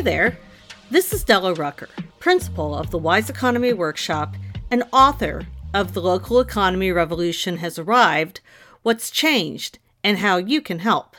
Hey 0.00 0.04
there, 0.04 0.38
this 0.90 1.12
is 1.12 1.24
Della 1.24 1.52
Rucker, 1.52 1.90
principal 2.20 2.74
of 2.74 2.90
the 2.90 2.96
Wise 2.96 3.28
Economy 3.28 3.74
Workshop 3.74 4.34
and 4.70 4.82
author 4.94 5.46
of 5.74 5.92
The 5.92 6.00
Local 6.00 6.40
Economy 6.40 6.90
Revolution 6.90 7.58
Has 7.58 7.78
Arrived 7.78 8.40
What's 8.80 9.10
Changed 9.10 9.78
and 10.02 10.16
How 10.16 10.38
You 10.38 10.62
Can 10.62 10.78
Help. 10.78 11.16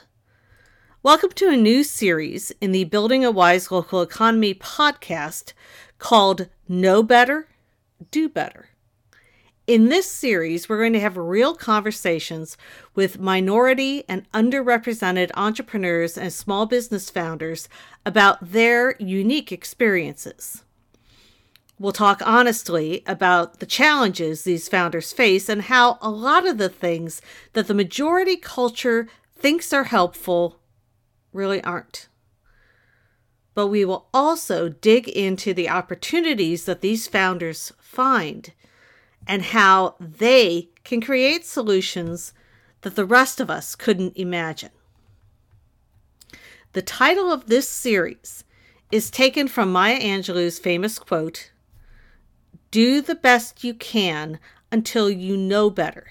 Welcome 1.03 1.29
to 1.33 1.49
a 1.49 1.55
new 1.55 1.83
series 1.83 2.51
in 2.59 2.71
the 2.71 2.85
Building 2.85 3.23
a 3.23 3.29
Wise 3.29 3.69
Local 3.69 4.01
Economy 4.01 4.55
podcast 4.55 5.53
called 5.99 6.49
Know 6.67 7.03
Better, 7.03 7.49
Do 8.09 8.29
Better. 8.29 8.69
In 9.67 9.89
this 9.89 10.09
series, 10.09 10.67
we're 10.67 10.79
going 10.79 10.93
to 10.93 10.99
have 10.99 11.15
real 11.15 11.53
conversations 11.53 12.57
with 12.95 13.19
minority 13.19 14.03
and 14.09 14.29
underrepresented 14.31 15.29
entrepreneurs 15.35 16.17
and 16.17 16.33
small 16.33 16.65
business 16.65 17.11
founders 17.11 17.69
about 18.03 18.51
their 18.51 18.95
unique 18.97 19.51
experiences. 19.51 20.63
We'll 21.77 21.91
talk 21.91 22.21
honestly 22.25 23.03
about 23.05 23.59
the 23.59 23.67
challenges 23.67 24.43
these 24.43 24.67
founders 24.67 25.13
face 25.13 25.47
and 25.47 25.63
how 25.63 25.99
a 26.01 26.09
lot 26.09 26.47
of 26.47 26.57
the 26.57 26.69
things 26.69 27.21
that 27.53 27.67
the 27.67 27.75
majority 27.75 28.37
culture 28.37 29.07
thinks 29.37 29.71
are 29.73 29.85
helpful 29.85 30.59
really 31.33 31.63
aren't. 31.63 32.07
But 33.53 33.67
we 33.67 33.85
will 33.85 34.07
also 34.11 34.69
dig 34.69 35.07
into 35.07 35.53
the 35.53 35.69
opportunities 35.69 36.65
that 36.65 36.81
these 36.81 37.07
founders 37.07 37.73
find 37.79 38.53
and 39.27 39.43
how 39.43 39.95
they 39.99 40.69
can 40.83 41.01
create 41.01 41.45
solutions 41.45 42.33
that 42.81 42.95
the 42.95 43.05
rest 43.05 43.39
of 43.39 43.49
us 43.49 43.75
couldn't 43.75 44.17
imagine. 44.17 44.71
The 46.73 46.81
title 46.81 47.31
of 47.31 47.47
this 47.47 47.67
series 47.67 48.43
is 48.91 49.11
taken 49.11 49.47
from 49.47 49.71
Maya 49.71 49.99
Angelou's 49.99 50.59
famous 50.59 50.99
quote 50.99 51.51
Do 52.71 53.01
the 53.01 53.15
best 53.15 53.63
you 53.63 53.73
can 53.73 54.39
until 54.71 55.09
you 55.09 55.35
know 55.37 55.69
better. 55.69 56.07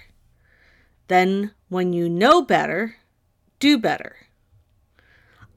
Then, 1.08 1.52
when 1.68 1.92
you 1.92 2.08
know 2.08 2.42
better, 2.42 2.96
do 3.58 3.78
better. 3.78 4.16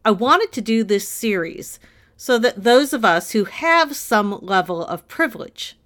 I 0.05 0.11
wanted 0.11 0.51
to 0.53 0.61
do 0.61 0.83
this 0.83 1.07
series 1.07 1.79
so 2.17 2.38
that 2.39 2.63
those 2.63 2.93
of 2.93 3.05
us 3.05 3.31
who 3.31 3.45
have 3.45 3.95
some 3.95 4.39
level 4.41 4.85
of 4.85 5.07
privilege 5.07 5.77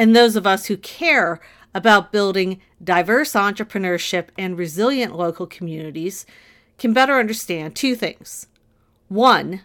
and 0.00 0.16
those 0.16 0.34
of 0.34 0.46
us 0.46 0.64
who 0.64 0.78
care 0.78 1.40
about 1.74 2.10
building 2.10 2.58
diverse 2.82 3.34
entrepreneurship 3.34 4.28
and 4.38 4.56
resilient 4.56 5.14
local 5.14 5.46
communities 5.46 6.24
can 6.78 6.94
better 6.94 7.18
understand 7.18 7.76
two 7.76 7.94
things. 7.94 8.46
One, 9.08 9.60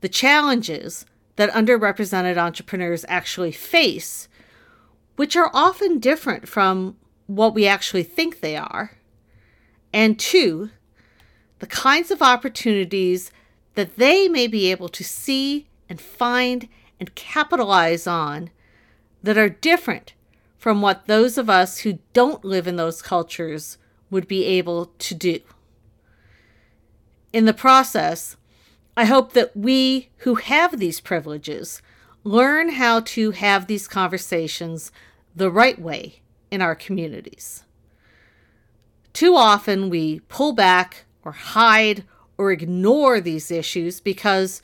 the 0.00 0.08
challenges 0.08 1.04
that 1.36 1.50
underrepresented 1.50 2.38
entrepreneurs 2.38 3.04
actually 3.06 3.52
face, 3.52 4.28
which 5.16 5.36
are 5.36 5.50
often 5.52 5.98
different 5.98 6.48
from 6.48 6.96
what 7.26 7.52
we 7.52 7.66
actually 7.66 8.04
think 8.04 8.40
they 8.40 8.56
are. 8.56 8.92
And 9.92 10.18
two, 10.18 10.70
the 11.58 11.66
kinds 11.66 12.10
of 12.10 12.22
opportunities 12.22 13.30
that 13.74 13.96
they 13.96 14.26
may 14.26 14.46
be 14.46 14.70
able 14.70 14.88
to 14.88 15.04
see 15.04 15.68
and 15.86 16.00
find 16.00 16.66
and 16.98 17.14
capitalize 17.14 18.06
on 18.06 18.48
that 19.22 19.38
are 19.38 19.48
different 19.48 20.14
from 20.58 20.82
what 20.82 21.06
those 21.06 21.38
of 21.38 21.48
us 21.48 21.78
who 21.78 21.98
don't 22.12 22.44
live 22.44 22.66
in 22.66 22.76
those 22.76 23.02
cultures 23.02 23.78
would 24.10 24.28
be 24.28 24.44
able 24.44 24.86
to 24.98 25.14
do. 25.14 25.40
In 27.32 27.44
the 27.44 27.54
process, 27.54 28.36
I 28.96 29.04
hope 29.04 29.32
that 29.32 29.56
we 29.56 30.10
who 30.18 30.34
have 30.34 30.78
these 30.78 31.00
privileges 31.00 31.80
learn 32.24 32.70
how 32.70 33.00
to 33.00 33.30
have 33.30 33.66
these 33.66 33.88
conversations 33.88 34.92
the 35.34 35.50
right 35.50 35.80
way 35.80 36.20
in 36.50 36.60
our 36.60 36.74
communities. 36.74 37.64
Too 39.12 39.36
often 39.36 39.88
we 39.88 40.20
pull 40.28 40.52
back 40.52 41.04
or 41.24 41.32
hide 41.32 42.04
or 42.36 42.52
ignore 42.52 43.20
these 43.20 43.50
issues 43.50 44.00
because 44.00 44.60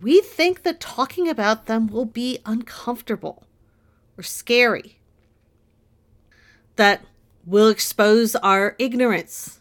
we 0.00 0.20
think 0.20 0.62
that 0.62 0.80
talking 0.80 1.28
about 1.28 1.66
them 1.66 1.86
will 1.86 2.04
be 2.04 2.38
uncomfortable 2.44 3.44
or 4.16 4.22
scary. 4.22 4.98
That 6.76 7.04
will 7.46 7.68
expose 7.68 8.34
our 8.36 8.74
ignorance, 8.78 9.60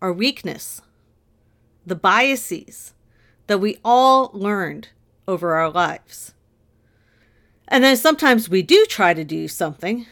our 0.00 0.12
weakness, 0.12 0.80
the 1.84 1.96
biases 1.96 2.94
that 3.46 3.58
we 3.58 3.78
all 3.84 4.30
learned 4.32 4.88
over 5.26 5.54
our 5.54 5.70
lives. 5.70 6.32
And 7.68 7.82
then 7.82 7.96
sometimes 7.96 8.48
we 8.48 8.62
do 8.62 8.86
try 8.88 9.14
to 9.14 9.24
do 9.24 9.48
something, 9.48 10.06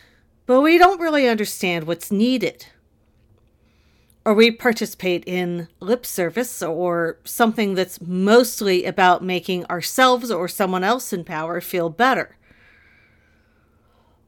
but 0.47 0.61
we 0.61 0.79
don't 0.79 1.01
really 1.01 1.29
understand 1.29 1.87
what's 1.87 2.11
needed. 2.11 2.67
Or 4.25 4.35
we 4.35 4.51
participate 4.51 5.25
in 5.27 5.69
lip 5.81 6.07
service 6.07 6.63
or 6.63 7.19
something 7.25 7.75
that's 7.75 8.01
mostly 8.01 8.85
about 8.85 9.23
making 9.23 9.67
ourselves 9.67 10.31
or 10.31 10.49
someone 10.49 10.85
else 10.85 11.13
in 11.13 11.25
power 11.25 11.61
feel 11.61 11.91
better. 11.91 12.37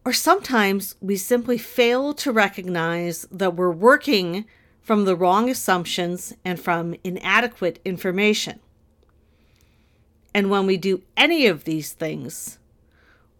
Or 0.05 0.13
sometimes 0.13 0.97
we 1.01 1.17
simply 1.17 1.57
fail 1.57 2.13
to 2.15 2.31
recognize 2.31 3.27
that 3.31 3.57
we're 3.57 3.71
working 3.71 4.45
from 4.83 5.07
the 5.07 5.17
wrong 5.17 5.49
assumptions 5.49 6.35
and 6.45 6.61
from 6.61 6.95
inadequate 7.03 7.81
information. 7.87 8.61
And 10.35 10.51
when 10.51 10.67
we 10.67 10.77
do 10.77 11.03
any 11.17 11.47
of 11.47 11.65
these 11.65 11.93
things, 11.93 12.59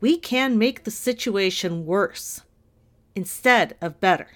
we 0.01 0.17
can 0.17 0.57
make 0.57 0.85
the 0.85 0.91
situation 0.91 1.85
worse 1.85 2.43
instead 3.15 3.77
of 3.83 4.01
better. 4.01 4.29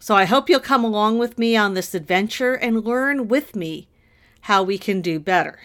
So 0.00 0.14
I 0.14 0.24
hope 0.24 0.48
you'll 0.48 0.60
come 0.60 0.84
along 0.84 1.18
with 1.18 1.38
me 1.38 1.56
on 1.56 1.74
this 1.74 1.94
adventure 1.94 2.54
and 2.54 2.84
learn 2.84 3.28
with 3.28 3.54
me 3.54 3.88
how 4.42 4.62
we 4.62 4.78
can 4.78 5.00
do 5.00 5.18
better. 5.18 5.60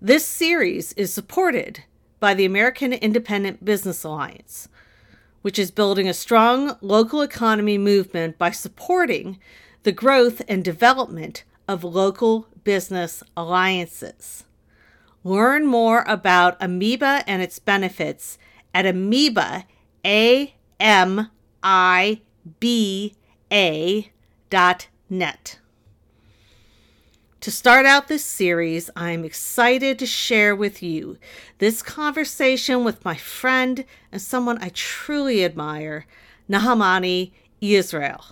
This 0.00 0.24
series 0.24 0.92
is 0.94 1.12
supported 1.12 1.84
by 2.20 2.34
the 2.34 2.44
American 2.44 2.92
Independent 2.92 3.64
Business 3.64 4.04
Alliance, 4.04 4.68
which 5.42 5.58
is 5.58 5.70
building 5.70 6.08
a 6.08 6.14
strong 6.14 6.76
local 6.80 7.22
economy 7.22 7.78
movement 7.78 8.36
by 8.38 8.50
supporting 8.50 9.38
the 9.82 9.92
growth 9.92 10.42
and 10.46 10.62
development 10.62 11.44
of 11.66 11.82
local 11.82 12.46
business 12.62 13.22
alliances. 13.36 14.44
Learn 15.24 15.66
more 15.66 16.04
about 16.06 16.60
AMIBA 16.60 17.24
and 17.26 17.42
its 17.42 17.58
benefits 17.58 18.38
at 18.74 18.84
AMIBA, 18.84 19.64
A 20.04 20.54
M 20.78 21.30
I 21.62 22.20
B 22.58 23.14
A 23.52 24.10
dot 24.50 24.88
net. 25.08 25.59
To 27.40 27.50
start 27.50 27.86
out 27.86 28.08
this 28.08 28.24
series, 28.24 28.90
I'm 28.94 29.24
excited 29.24 29.98
to 30.00 30.06
share 30.06 30.54
with 30.54 30.82
you 30.82 31.16
this 31.56 31.80
conversation 31.80 32.84
with 32.84 33.02
my 33.02 33.14
friend 33.16 33.86
and 34.12 34.20
someone 34.20 34.62
I 34.62 34.68
truly 34.74 35.42
admire, 35.42 36.04
Nahamani 36.50 37.32
Israel. 37.62 38.24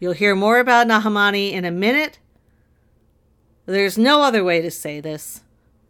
You'll 0.00 0.14
hear 0.14 0.34
more 0.34 0.58
about 0.58 0.88
Nahamani 0.88 1.52
in 1.52 1.64
a 1.64 1.70
minute. 1.70 2.18
There's 3.64 3.96
no 3.96 4.22
other 4.22 4.42
way 4.42 4.60
to 4.60 4.70
say 4.70 5.00
this. 5.00 5.42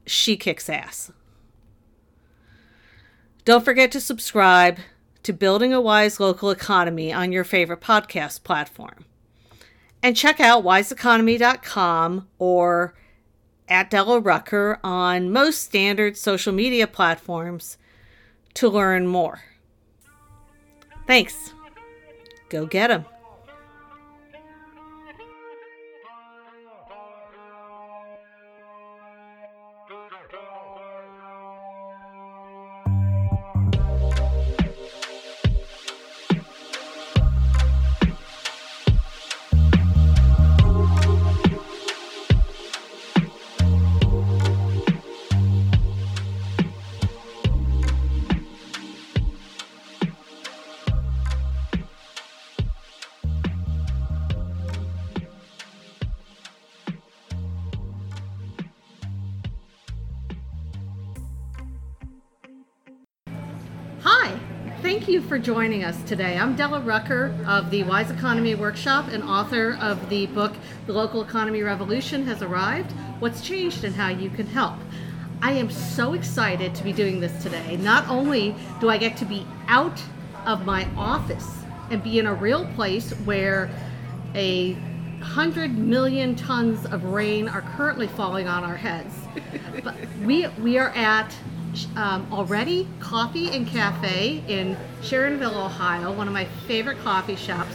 She 0.04 0.36
kicks 0.36 0.68
ass. 0.68 1.10
Don't 3.46 3.64
forget 3.64 3.90
to 3.92 4.00
subscribe 4.00 4.76
to 5.22 5.32
Building 5.32 5.72
a 5.72 5.80
Wise 5.80 6.20
Local 6.20 6.50
Economy 6.50 7.14
on 7.14 7.32
your 7.32 7.44
favorite 7.44 7.80
podcast 7.80 8.42
platform. 8.44 9.06
And 10.02 10.16
check 10.16 10.40
out 10.40 10.64
wiseeconomy.com 10.64 12.28
or 12.38 12.94
at 13.68 13.90
Della 13.90 14.20
Rucker 14.20 14.78
on 14.84 15.32
most 15.32 15.62
standard 15.62 16.16
social 16.16 16.52
media 16.52 16.86
platforms 16.86 17.76
to 18.54 18.68
learn 18.68 19.06
more. 19.06 19.42
Thanks. 21.06 21.52
Go 22.48 22.66
get 22.66 22.88
them. 22.88 23.04
For 65.36 65.42
joining 65.42 65.84
us 65.84 66.02
today. 66.04 66.38
I'm 66.38 66.56
Della 66.56 66.80
Rucker 66.80 67.36
of 67.46 67.70
the 67.70 67.82
Wise 67.82 68.10
Economy 68.10 68.54
Workshop 68.54 69.08
and 69.08 69.22
author 69.22 69.76
of 69.82 70.08
the 70.08 70.24
book 70.28 70.54
The 70.86 70.94
Local 70.94 71.22
Economy 71.22 71.60
Revolution 71.60 72.24
Has 72.24 72.40
Arrived 72.40 72.90
What's 73.18 73.42
Changed 73.42 73.84
and 73.84 73.94
How 73.94 74.08
You 74.08 74.30
Can 74.30 74.46
Help. 74.46 74.76
I 75.42 75.52
am 75.52 75.70
so 75.70 76.14
excited 76.14 76.74
to 76.74 76.82
be 76.82 76.90
doing 76.90 77.20
this 77.20 77.42
today. 77.42 77.76
Not 77.76 78.08
only 78.08 78.54
do 78.80 78.88
I 78.88 78.96
get 78.96 79.18
to 79.18 79.26
be 79.26 79.46
out 79.68 80.00
of 80.46 80.64
my 80.64 80.88
office 80.96 81.46
and 81.90 82.02
be 82.02 82.18
in 82.18 82.24
a 82.24 82.32
real 82.32 82.64
place 82.68 83.10
where 83.26 83.68
a 84.34 84.72
hundred 85.20 85.76
million 85.76 86.34
tons 86.34 86.86
of 86.86 87.04
rain 87.04 87.46
are 87.46 87.60
currently 87.76 88.06
falling 88.06 88.48
on 88.48 88.64
our 88.64 88.76
heads, 88.76 89.14
but 89.84 89.96
we 90.24 90.46
we 90.62 90.78
are 90.78 90.92
at 90.96 91.30
um, 91.96 92.26
already 92.32 92.88
coffee 93.00 93.50
and 93.50 93.66
cafe 93.66 94.42
in 94.48 94.76
sharonville 95.02 95.54
ohio 95.54 96.12
one 96.12 96.26
of 96.26 96.32
my 96.32 96.44
favorite 96.66 96.98
coffee 96.98 97.36
shops. 97.36 97.74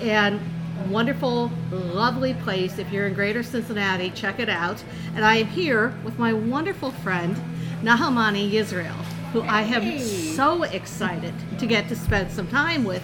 And 0.00 0.40
wonderful 0.88 1.50
lovely 1.70 2.34
place. 2.34 2.78
If 2.78 2.90
you're 2.90 3.06
in 3.06 3.14
greater 3.14 3.42
cincinnati 3.42 4.10
check 4.10 4.38
it 4.38 4.48
out. 4.48 4.82
And 5.14 5.24
i 5.24 5.36
am 5.36 5.46
here 5.46 5.94
with 6.04 6.18
my 6.18 6.32
wonderful 6.32 6.90
friend 6.90 7.36
nahamani 7.82 8.50
yisrael 8.50 9.04
who 9.32 9.40
i 9.42 9.62
am 9.62 9.98
so 9.98 10.64
excited 10.64 11.34
to 11.58 11.66
get 11.66 11.88
to 11.88 11.96
spend 11.96 12.30
some 12.30 12.46
time 12.48 12.84
with 12.84 13.02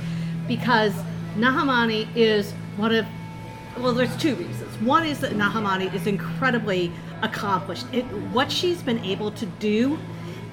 because 0.49 0.93
nahamani 1.37 2.09
is 2.15 2.53
one 2.77 2.95
of 2.95 3.07
well 3.79 3.93
there's 3.93 4.17
two 4.17 4.35
reasons. 4.35 4.81
One 4.81 5.07
is 5.07 5.21
that 5.21 5.33
nahamani 5.33 5.93
is 5.95 6.07
incredibly 6.07 6.93
accomplished. 7.23 7.87
It, 7.93 8.05
what 8.33 8.51
she's 8.51 8.83
been 8.83 9.05
able 9.05 9.31
to 9.33 9.47
do 9.47 9.99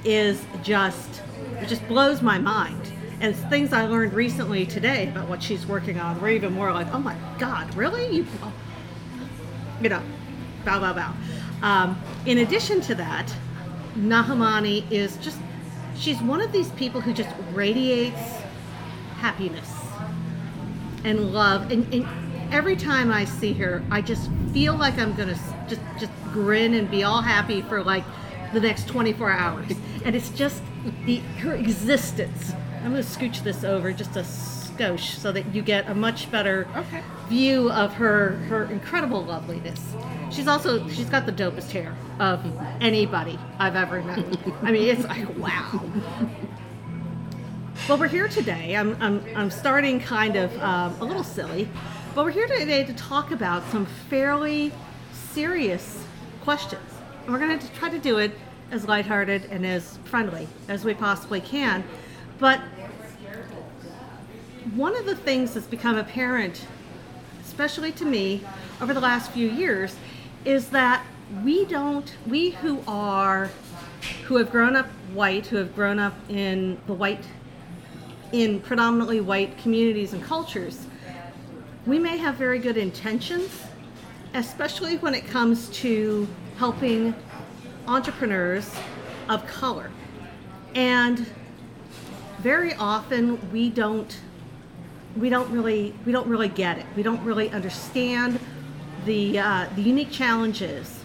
is 0.03 0.45
just 0.63 1.21
it 1.61 1.67
just 1.67 1.87
blows 1.87 2.21
my 2.21 2.37
mind. 2.37 2.91
And 3.21 3.35
things 3.35 3.71
I 3.71 3.85
learned 3.85 4.13
recently 4.13 4.65
today 4.65 5.07
about 5.07 5.29
what 5.29 5.41
she's 5.41 5.65
working 5.65 5.97
on 5.99 6.19
were 6.19 6.29
even 6.29 6.51
more 6.51 6.73
like, 6.73 6.93
oh 6.93 6.99
my 6.99 7.15
God, 7.39 7.73
really? 7.73 8.17
You, 8.17 8.27
you 9.81 9.87
know, 9.87 10.01
bow, 10.65 10.81
bow, 10.81 10.93
bow. 10.93 11.13
Um, 11.61 12.01
in 12.25 12.39
addition 12.39 12.81
to 12.81 12.95
that, 12.95 13.33
Nahamani 13.95 14.91
is 14.91 15.15
just, 15.17 15.39
she's 15.95 16.21
one 16.21 16.41
of 16.41 16.51
these 16.51 16.69
people 16.71 16.99
who 16.99 17.13
just 17.13 17.33
radiates 17.53 18.19
happiness 19.15 19.73
and 21.05 21.33
love. 21.33 21.71
And, 21.71 21.93
and 21.93 22.05
every 22.53 22.75
time 22.75 23.11
I 23.11 23.25
see 23.25 23.51
her, 23.53 23.83
I 23.89 24.01
just 24.01 24.29
feel 24.53 24.75
like 24.75 24.97
I'm 24.99 25.15
to 25.29 25.39
just, 25.67 25.81
just 25.99 26.11
grin 26.31 26.75
and 26.75 26.89
be 26.89 27.03
all 27.03 27.21
happy 27.21 27.63
for 27.63 27.83
like 27.83 28.03
the 28.53 28.59
next 28.59 28.87
24 28.87 29.31
hours. 29.31 29.71
And 30.05 30.15
it's 30.15 30.29
just 30.29 30.61
the 31.05 31.17
her 31.41 31.55
existence. 31.55 32.53
I'm 32.83 32.93
to 32.93 32.99
scooch 32.99 33.43
this 33.43 33.63
over 33.63 33.91
just 33.91 34.15
a 34.15 34.19
skosh 34.19 35.15
so 35.15 35.31
that 35.31 35.53
you 35.53 35.63
get 35.63 35.89
a 35.89 35.95
much 35.95 36.29
better 36.29 36.67
Okay. 36.75 37.01
view 37.27 37.71
of 37.71 37.93
her 37.93 38.31
her 38.49 38.65
incredible 38.65 39.23
loveliness. 39.23 39.95
She's 40.29 40.47
also 40.47 40.87
she's 40.89 41.09
got 41.09 41.25
the 41.25 41.31
dopest 41.31 41.71
hair 41.71 41.95
of 42.19 42.45
anybody 42.81 43.39
I've 43.57 43.75
ever 43.75 44.01
known. 44.01 44.37
I 44.61 44.71
mean, 44.71 44.89
it's 44.89 45.05
like 45.05 45.35
wow. 45.37 45.81
Well, 47.89 47.97
we're 47.97 48.07
here 48.07 48.29
today. 48.29 48.77
I'm, 48.77 48.95
I'm, 49.01 49.21
I'm 49.35 49.51
starting 49.51 49.99
kind 49.99 50.37
of 50.37 50.57
um, 50.61 50.95
a 51.01 51.03
little 51.03 51.23
silly, 51.23 51.67
but 52.15 52.25
we're 52.25 52.31
here 52.31 52.47
today 52.47 52.83
to 52.83 52.93
talk 52.93 53.31
about 53.31 53.67
some 53.71 53.87
fairly 54.07 54.71
serious 55.11 56.05
questions. 56.43 56.83
And 57.23 57.33
we're 57.33 57.39
going 57.39 57.57
to 57.57 57.67
try 57.71 57.89
to 57.89 57.97
do 57.97 58.19
it 58.19 58.37
as 58.69 58.87
lighthearted 58.87 59.45
and 59.45 59.65
as 59.65 59.97
friendly 60.03 60.47
as 60.67 60.85
we 60.85 60.93
possibly 60.93 61.41
can. 61.41 61.83
But 62.37 62.59
one 64.75 64.95
of 64.95 65.07
the 65.07 65.15
things 65.15 65.55
that's 65.55 65.65
become 65.65 65.97
apparent, 65.97 66.67
especially 67.43 67.91
to 67.93 68.05
me, 68.05 68.43
over 68.79 68.93
the 68.93 69.01
last 69.01 69.31
few 69.31 69.49
years, 69.49 69.95
is 70.45 70.69
that 70.69 71.03
we 71.43 71.65
don't, 71.65 72.15
we 72.27 72.51
who 72.51 72.83
are, 72.87 73.49
who 74.25 74.35
have 74.35 74.51
grown 74.51 74.75
up 74.75 74.85
white, 75.13 75.47
who 75.47 75.55
have 75.55 75.73
grown 75.73 75.97
up 75.97 76.13
in 76.29 76.79
the 76.85 76.93
white, 76.93 77.25
in 78.31 78.59
predominantly 78.59 79.19
white 79.19 79.57
communities 79.57 80.13
and 80.13 80.21
cultures, 80.21 80.85
we 81.85 81.99
may 81.99 82.17
have 82.17 82.35
very 82.35 82.59
good 82.59 82.77
intentions, 82.77 83.63
especially 84.33 84.97
when 84.97 85.13
it 85.13 85.27
comes 85.27 85.69
to 85.69 86.27
helping 86.57 87.13
entrepreneurs 87.87 88.73
of 89.27 89.45
color. 89.47 89.91
And 90.75 91.25
very 92.39 92.73
often 92.75 93.51
we 93.51 93.69
don't 93.69 94.17
we 95.15 95.29
don't 95.29 95.49
really 95.51 95.93
we 96.05 96.11
don't 96.11 96.27
really 96.27 96.47
get 96.47 96.77
it. 96.77 96.85
We 96.95 97.03
don't 97.03 97.23
really 97.23 97.49
understand 97.49 98.39
the 99.05 99.39
uh, 99.39 99.67
the 99.75 99.81
unique 99.81 100.11
challenges 100.11 101.03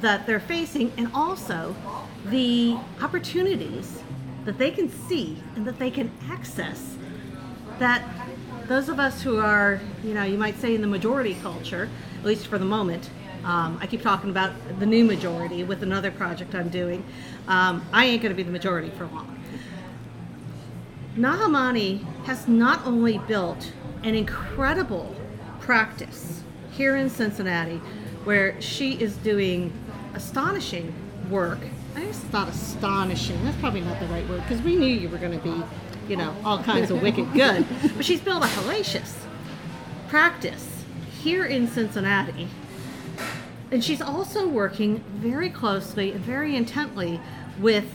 that 0.00 0.26
they're 0.26 0.40
facing, 0.40 0.92
and 0.96 1.10
also 1.14 1.74
the 2.26 2.76
opportunities 3.00 4.02
that 4.44 4.58
they 4.58 4.70
can 4.70 4.88
see 5.08 5.42
and 5.56 5.66
that 5.66 5.78
they 5.78 5.90
can 5.90 6.10
access. 6.30 6.96
That 7.78 8.02
those 8.66 8.88
of 8.88 8.98
us 8.98 9.22
who 9.22 9.38
are, 9.38 9.80
you 10.02 10.14
know, 10.14 10.24
you 10.24 10.38
might 10.38 10.58
say 10.58 10.74
in 10.74 10.80
the 10.80 10.86
majority 10.86 11.34
culture, 11.42 11.88
at 12.18 12.24
least 12.24 12.46
for 12.46 12.58
the 12.58 12.64
moment. 12.64 13.10
Um, 13.44 13.78
I 13.80 13.86
keep 13.86 14.00
talking 14.00 14.30
about 14.30 14.52
the 14.78 14.86
new 14.86 15.04
majority 15.04 15.64
with 15.64 15.82
another 15.82 16.10
project 16.10 16.54
I'm 16.54 16.70
doing. 16.70 17.04
Um, 17.46 17.84
I 17.92 18.06
ain't 18.06 18.22
going 18.22 18.32
to 18.32 18.36
be 18.36 18.42
the 18.42 18.50
majority 18.50 18.90
for 18.90 19.06
long. 19.06 19.38
Nahamani 21.16 22.02
has 22.24 22.48
not 22.48 22.84
only 22.86 23.18
built 23.18 23.70
an 24.02 24.14
incredible 24.14 25.14
practice 25.60 26.42
here 26.70 26.96
in 26.96 27.08
Cincinnati 27.08 27.80
where 28.24 28.60
she 28.60 28.92
is 29.00 29.16
doing 29.18 29.72
astonishing 30.14 30.92
work. 31.30 31.60
I 31.94 32.02
it's 32.02 32.24
not 32.32 32.48
astonishing, 32.48 33.42
that's 33.44 33.56
probably 33.58 33.82
not 33.82 34.00
the 34.00 34.06
right 34.06 34.28
word 34.28 34.42
because 34.42 34.60
we 34.62 34.74
knew 34.76 34.86
you 34.86 35.08
were 35.08 35.18
going 35.18 35.38
to 35.38 35.44
be, 35.44 35.62
you 36.08 36.16
know, 36.16 36.34
all 36.44 36.62
kinds 36.62 36.90
of 36.90 37.02
wicked 37.02 37.32
good. 37.32 37.66
But 37.96 38.04
she's 38.04 38.20
built 38.20 38.42
a 38.42 38.46
hellacious 38.46 39.14
practice 40.08 40.84
here 41.22 41.44
in 41.44 41.66
Cincinnati. 41.66 42.48
And 43.70 43.82
she's 43.82 44.00
also 44.00 44.46
working 44.46 45.02
very 45.14 45.50
closely 45.50 46.12
and 46.12 46.20
very 46.20 46.54
intently 46.54 47.20
with 47.58 47.86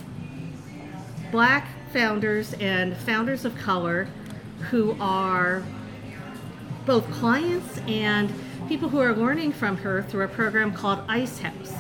black 1.32 1.68
founders 1.94 2.54
and 2.60 2.98
founders 2.98 3.46
of 3.46 3.56
color 3.58 4.08
who 4.70 4.98
are 5.00 5.64
both 6.86 7.10
clients 7.12 7.78
and 7.88 8.34
people 8.68 8.90
who 8.90 9.00
are 9.00 9.16
learning 9.16 9.52
from 9.52 9.78
her 9.78 10.04
through 10.04 10.24
a 10.24 10.28
program 10.28 10.74
called 10.74 11.00
Ice 11.08 11.40
House 11.40 11.74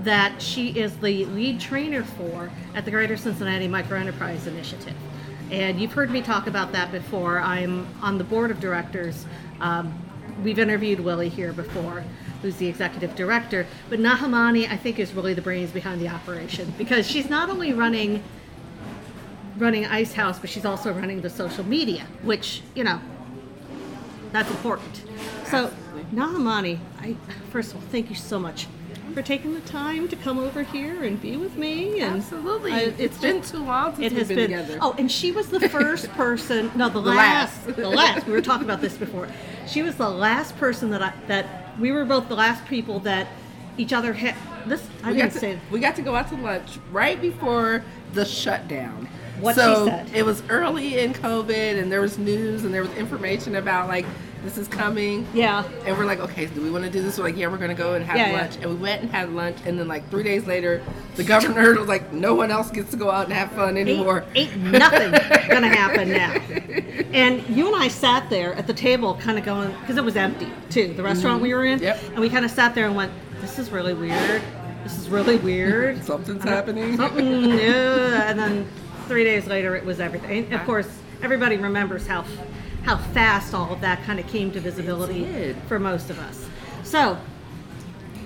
that 0.00 0.40
she 0.40 0.70
is 0.70 0.96
the 0.98 1.24
lead 1.26 1.60
trainer 1.60 2.04
for 2.04 2.50
at 2.74 2.84
the 2.84 2.90
Greater 2.90 3.16
Cincinnati 3.16 3.68
Microenterprise 3.68 4.46
Initiative. 4.46 4.94
And 5.50 5.80
you've 5.80 5.92
heard 5.92 6.10
me 6.10 6.22
talk 6.22 6.46
about 6.46 6.72
that 6.72 6.90
before. 6.90 7.38
I'm 7.38 7.86
on 8.02 8.18
the 8.18 8.24
board 8.24 8.50
of 8.50 8.58
directors. 8.58 9.26
Um, 9.60 9.94
we've 10.42 10.58
interviewed 10.58 11.00
Willie 11.00 11.28
here 11.28 11.52
before, 11.52 12.02
who's 12.42 12.56
the 12.56 12.66
executive 12.66 13.14
director. 13.14 13.66
But 13.88 14.00
Nahamani, 14.00 14.68
I 14.68 14.76
think, 14.76 14.98
is 14.98 15.12
really 15.14 15.34
the 15.34 15.42
brains 15.42 15.70
behind 15.70 16.00
the 16.00 16.08
operation 16.08 16.74
because 16.76 17.08
she's 17.08 17.30
not 17.30 17.48
only 17.48 17.72
running 17.72 18.22
running 19.56 19.86
Ice 19.86 20.12
House, 20.12 20.38
but 20.38 20.50
she's 20.50 20.66
also 20.66 20.92
running 20.92 21.22
the 21.22 21.30
social 21.30 21.64
media, 21.64 22.06
which 22.22 22.62
you 22.74 22.84
know 22.84 23.00
that's 24.32 24.50
important. 24.50 25.02
So, 25.46 25.72
Nahamani, 26.12 26.78
I 27.00 27.16
first 27.50 27.70
of 27.70 27.76
all 27.76 27.88
thank 27.88 28.10
you 28.10 28.16
so 28.16 28.38
much 28.38 28.66
for 29.14 29.22
taking 29.22 29.54
the 29.54 29.60
time 29.60 30.08
to 30.08 30.16
come 30.16 30.38
over 30.38 30.62
here 30.62 31.04
and 31.04 31.20
be 31.20 31.36
with 31.36 31.56
me. 31.56 32.00
And 32.00 32.16
Absolutely. 32.16 32.72
I- 32.72 32.94
it's 32.98 33.18
been 33.18 33.42
too 33.42 33.58
long 33.64 33.94
since 33.96 34.06
it 34.06 34.10
we've 34.12 34.18
has 34.18 34.28
been 34.28 34.36
been. 34.36 34.50
together. 34.50 34.78
Oh, 34.82 34.94
and 34.98 35.10
she 35.10 35.32
was 35.32 35.48
the 35.48 35.68
first 35.68 36.08
person. 36.12 36.70
No, 36.74 36.88
the, 36.88 37.00
last. 37.00 37.66
last. 37.66 37.76
The 37.76 37.88
last. 37.88 38.26
We 38.26 38.32
were 38.32 38.42
talking 38.42 38.64
about 38.64 38.80
this 38.80 38.96
before. 38.96 39.28
She 39.66 39.82
was 39.82 39.96
the 39.96 40.08
last 40.10 40.56
person 40.58 40.90
that 40.90 41.02
I 41.02 41.12
that 41.26 41.78
we 41.78 41.92
were 41.92 42.04
both 42.04 42.28
the 42.28 42.36
last 42.36 42.64
people 42.66 43.00
that 43.00 43.26
each 43.78 43.92
other 43.92 44.12
had. 44.12 44.34
This 44.68 44.86
I 45.04 45.08
we 45.12 45.16
didn't 45.18 45.28
got, 45.28 45.32
to, 45.34 45.38
say. 45.40 45.58
we 45.70 45.80
got 45.80 45.96
to 45.96 46.02
go 46.02 46.14
out 46.16 46.28
to 46.28 46.36
lunch 46.36 46.78
right 46.90 47.20
before 47.20 47.84
the 48.14 48.24
shutdown. 48.24 49.08
What 49.40 49.54
she 49.54 49.60
so 49.60 49.84
said. 49.86 50.10
it 50.14 50.24
was 50.24 50.42
early 50.48 50.98
in 50.98 51.12
COVID, 51.12 51.78
and 51.80 51.92
there 51.92 52.00
was 52.00 52.16
news 52.18 52.64
and 52.64 52.72
there 52.72 52.82
was 52.82 52.92
information 52.94 53.56
about 53.56 53.86
like 53.88 54.06
this 54.46 54.56
is 54.56 54.68
coming. 54.68 55.26
Yeah. 55.34 55.64
And 55.84 55.98
we're 55.98 56.04
like, 56.06 56.20
okay, 56.20 56.46
do 56.46 56.62
we 56.62 56.70
want 56.70 56.84
to 56.84 56.90
do 56.90 57.02
this? 57.02 57.18
We're 57.18 57.24
like, 57.24 57.36
yeah, 57.36 57.48
we're 57.48 57.58
gonna 57.58 57.74
go 57.74 57.94
and 57.94 58.04
have 58.04 58.16
Yeah, 58.16 58.30
yeah. 58.30 58.40
lunch. 58.42 58.56
And 58.56 58.66
we 58.70 58.76
went 58.76 59.02
and 59.02 59.10
had 59.10 59.30
lunch, 59.32 59.58
and 59.66 59.78
then 59.78 59.88
like 59.88 60.08
three 60.10 60.22
days 60.22 60.46
later, 60.46 60.82
the 61.16 61.24
governor 61.24 61.74
was 61.78 61.88
like, 61.88 62.12
no 62.12 62.34
one 62.34 62.50
else 62.50 62.70
gets 62.70 62.92
to 62.92 62.96
go 62.96 63.10
out 63.10 63.24
and 63.24 63.32
have 63.34 63.50
fun 63.52 63.76
anymore. 63.76 64.24
Ain't, 64.34 64.52
ain't 64.52 64.62
nothing 64.62 65.10
gonna 65.48 65.68
happen 65.68 66.10
now. 66.10 66.32
And 67.12 67.46
you 67.48 67.66
and 67.66 67.76
I 67.82 67.88
sat 67.88 68.30
there 68.30 68.54
at 68.54 68.66
the 68.66 68.74
table, 68.74 69.14
kind 69.16 69.38
of 69.38 69.44
going 69.44 69.70
because 69.80 69.96
it 69.96 70.04
was 70.04 70.16
empty 70.16 70.48
too. 70.70 70.94
The 70.94 71.02
restaurant 71.02 71.42
we 71.42 71.52
were 71.52 71.64
in, 71.64 71.76
Mm-hmm. 71.80 71.84
Yep. 71.84 72.02
and 72.12 72.18
we 72.20 72.28
kind 72.30 72.44
of 72.44 72.50
sat 72.50 72.74
there 72.74 72.86
and 72.86 72.94
went, 72.96 73.12
"This 73.40 73.58
is 73.58 73.70
really 73.70 73.94
weird. 73.94 74.42
This 74.84 74.98
is 74.98 75.08
really 75.08 75.36
weird. 75.36 76.02
Something's 76.04 76.44
happening. 76.44 76.96
Something, 76.96 77.50
yeah." 77.50 78.30
And 78.30 78.38
then 78.38 78.68
three 79.08 79.24
days 79.24 79.46
later, 79.46 79.74
it 79.76 79.84
was 79.84 79.98
everything. 80.00 80.44
And 80.44 80.54
of 80.54 80.64
course, 80.64 80.88
everybody 81.22 81.56
remembers 81.56 82.06
how 82.06 82.24
how 82.86 82.96
fast 82.96 83.52
all 83.52 83.72
of 83.72 83.80
that 83.80 84.02
kind 84.04 84.20
of 84.20 84.26
came 84.28 84.50
to 84.52 84.60
visibility 84.60 85.54
for 85.66 85.78
most 85.80 86.08
of 86.08 86.18
us. 86.20 86.48
So, 86.84 87.18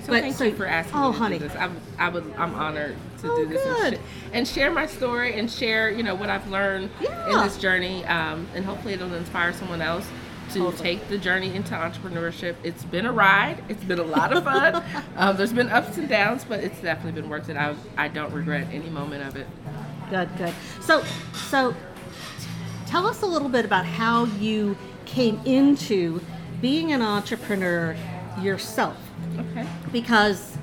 So 0.04 0.12
But- 0.14 0.22
thank 0.22 0.36
so- 0.36 0.44
you 0.44 0.54
for 0.54 0.66
asking 0.66 0.98
oh, 0.98 1.08
me 1.08 1.12
to 1.12 1.18
honey. 1.18 1.38
do 1.38 1.48
this. 1.48 1.56
I'm, 1.58 1.76
I 1.98 2.08
would, 2.08 2.24
I'm 2.38 2.54
honored 2.54 2.96
to 3.22 3.30
Oh, 3.30 3.36
do 3.36 3.46
this 3.46 3.64
and, 3.66 3.94
sh- 3.94 3.98
and 4.32 4.48
share 4.48 4.70
my 4.70 4.86
story 4.86 5.38
and 5.38 5.50
share, 5.50 5.90
you 5.90 6.02
know, 6.02 6.14
what 6.14 6.30
I've 6.30 6.48
learned 6.48 6.90
in 7.00 7.38
this 7.40 7.58
journey. 7.58 8.04
Um, 8.06 8.46
and 8.54 8.64
hopefully 8.64 8.94
it'll 8.94 9.12
inspire 9.14 9.52
someone 9.52 9.82
else 9.82 10.06
to 10.54 10.72
take 10.72 11.06
the 11.08 11.18
journey 11.18 11.54
into 11.54 11.74
entrepreneurship. 11.74 12.56
It's 12.64 12.82
been 12.84 13.06
a 13.06 13.12
ride. 13.12 13.62
It's 13.68 13.84
been 13.84 13.98
a 14.00 14.04
lot 14.04 14.32
of 14.32 14.42
fun. 14.42 14.82
um, 15.16 15.36
there's 15.36 15.52
been 15.52 15.68
ups 15.68 15.96
and 15.98 16.08
downs, 16.08 16.44
but 16.48 16.60
it's 16.60 16.80
definitely 16.80 17.20
been 17.20 17.30
worth 17.30 17.48
it. 17.50 17.56
I, 17.56 17.74
I 17.96 18.08
don't 18.08 18.32
regret 18.32 18.66
any 18.72 18.90
moment 18.90 19.22
of 19.28 19.36
it. 19.36 19.46
good, 20.10 20.28
good. 20.38 20.54
So, 20.80 21.04
so 21.50 21.74
tell 22.90 23.06
us 23.06 23.22
a 23.22 23.26
little 23.26 23.48
bit 23.48 23.64
about 23.64 23.86
how 23.86 24.24
you 24.24 24.76
came 25.06 25.40
into 25.44 26.20
being 26.60 26.92
an 26.92 27.00
entrepreneur 27.00 27.96
yourself. 28.42 28.96
Okay. 29.38 29.66
because 29.92 30.56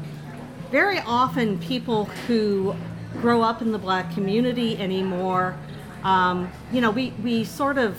very 0.72 1.00
often 1.00 1.58
people 1.60 2.06
who 2.06 2.76
grow 3.22 3.42
up 3.42 3.62
in 3.62 3.72
the 3.72 3.78
black 3.78 4.14
community 4.14 4.78
anymore, 4.78 5.58
um, 6.04 6.52
you 6.72 6.82
know, 6.82 6.92
we, 6.92 7.12
we 7.24 7.44
sort 7.44 7.78
of 7.78 7.98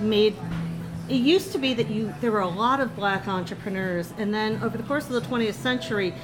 made 0.00 0.34
it 1.08 1.16
used 1.16 1.52
to 1.52 1.58
be 1.58 1.74
that 1.74 1.88
you 1.88 2.12
there 2.20 2.32
were 2.32 2.40
a 2.40 2.48
lot 2.48 2.80
of 2.80 2.96
black 2.96 3.28
entrepreneurs 3.28 4.12
and 4.18 4.32
then 4.34 4.60
over 4.62 4.76
the 4.76 4.82
course 4.84 5.06
of 5.06 5.12
the 5.12 5.20
20th 5.20 5.54
century 5.54 6.14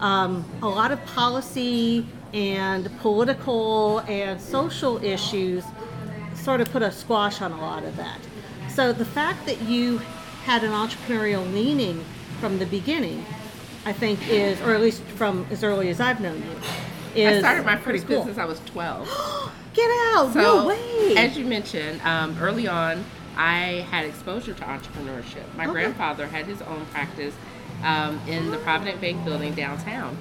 um, 0.00 0.44
a 0.62 0.68
lot 0.68 0.92
of 0.92 1.04
policy 1.04 2.06
and 2.32 2.88
political 3.00 3.98
and 4.00 4.40
social 4.40 5.02
issues 5.04 5.64
sort 6.40 6.60
of 6.60 6.70
put 6.72 6.82
a 6.82 6.90
squash 6.90 7.40
on 7.42 7.52
a 7.52 7.60
lot 7.60 7.84
of 7.84 7.96
that 7.96 8.18
so 8.68 8.92
the 8.92 9.04
fact 9.04 9.46
that 9.46 9.60
you 9.62 9.98
had 10.44 10.64
an 10.64 10.70
entrepreneurial 10.70 11.44
leaning 11.52 12.04
from 12.40 12.58
the 12.58 12.66
beginning 12.66 13.24
i 13.84 13.92
think 13.92 14.18
is 14.28 14.60
or 14.62 14.74
at 14.74 14.80
least 14.80 15.02
from 15.02 15.46
as 15.50 15.62
early 15.64 15.88
as 15.90 16.00
i've 16.00 16.20
known 16.20 16.36
you 16.42 16.56
is 17.22 17.36
I 17.38 17.40
started 17.40 17.66
my 17.66 17.74
pretty 17.74 17.98
first 17.98 18.08
cool. 18.08 18.18
business. 18.18 18.38
I 18.38 18.44
was 18.44 18.60
12. 18.66 19.08
get 19.74 19.90
out 20.14 20.32
So, 20.32 20.40
no 20.40 20.66
way 20.66 21.16
as 21.16 21.36
you 21.36 21.44
mentioned, 21.44 22.00
um, 22.02 22.36
early 22.40 22.68
on, 22.68 23.04
I 23.36 23.84
had 23.90 24.04
exposure 24.04 24.54
to 24.54 24.62
entrepreneurship. 24.62 25.42
My 25.56 25.64
Okay. 25.64 25.72
grandfather 25.72 26.28
had 26.28 26.46
his 26.46 26.62
own 26.62 26.86
practice 26.92 27.34
um, 27.82 28.20
in 28.28 28.50
the 28.50 28.58
Provident 28.58 29.00
Bank 29.00 29.24
building 29.24 29.54
downtown. 29.54 30.16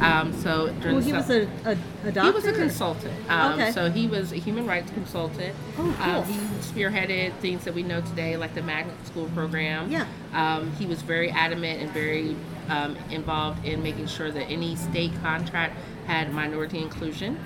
Um, 0.00 0.32
so 0.32 0.68
during 0.80 0.96
well, 0.96 1.04
he 1.04 1.12
was 1.12 1.28
a, 1.28 1.48
a, 1.64 1.76
a 2.04 2.12
doctor 2.12 2.30
he 2.30 2.30
was 2.30 2.44
a 2.46 2.52
consultant. 2.52 3.14
Um, 3.28 3.52
Okay. 3.54 3.72
So 3.72 3.90
he 3.90 4.06
was 4.06 4.32
a 4.32 4.36
human 4.36 4.66
rights 4.66 4.90
consultant. 4.92 5.54
Oh, 5.76 5.96
cool. 5.98 6.10
um, 6.12 6.24
he 6.24 6.38
spearheaded 6.60 7.32
things 7.38 7.64
that 7.64 7.74
we 7.74 7.82
know 7.82 8.00
today, 8.00 8.36
like 8.36 8.54
the 8.54 8.62
Magnet 8.62 8.94
School 9.06 9.26
program. 9.34 9.90
Yeah. 9.90 10.06
Um, 10.32 10.70
he 10.72 10.86
was 10.86 11.02
very 11.02 11.30
adamant 11.30 11.82
and 11.82 11.90
very 11.90 12.36
um, 12.68 12.96
involved 13.10 13.64
in 13.64 13.82
making 13.82 14.06
sure 14.06 14.30
that 14.30 14.44
any 14.48 14.76
state 14.76 15.12
contract 15.22 15.76
had 16.06 16.32
minority 16.32 16.78
inclusion. 16.78 17.38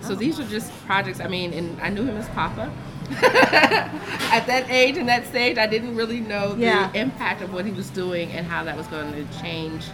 So 0.00 0.14
these 0.14 0.38
are 0.40 0.44
just 0.48 0.72
projects. 0.86 1.20
I 1.20 1.28
mean, 1.28 1.52
and 1.52 1.80
I 1.80 1.88
knew 1.90 2.04
him 2.04 2.16
as 2.16 2.28
Papa. 2.30 2.72
At 4.30 4.46
that 4.46 4.66
age 4.70 4.96
and 4.98 5.08
that 5.08 5.26
stage, 5.26 5.56
I 5.58 5.66
didn't 5.66 5.96
really 5.96 6.20
know 6.20 6.54
the 6.54 6.62
Yeah. 6.62 6.90
impact 6.94 7.40
of 7.42 7.52
what 7.52 7.64
he 7.64 7.72
was 7.72 7.88
doing 7.90 8.30
and 8.32 8.46
how 8.46 8.64
that 8.64 8.76
was 8.76 8.86
going 8.88 9.12
to 9.12 9.40
change 9.40 9.84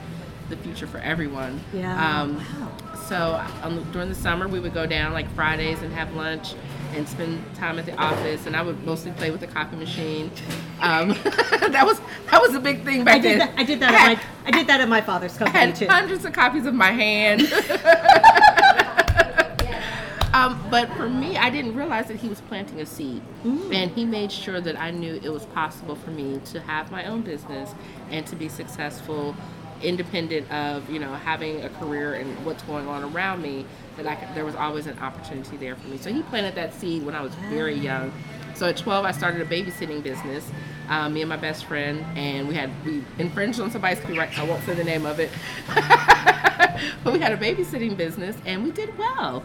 the 0.50 0.56
future 0.56 0.86
for 0.86 0.98
everyone. 0.98 1.60
Yeah. 1.72 2.20
Um, 2.22 2.36
Wow. 2.36 2.72
so 3.08 3.44
um, 3.62 3.82
during 3.92 4.08
the 4.08 4.14
summer, 4.14 4.46
we 4.48 4.60
would 4.60 4.74
go 4.74 4.86
down 4.86 5.12
like 5.12 5.30
Fridays 5.34 5.80
and 5.82 5.92
have 5.92 6.14
lunch 6.14 6.54
and 6.94 7.08
spend 7.08 7.42
time 7.56 7.78
at 7.78 7.86
the 7.86 7.96
office. 7.96 8.46
And 8.46 8.56
I 8.56 8.62
would 8.62 8.84
mostly 8.84 9.10
play 9.12 9.30
with 9.30 9.40
the 9.40 9.46
copy 9.46 9.76
machine. 9.76 10.30
Um, 10.80 11.08
that 11.70 11.82
was 11.84 12.00
that 12.30 12.40
was 12.42 12.54
a 12.54 12.60
big 12.60 12.84
thing 12.84 13.04
back 13.04 13.16
I 13.16 13.18
did 13.20 13.40
then. 13.40 13.48
that. 13.48 13.58
I 13.58 13.64
did 13.64 13.80
that 13.80 13.94
I 13.94 14.12
at 14.12 14.16
my. 14.18 14.22
I 14.46 14.50
did 14.50 14.66
that 14.66 14.80
at 14.80 14.88
my 14.88 15.00
father's 15.00 15.34
I 15.36 15.38
company 15.38 15.58
had 15.66 15.76
too. 15.76 15.86
hundreds 15.86 16.24
of 16.24 16.32
copies 16.32 16.66
of 16.66 16.74
my 16.74 16.90
hand. 16.92 17.40
Um, 20.34 20.60
but 20.68 20.92
for 20.94 21.08
me, 21.08 21.36
I 21.36 21.48
didn't 21.48 21.76
realize 21.76 22.08
that 22.08 22.16
he 22.16 22.28
was 22.28 22.40
planting 22.40 22.80
a 22.80 22.86
seed. 22.86 23.22
And 23.72 23.90
he 23.92 24.04
made 24.04 24.32
sure 24.32 24.60
that 24.60 24.76
I 24.76 24.90
knew 24.90 25.20
it 25.22 25.28
was 25.28 25.46
possible 25.46 25.94
for 25.94 26.10
me 26.10 26.40
to 26.46 26.60
have 26.62 26.90
my 26.90 27.04
own 27.04 27.22
business 27.22 27.72
and 28.10 28.26
to 28.26 28.34
be 28.34 28.48
successful, 28.48 29.36
independent 29.80 30.50
of, 30.50 30.90
you 30.90 30.98
know, 30.98 31.14
having 31.14 31.62
a 31.62 31.68
career 31.68 32.14
and 32.14 32.44
what's 32.44 32.64
going 32.64 32.88
on 32.88 33.04
around 33.14 33.42
me, 33.42 33.64
that 33.96 34.08
I 34.08 34.16
could, 34.16 34.34
there 34.34 34.44
was 34.44 34.56
always 34.56 34.88
an 34.88 34.98
opportunity 34.98 35.56
there 35.56 35.76
for 35.76 35.86
me. 35.86 35.98
So 35.98 36.12
he 36.12 36.22
planted 36.22 36.56
that 36.56 36.74
seed 36.74 37.06
when 37.06 37.14
I 37.14 37.20
was 37.20 37.32
very 37.48 37.76
young. 37.76 38.12
So 38.56 38.66
at 38.66 38.76
12, 38.76 39.04
I 39.04 39.12
started 39.12 39.40
a 39.40 39.46
babysitting 39.46 40.02
business, 40.02 40.50
um, 40.88 41.14
me 41.14 41.22
and 41.22 41.28
my 41.28 41.36
best 41.36 41.66
friend, 41.66 42.04
and 42.16 42.48
we 42.48 42.54
had, 42.54 42.70
we 42.84 43.04
infringed 43.18 43.60
on 43.60 43.70
somebody's 43.70 44.00
copyright, 44.00 44.36
I 44.36 44.44
won't 44.44 44.64
say 44.64 44.74
the 44.74 44.84
name 44.84 45.06
of 45.06 45.20
it. 45.20 45.30
but 47.04 47.12
we 47.12 47.20
had 47.20 47.32
a 47.32 47.36
babysitting 47.36 47.96
business 47.96 48.36
and 48.44 48.64
we 48.64 48.72
did 48.72 48.96
well. 48.98 49.42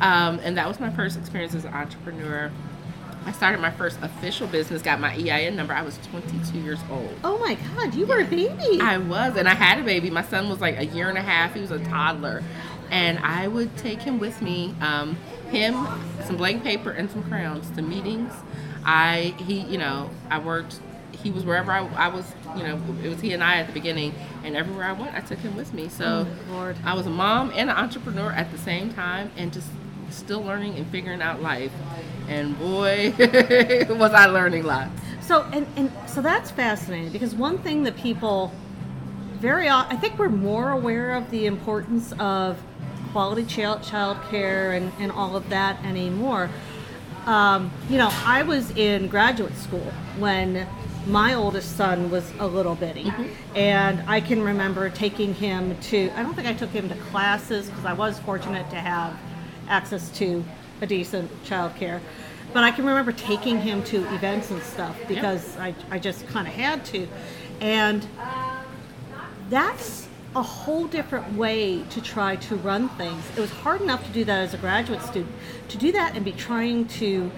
Um, 0.00 0.40
and 0.42 0.56
that 0.58 0.68
was 0.68 0.78
my 0.80 0.90
first 0.90 1.16
experience 1.18 1.54
as 1.54 1.64
an 1.64 1.72
entrepreneur. 1.74 2.50
I 3.24 3.32
started 3.32 3.60
my 3.60 3.70
first 3.72 3.98
official 4.02 4.46
business, 4.46 4.82
got 4.82 5.00
my 5.00 5.12
EIN 5.14 5.56
number. 5.56 5.72
I 5.72 5.82
was 5.82 5.98
22 6.12 6.58
years 6.60 6.78
old. 6.90 7.12
Oh 7.24 7.38
my 7.38 7.54
God, 7.74 7.94
you 7.94 8.06
were 8.06 8.20
a 8.20 8.24
baby. 8.24 8.78
I 8.80 8.98
was, 8.98 9.36
and 9.36 9.48
I 9.48 9.54
had 9.54 9.80
a 9.80 9.82
baby. 9.82 10.10
My 10.10 10.22
son 10.22 10.48
was 10.48 10.60
like 10.60 10.78
a 10.78 10.86
year 10.86 11.08
and 11.08 11.18
a 11.18 11.22
half. 11.22 11.54
He 11.54 11.60
was 11.60 11.72
a 11.72 11.80
toddler, 11.86 12.44
and 12.90 13.18
I 13.18 13.48
would 13.48 13.76
take 13.78 14.00
him 14.00 14.20
with 14.20 14.40
me, 14.42 14.74
um, 14.80 15.16
him, 15.50 15.74
some 16.24 16.36
blank 16.36 16.62
paper 16.62 16.90
and 16.90 17.10
some 17.10 17.24
crayons 17.24 17.68
to 17.70 17.82
meetings. 17.82 18.32
I 18.84 19.34
he, 19.38 19.60
you 19.60 19.78
know, 19.78 20.10
I 20.30 20.38
worked. 20.38 20.78
He 21.10 21.32
was 21.32 21.44
wherever 21.44 21.72
I, 21.72 21.84
I 21.96 22.08
was, 22.08 22.32
you 22.56 22.62
know, 22.62 22.80
it 23.02 23.08
was 23.08 23.20
he 23.20 23.32
and 23.32 23.42
I 23.42 23.56
at 23.56 23.66
the 23.66 23.72
beginning, 23.72 24.14
and 24.44 24.54
everywhere 24.54 24.84
I 24.84 24.92
went, 24.92 25.16
I 25.16 25.20
took 25.20 25.38
him 25.40 25.56
with 25.56 25.74
me. 25.74 25.88
So 25.88 26.28
Oh, 26.48 26.52
Lord. 26.52 26.76
I 26.84 26.94
was 26.94 27.06
a 27.06 27.10
mom 27.10 27.50
and 27.56 27.70
an 27.70 27.76
entrepreneur 27.76 28.30
at 28.30 28.52
the 28.52 28.58
same 28.58 28.92
time, 28.92 29.32
and 29.36 29.52
just 29.52 29.66
still 30.10 30.42
learning 30.42 30.76
and 30.76 30.86
figuring 30.88 31.22
out 31.22 31.42
life. 31.42 31.72
And 32.28 32.58
boy, 32.58 33.14
was 33.18 34.12
I 34.12 34.26
learning 34.26 34.64
lots. 34.64 34.90
So 35.20 35.42
and, 35.52 35.66
and 35.76 35.92
so 36.06 36.22
that's 36.22 36.50
fascinating 36.50 37.10
because 37.10 37.34
one 37.34 37.58
thing 37.58 37.82
that 37.84 37.96
people 37.96 38.52
very 39.36 39.68
I 39.68 39.96
think 39.96 40.18
we're 40.18 40.28
more 40.28 40.70
aware 40.70 41.12
of 41.12 41.30
the 41.30 41.46
importance 41.46 42.12
of 42.18 42.60
quality 43.12 43.44
child 43.44 43.82
child 43.82 44.18
care 44.30 44.72
and, 44.72 44.92
and 44.98 45.12
all 45.12 45.36
of 45.36 45.48
that 45.50 45.82
anymore. 45.84 46.50
Um, 47.26 47.72
you 47.88 47.98
know, 47.98 48.10
I 48.24 48.42
was 48.44 48.70
in 48.72 49.08
graduate 49.08 49.56
school 49.56 49.92
when 50.18 50.66
my 51.06 51.34
oldest 51.34 51.76
son 51.76 52.10
was 52.10 52.30
a 52.38 52.46
little 52.46 52.74
bitty, 52.74 53.12
and 53.54 54.02
I 54.08 54.20
can 54.20 54.42
remember 54.42 54.90
taking 54.90 55.34
him 55.34 55.76
to. 55.82 56.10
I 56.14 56.22
don't 56.22 56.34
think 56.34 56.46
I 56.46 56.52
took 56.52 56.70
him 56.70 56.88
to 56.88 56.94
classes 57.10 57.68
because 57.68 57.84
I 57.84 57.92
was 57.92 58.18
fortunate 58.20 58.68
to 58.70 58.76
have 58.76 59.16
access 59.68 60.10
to 60.18 60.44
a 60.80 60.86
decent 60.86 61.30
childcare. 61.44 62.00
But 62.52 62.64
I 62.64 62.70
can 62.70 62.86
remember 62.86 63.12
taking 63.12 63.60
him 63.60 63.82
to 63.84 63.98
events 64.14 64.50
and 64.50 64.62
stuff 64.62 64.96
because 65.08 65.56
I, 65.58 65.74
I 65.90 65.98
just 65.98 66.26
kind 66.28 66.46
of 66.46 66.54
had 66.54 66.84
to. 66.86 67.06
And 67.60 68.06
that's 69.50 70.08
a 70.34 70.42
whole 70.42 70.86
different 70.86 71.34
way 71.34 71.82
to 71.90 72.00
try 72.00 72.36
to 72.36 72.56
run 72.56 72.88
things. 72.90 73.24
It 73.36 73.40
was 73.40 73.50
hard 73.50 73.80
enough 73.80 74.04
to 74.06 74.12
do 74.12 74.24
that 74.24 74.40
as 74.40 74.54
a 74.54 74.58
graduate 74.58 75.02
student. 75.02 75.34
To 75.68 75.78
do 75.78 75.92
that 75.92 76.14
and 76.14 76.24
be 76.24 76.32
trying 76.32 76.86
to, 76.88 77.30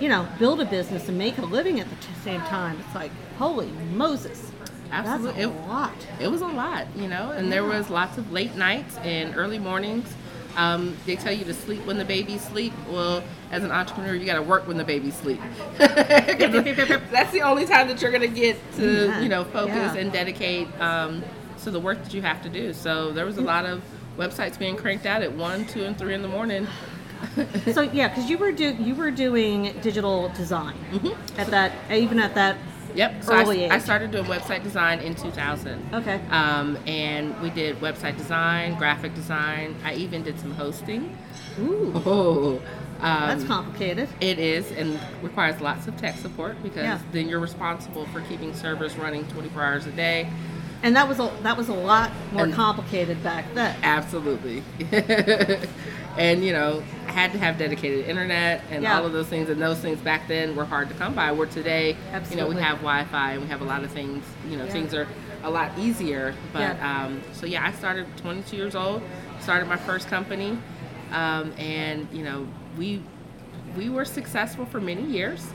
you 0.00 0.08
know, 0.08 0.28
build 0.38 0.60
a 0.60 0.64
business 0.64 1.08
and 1.08 1.16
make 1.16 1.38
a 1.38 1.44
living 1.44 1.80
at 1.80 1.88
the 1.88 1.96
t- 1.96 2.08
same 2.24 2.40
time, 2.42 2.78
it's 2.84 2.94
like, 2.94 3.12
holy 3.38 3.70
Moses. 3.92 4.50
Absolutely. 4.90 5.44
That's 5.44 5.56
a 5.56 5.68
lot. 5.68 5.94
It 6.20 6.28
was 6.28 6.40
a 6.40 6.46
lot, 6.46 6.86
you 6.96 7.08
know, 7.08 7.30
and 7.30 7.50
there 7.50 7.64
was 7.64 7.90
lots 7.90 8.18
of 8.18 8.30
late 8.30 8.54
nights 8.54 8.96
and 8.98 9.36
early 9.36 9.58
mornings. 9.58 10.12
Um, 10.56 10.96
they 11.06 11.16
tell 11.16 11.32
you 11.32 11.44
to 11.46 11.54
sleep 11.54 11.84
when 11.84 11.98
the 11.98 12.04
babies 12.04 12.42
sleep. 12.42 12.72
Well, 12.88 13.22
as 13.50 13.64
an 13.64 13.72
entrepreneur, 13.72 14.14
you 14.14 14.24
got 14.26 14.34
to 14.34 14.42
work 14.42 14.66
when 14.68 14.76
the 14.76 14.84
babies 14.84 15.14
sleep. 15.16 15.40
That's 15.78 17.32
the 17.32 17.42
only 17.42 17.66
time 17.66 17.88
that 17.88 18.00
you're 18.00 18.10
going 18.10 18.22
to 18.22 18.40
get 18.40 18.56
to, 18.76 19.06
Yeah. 19.06 19.20
you 19.20 19.28
know, 19.28 19.44
focus 19.44 19.74
Yeah. 19.76 19.94
and 19.96 20.12
dedicate 20.12 20.68
um, 20.80 21.22
to 21.64 21.70
the 21.70 21.80
work 21.80 22.02
that 22.04 22.14
you 22.14 22.22
have 22.22 22.42
to 22.42 22.48
do. 22.48 22.72
So 22.72 23.12
there 23.12 23.26
was 23.26 23.38
a 23.38 23.42
lot 23.42 23.66
of 23.66 23.82
websites 24.18 24.58
being 24.58 24.76
cranked 24.76 25.06
out 25.06 25.22
at 25.22 25.32
one, 25.32 25.66
two, 25.66 25.84
and 25.84 25.96
three 25.98 26.14
in 26.14 26.22
the 26.22 26.28
morning. 26.28 26.66
So 27.72 27.80
yeah, 27.82 28.08
because 28.08 28.28
you 28.28 28.36
were 28.36 28.52
do 28.52 28.74
you 28.74 28.94
were 28.94 29.10
doing 29.10 29.74
digital 29.80 30.28
design 30.36 30.76
at 31.38 31.46
that 31.46 31.72
even 31.90 32.18
at 32.18 32.34
that 32.34 32.58
Yep. 32.94 33.24
So 33.24 33.34
Early 33.34 33.70
I, 33.70 33.76
I 33.76 33.78
started 33.78 34.10
doing 34.10 34.24
website 34.24 34.62
design 34.62 35.00
in 35.00 35.14
2000. 35.14 35.94
okay. 35.94 36.20
Um, 36.30 36.76
and 36.86 37.38
we 37.40 37.50
did 37.50 37.80
website 37.80 38.16
design, 38.16 38.76
graphic 38.76 39.14
design. 39.14 39.74
I 39.84 39.94
even 39.94 40.22
did 40.22 40.38
some 40.38 40.52
hosting. 40.52 41.16
Ooh, 41.60 41.92
Oh, 42.06 42.60
that's 43.00 43.42
um, 43.42 43.48
complicated. 43.48 44.08
it 44.20 44.38
is 44.38 44.70
and 44.72 44.98
requires 45.22 45.60
lots 45.60 45.86
of 45.88 45.96
tech 45.96 46.16
support 46.16 46.60
because 46.62 46.84
Yeah. 46.84 46.98
then 47.12 47.28
you're 47.28 47.40
responsible 47.40 48.06
for 48.06 48.20
keeping 48.22 48.54
servers 48.54 48.96
running 48.96 49.26
24 49.28 49.62
hours 49.62 49.86
a 49.86 49.90
day. 49.92 50.28
And 50.84 50.94
that 50.96 51.08
was 51.08 51.18
a 51.18 51.32
that 51.42 51.56
was 51.56 51.70
a 51.70 51.74
lot 51.74 52.10
more 52.32 52.44
And- 52.44 52.52
complicated 52.54 53.22
back 53.24 53.46
then. 53.54 53.74
Absolutely. 53.82 54.62
and 56.18 56.44
you 56.44 56.52
know, 56.52 56.82
had 57.06 57.32
to 57.32 57.38
have 57.38 57.56
dedicated 57.58 58.06
internet 58.06 58.62
and 58.70 58.82
Yeah. 58.82 58.98
all 58.98 59.06
of 59.06 59.12
those 59.12 59.26
things, 59.26 59.48
and 59.48 59.60
those 59.60 59.78
things 59.78 59.98
back 60.00 60.28
then 60.28 60.54
were 60.54 60.66
hard 60.66 60.88
to 60.90 60.94
come 60.94 61.14
by. 61.14 61.32
Where 61.32 61.46
today, 61.46 61.96
absolutely. 62.12 62.36
you 62.36 62.50
know, 62.54 62.56
we 62.58 62.62
have 62.62 62.76
Wi-Fi 62.78 63.32
and 63.32 63.42
we 63.42 63.48
have 63.48 63.62
a 63.62 63.64
lot 63.64 63.82
of 63.82 63.90
things. 63.90 64.24
You 64.48 64.58
know, 64.58 64.66
Yeah. 64.66 64.72
things 64.72 64.92
are 64.94 65.08
a 65.42 65.50
lot 65.50 65.70
easier. 65.78 66.34
But 66.52 66.76
Yeah. 66.76 67.04
um, 67.06 67.22
so 67.32 67.46
yeah, 67.46 67.64
I 67.66 67.72
started 67.72 68.06
22 68.18 68.54
years 68.56 68.74
old, 68.74 69.02
started 69.40 69.66
my 69.68 69.76
first 69.78 70.08
company, 70.08 70.58
um, 71.12 71.52
and 71.58 72.06
you 72.12 72.24
know, 72.24 72.46
we 72.76 73.02
we 73.74 73.88
were 73.88 74.04
successful 74.04 74.66
for 74.66 74.80
many 74.80 75.02
years. 75.02 75.48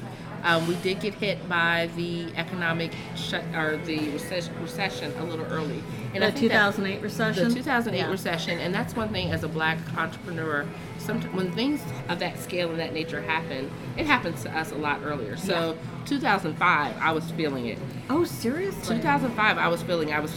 Um, 0.43 0.67
we 0.67 0.75
did 0.75 1.00
get 1.01 1.13
hit 1.15 1.48
by 1.50 1.89
the 1.96 2.27
economic 2.36 2.91
shut 3.15 3.43
or 3.55 3.77
the 3.86 4.10
recession, 4.12 4.53
recession 4.62 5.13
a 5.19 5.24
little 5.24 5.46
early, 5.46 5.84
and 6.13 6.24
The 6.24 6.27
I 6.27 6.31
think 6.31 6.51
that- 6.51 6.75
2008 6.75 7.01
recession. 7.01 7.50
the 7.50 7.55
2008 7.55 7.98
Yeah. 8.00 8.10
recession, 8.12 8.60
and 8.60 8.74
that's 8.74 8.96
one 8.96 9.10
thing 9.10 9.31
as 9.31 9.43
a 9.43 9.48
black 9.48 9.77
entrepreneur. 9.98 10.65
Sometimes 10.98 11.34
when 11.36 11.51
things 11.51 11.81
of 12.08 12.19
that 12.19 12.39
scale 12.39 12.69
and 12.69 12.79
that 12.79 12.93
nature 12.93 13.22
happen, 13.22 13.69
it 13.98 14.05
happens 14.05 14.43
to 14.43 14.58
us 14.58 14.72
a 14.72 14.75
lot 14.75 15.01
earlier. 15.05 15.36
So 15.38 15.75
2005, 16.05 16.96
I 17.01 17.12
was 17.12 17.29
feeling 17.31 17.65
it. 17.67 17.77
Oh, 18.10 18.24
seriously? 18.24 18.96
2005, 18.98 19.58
I 19.58 19.67
was 19.67 19.81
feeling 19.84 20.13
I 20.13 20.19
was. 20.19 20.31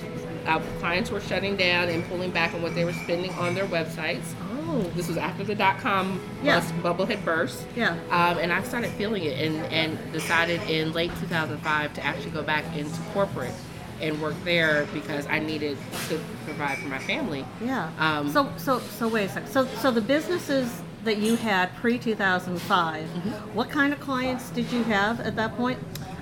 Uh, 0.47 0.59
clients 0.81 1.11
were 1.11 1.21
shutting 1.21 1.57
down 1.57 1.89
and 1.89 2.05
pulling 2.09 2.31
back 2.33 2.53
on 2.55 2.63
what 2.63 2.75
they 2.75 2.85
were 2.85 2.93
spending 2.93 3.31
on 3.35 3.55
their 3.55 3.67
websites. 3.67 4.35
Oh, 4.73 4.81
This 4.97 5.09
was 5.09 5.17
after 5.19 5.45
the 5.45 5.55
dot 5.55 5.79
com 5.79 6.21
Yeah. 6.43 6.63
bubble 6.83 7.05
had 7.07 7.25
burst. 7.25 7.67
yeah. 7.77 7.91
Um, 8.11 8.39
and 8.39 8.53
I 8.53 8.63
started 8.63 8.91
feeling 8.93 9.25
it 9.25 9.39
and, 9.39 9.57
and 9.73 10.13
decided 10.13 10.63
in 10.63 10.93
late 10.93 11.11
2005 11.21 11.95
to 11.95 12.05
actually 12.05 12.31
go 12.31 12.43
back 12.43 12.65
into 12.77 12.99
corporate 13.13 13.53
and 14.01 14.21
work 14.21 14.35
there 14.45 14.87
because 14.95 15.27
I 15.27 15.39
needed 15.39 15.77
to 16.09 16.19
provide 16.45 16.79
for 16.79 16.89
my 16.89 16.99
family. 16.99 17.45
Yeah. 17.65 17.91
Um, 17.99 18.31
so 18.33 18.51
so 18.57 18.79
so 18.81 19.09
wait 19.09 19.27
a 19.27 19.29
second. 19.29 19.51
So 19.51 19.67
so 19.81 19.91
the 19.91 20.01
businesses 20.01 20.83
that 21.05 21.19
you 21.19 21.37
had 21.37 21.75
pre 21.77 21.99
2005, 21.99 23.05
Mm-hmm. 23.05 23.31
what 23.55 23.69
kind 23.71 23.93
of 23.93 24.01
clients 24.01 24.51
did 24.51 24.71
you 24.73 24.83
have 24.85 25.21
at 25.21 25.37
that 25.37 25.57
point? 25.57 25.79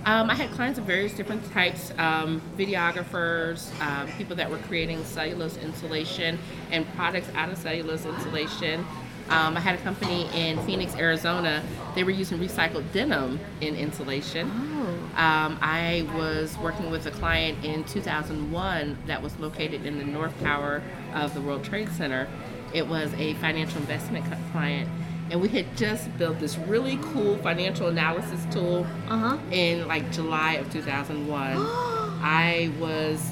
Um, 0.07 0.30
I 0.30 0.35
had 0.35 0.50
clients 0.52 0.78
of 0.78 0.87
various 0.87 1.12
different 1.12 1.45
types 1.52 1.92
um, 1.99 2.40
videographers, 2.57 3.71
um, 3.83 4.09
people 4.12 4.35
that 4.37 4.50
were 4.50 4.59
creating 4.59 5.04
cellulose 5.04 5.59
insulation 5.59 6.38
and 6.71 6.90
products 6.95 7.28
out 7.35 7.50
of 7.50 7.59
cellulose 7.59 8.07
insulation. 8.07 8.87
Um, 9.28 9.57
I 9.57 9.61
had 9.61 9.78
a 9.78 9.83
company 9.83 10.28
in 10.35 10.59
Phoenix, 10.64 10.97
Arizona. 10.97 11.62
They 11.95 12.02
were 12.02 12.11
using 12.11 12.38
recycled 12.38 12.90
denim 12.92 13.38
in 13.61 13.76
insulation. 13.76 14.50
Oh. 14.50 15.23
Um, 15.23 15.59
I 15.61 16.09
was 16.14 16.57
working 16.59 16.90
with 16.90 17.07
a 17.07 17.12
client 17.12 17.64
in 17.64 17.85
2001 17.85 18.99
that 19.06 19.23
was 19.23 19.39
located 19.39 19.86
in 19.86 19.99
the 19.99 20.04
North 20.04 20.39
Tower 20.41 20.82
of 21.15 21.34
the 21.34 21.41
World 21.41 21.63
Trade 21.63 21.91
Center. 21.91 22.26
It 22.73 22.89
was 22.89 23.13
a 23.15 23.34
financial 23.34 23.78
investment 23.80 24.25
client, 24.50 24.89
and 25.30 25.40
we 25.40 25.49
had 25.49 25.76
just 25.76 26.16
built 26.19 26.38
this 26.40 26.58
really 26.58 26.99
cool 27.12 27.36
financial 27.38 27.88
analysis 27.88 28.47
tool 28.50 28.86
Uh 29.08 29.16
huh. 29.19 29.38
in 29.50 29.86
like 29.88 30.10
July 30.12 30.54
of 30.54 30.71
2001. 30.73 31.56
I 32.23 32.71
was 32.78 33.30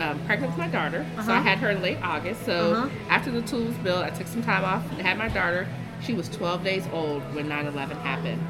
um, 0.00 0.18
pregnant 0.26 0.52
with 0.52 0.58
my 0.58 0.68
daughter, 0.68 1.04
so 1.24 1.32
I 1.32 1.36
Uh-huh. 1.36 1.42
had 1.42 1.58
her 1.58 1.70
in 1.70 1.82
late 1.82 1.98
August. 2.02 2.44
So 2.44 2.72
Uh-huh. 2.74 2.88
after 3.10 3.30
the 3.30 3.42
tool 3.42 3.64
was 3.64 3.76
built, 3.76 4.04
I 4.04 4.10
took 4.10 4.26
some 4.26 4.42
time 4.42 4.64
off 4.64 4.82
and 4.92 5.00
had 5.02 5.18
my 5.18 5.28
daughter. 5.28 5.66
She 6.02 6.14
was 6.14 6.28
12 6.28 6.62
days 6.64 6.84
old 6.92 7.22
when 7.34 7.48
9 7.48 7.66
11 7.66 7.96
happened, 7.98 8.40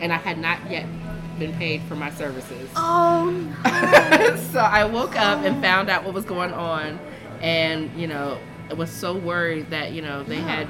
and 0.00 0.12
I 0.12 0.16
had 0.16 0.38
not 0.38 0.58
yet 0.70 0.86
been 1.38 1.52
paid 1.54 1.82
for 1.82 1.96
my 1.96 2.10
services. 2.10 2.70
Oh. 2.76 3.34
so 4.52 4.60
I 4.60 4.84
woke 4.84 5.16
up 5.16 5.44
and 5.44 5.60
found 5.60 5.90
out 5.90 6.04
what 6.04 6.14
was 6.14 6.24
going 6.24 6.52
on, 6.52 6.98
and 7.42 7.90
you 7.96 8.06
know, 8.06 8.38
was 8.76 8.90
so 8.90 9.14
worried 9.16 9.70
that 9.70 9.92
you 9.92 10.00
know 10.02 10.22
they 10.22 10.36
Yeah. 10.38 10.56
had 10.64 10.68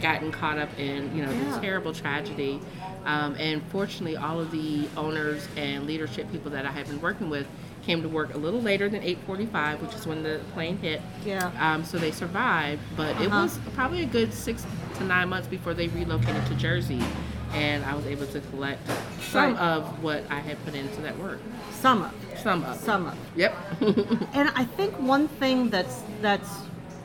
gotten 0.00 0.30
caught 0.32 0.58
up 0.58 0.68
in 0.78 1.14
you 1.16 1.24
know 1.24 1.30
Yeah. 1.32 1.54
the 1.56 1.60
terrible 1.60 1.92
tragedy. 1.92 2.60
Um, 3.06 3.34
and 3.38 3.62
fortunately, 3.70 4.16
all 4.16 4.40
of 4.40 4.50
the 4.50 4.86
owners 4.96 5.46
and 5.56 5.86
leadership 5.86 6.30
people 6.30 6.50
that 6.52 6.66
I 6.66 6.70
had 6.70 6.86
been 6.86 7.00
working 7.00 7.30
with 7.30 7.46
came 7.86 8.02
to 8.02 8.08
work 8.08 8.34
a 8.34 8.38
little 8.38 8.60
later 8.60 8.88
than 8.90 9.02
8:45, 9.02 9.80
which 9.80 9.94
is 9.94 10.06
when 10.06 10.22
the 10.22 10.40
plane 10.52 10.76
hit. 10.78 11.00
Yeah. 11.24 11.50
Um, 11.58 11.82
so 11.84 11.96
they 11.98 12.10
survived, 12.10 12.82
but 12.96 13.18
it 13.20 13.28
Uh-huh. 13.28 13.42
was 13.44 13.58
probably 13.74 14.02
a 14.02 14.06
good 14.06 14.34
six 14.34 14.66
to 14.98 15.04
nine 15.04 15.30
months 15.30 15.48
before 15.48 15.72
they 15.72 15.88
relocated 15.88 16.44
to 16.46 16.54
Jersey, 16.56 17.02
and 17.54 17.82
I 17.86 17.94
was 17.94 18.04
able 18.06 18.26
to 18.26 18.40
collect 18.40 18.86
some 19.30 19.54
Right. 19.54 19.58
of 19.62 20.02
what 20.02 20.24
I 20.30 20.40
had 20.40 20.62
put 20.66 20.74
into 20.74 21.00
that 21.00 21.18
work. 21.18 21.38
Some 21.72 22.02
of. 22.02 22.12
Some 22.42 22.64
of. 22.64 22.76
Some 22.78 23.06
of. 23.06 23.14
Yep. 23.36 23.54
And 24.34 24.50
I 24.54 24.64
think 24.64 24.92
one 25.00 25.28
thing 25.28 25.70
that's 25.70 26.02
that's 26.20 26.50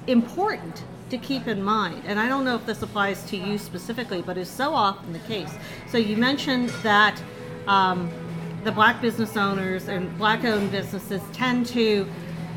important 0.08 0.84
to 1.10 1.18
keep 1.18 1.48
in 1.48 1.62
mind, 1.62 2.02
and 2.08 2.20
I 2.20 2.28
don't 2.28 2.46
know 2.46 2.56
if 2.56 2.66
this 2.66 2.82
applies 2.82 3.24
to 3.30 3.38
you 3.38 3.58
specifically, 3.58 4.22
but 4.22 4.38
is 4.38 4.50
so 4.50 4.74
often 4.74 5.14
the 5.14 5.20
case. 5.20 5.54
So 5.90 5.98
you 5.98 6.18
mentioned 6.18 6.70
that 6.82 7.22
um, 7.68 8.10
the 8.64 8.72
black 8.72 9.02
business 9.02 9.38
owners 9.38 9.88
and 9.88 10.18
black-owned 10.18 10.72
businesses 10.72 11.22
tend 11.32 11.68
to 11.68 12.08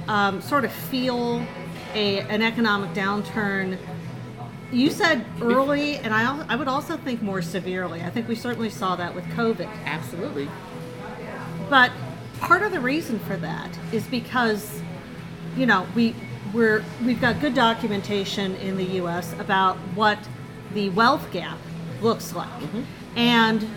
um, 0.09 0.41
sort 0.41 0.65
of 0.65 0.73
feel 0.73 1.45
a, 1.95 2.21
an 2.21 2.41
economic 2.41 2.91
downturn. 2.95 3.77
You 4.73 4.91
said 4.91 5.27
early, 5.43 5.97
and 5.97 6.15
I, 6.15 6.45
I 6.49 6.57
would 6.57 6.69
also 6.69 6.97
think 6.97 7.21
more 7.21 7.43
severely. 7.43 8.01
I 8.03 8.09
think 8.09 8.29
we 8.29 8.35
certainly 8.35 8.71
saw 8.71 8.97
that 8.97 9.15
with 9.15 9.25
COVID. 9.27 9.69
Absolutely. 9.85 10.49
But 11.69 11.93
part 12.41 12.63
of 12.63 12.73
the 12.73 12.81
reason 12.81 13.19
for 13.19 13.37
that 13.37 13.79
is 13.93 14.07
because, 14.07 14.81
you 15.57 15.67
know, 15.67 15.87
we 15.95 16.15
we're 16.53 16.85
we've 17.05 17.21
got 17.21 17.41
good 17.41 17.55
documentation 17.55 18.55
in 18.57 18.77
the 18.77 18.85
U.S. 18.85 19.35
about 19.39 19.77
what 19.95 20.19
the 20.75 20.91
wealth 20.91 21.31
gap 21.33 21.59
looks 22.01 22.35
like, 22.35 22.63
and 23.17 23.69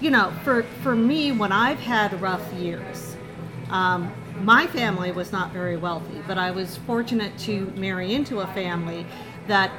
you 0.00 0.10
know, 0.10 0.32
for 0.44 0.62
for 0.82 0.94
me, 0.94 1.32
when 1.32 1.52
I've 1.52 1.80
had 1.80 2.20
rough 2.20 2.52
years, 2.54 3.16
um, 3.70 4.12
my 4.42 4.66
family 4.66 5.12
was 5.12 5.32
not 5.32 5.52
very 5.52 5.76
wealthy, 5.76 6.22
but 6.26 6.38
I 6.38 6.50
was 6.50 6.76
fortunate 6.78 7.36
to 7.40 7.66
marry 7.76 8.14
into 8.14 8.40
a 8.40 8.46
family 8.48 9.06
that 9.46 9.70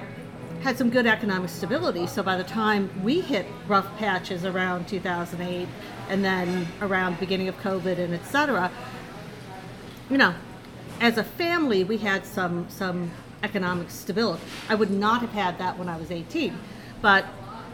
had 0.62 0.78
some 0.78 0.90
good 0.90 1.06
economic 1.06 1.50
stability. 1.50 2.08
So 2.08 2.24
by 2.24 2.36
the 2.36 2.44
time 2.44 2.90
we 3.04 3.22
hit 3.22 3.46
rough 3.68 3.96
patches 3.98 4.44
around 4.44 4.88
2008 4.88 5.68
and 6.10 6.26
then 6.26 6.68
around 6.82 7.20
beginning 7.20 7.48
of 7.48 7.58
COVID 7.60 8.00
and 8.00 8.14
et 8.14 8.26
cetera, 8.26 8.72
you 10.10 10.18
know, 10.18 10.34
as 11.00 11.18
a 11.18 11.24
family, 11.24 11.84
we 11.84 11.98
had 11.98 12.26
some 12.26 12.70
some 12.70 13.12
economic 13.44 13.90
stability. 13.90 14.44
I 14.70 14.76
would 14.76 14.92
not 14.92 15.22
have 15.22 15.32
had 15.32 15.60
that 15.60 15.78
when 15.78 15.88
I 15.90 15.98
was 15.98 16.12
18, 16.12 16.58
but 17.02 17.26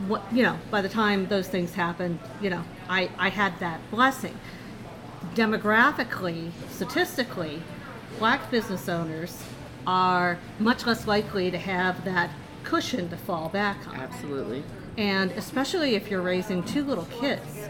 what 0.07 0.21
you 0.33 0.43
know, 0.43 0.57
by 0.71 0.81
the 0.81 0.89
time 0.89 1.27
those 1.27 1.47
things 1.47 1.73
happened, 1.73 2.19
you 2.41 2.49
know, 2.49 2.63
I 2.89 3.09
I 3.17 3.29
had 3.29 3.59
that 3.59 3.79
blessing. 3.91 4.37
Demographically, 5.35 6.51
statistically, 6.69 7.61
black 8.19 8.51
business 8.51 8.89
owners 8.89 9.43
are 9.87 10.37
much 10.59 10.85
less 10.85 11.07
likely 11.07 11.49
to 11.51 11.57
have 11.57 12.03
that 12.05 12.29
cushion 12.63 13.09
to 13.09 13.17
fall 13.17 13.49
back 13.49 13.77
on 13.89 13.95
Absolutely. 13.95 14.63
and 14.97 15.31
especially 15.31 15.95
if 15.95 16.09
you're 16.09 16.21
raising 16.21 16.63
two 16.63 16.83
little 16.83 17.05
kids 17.05 17.67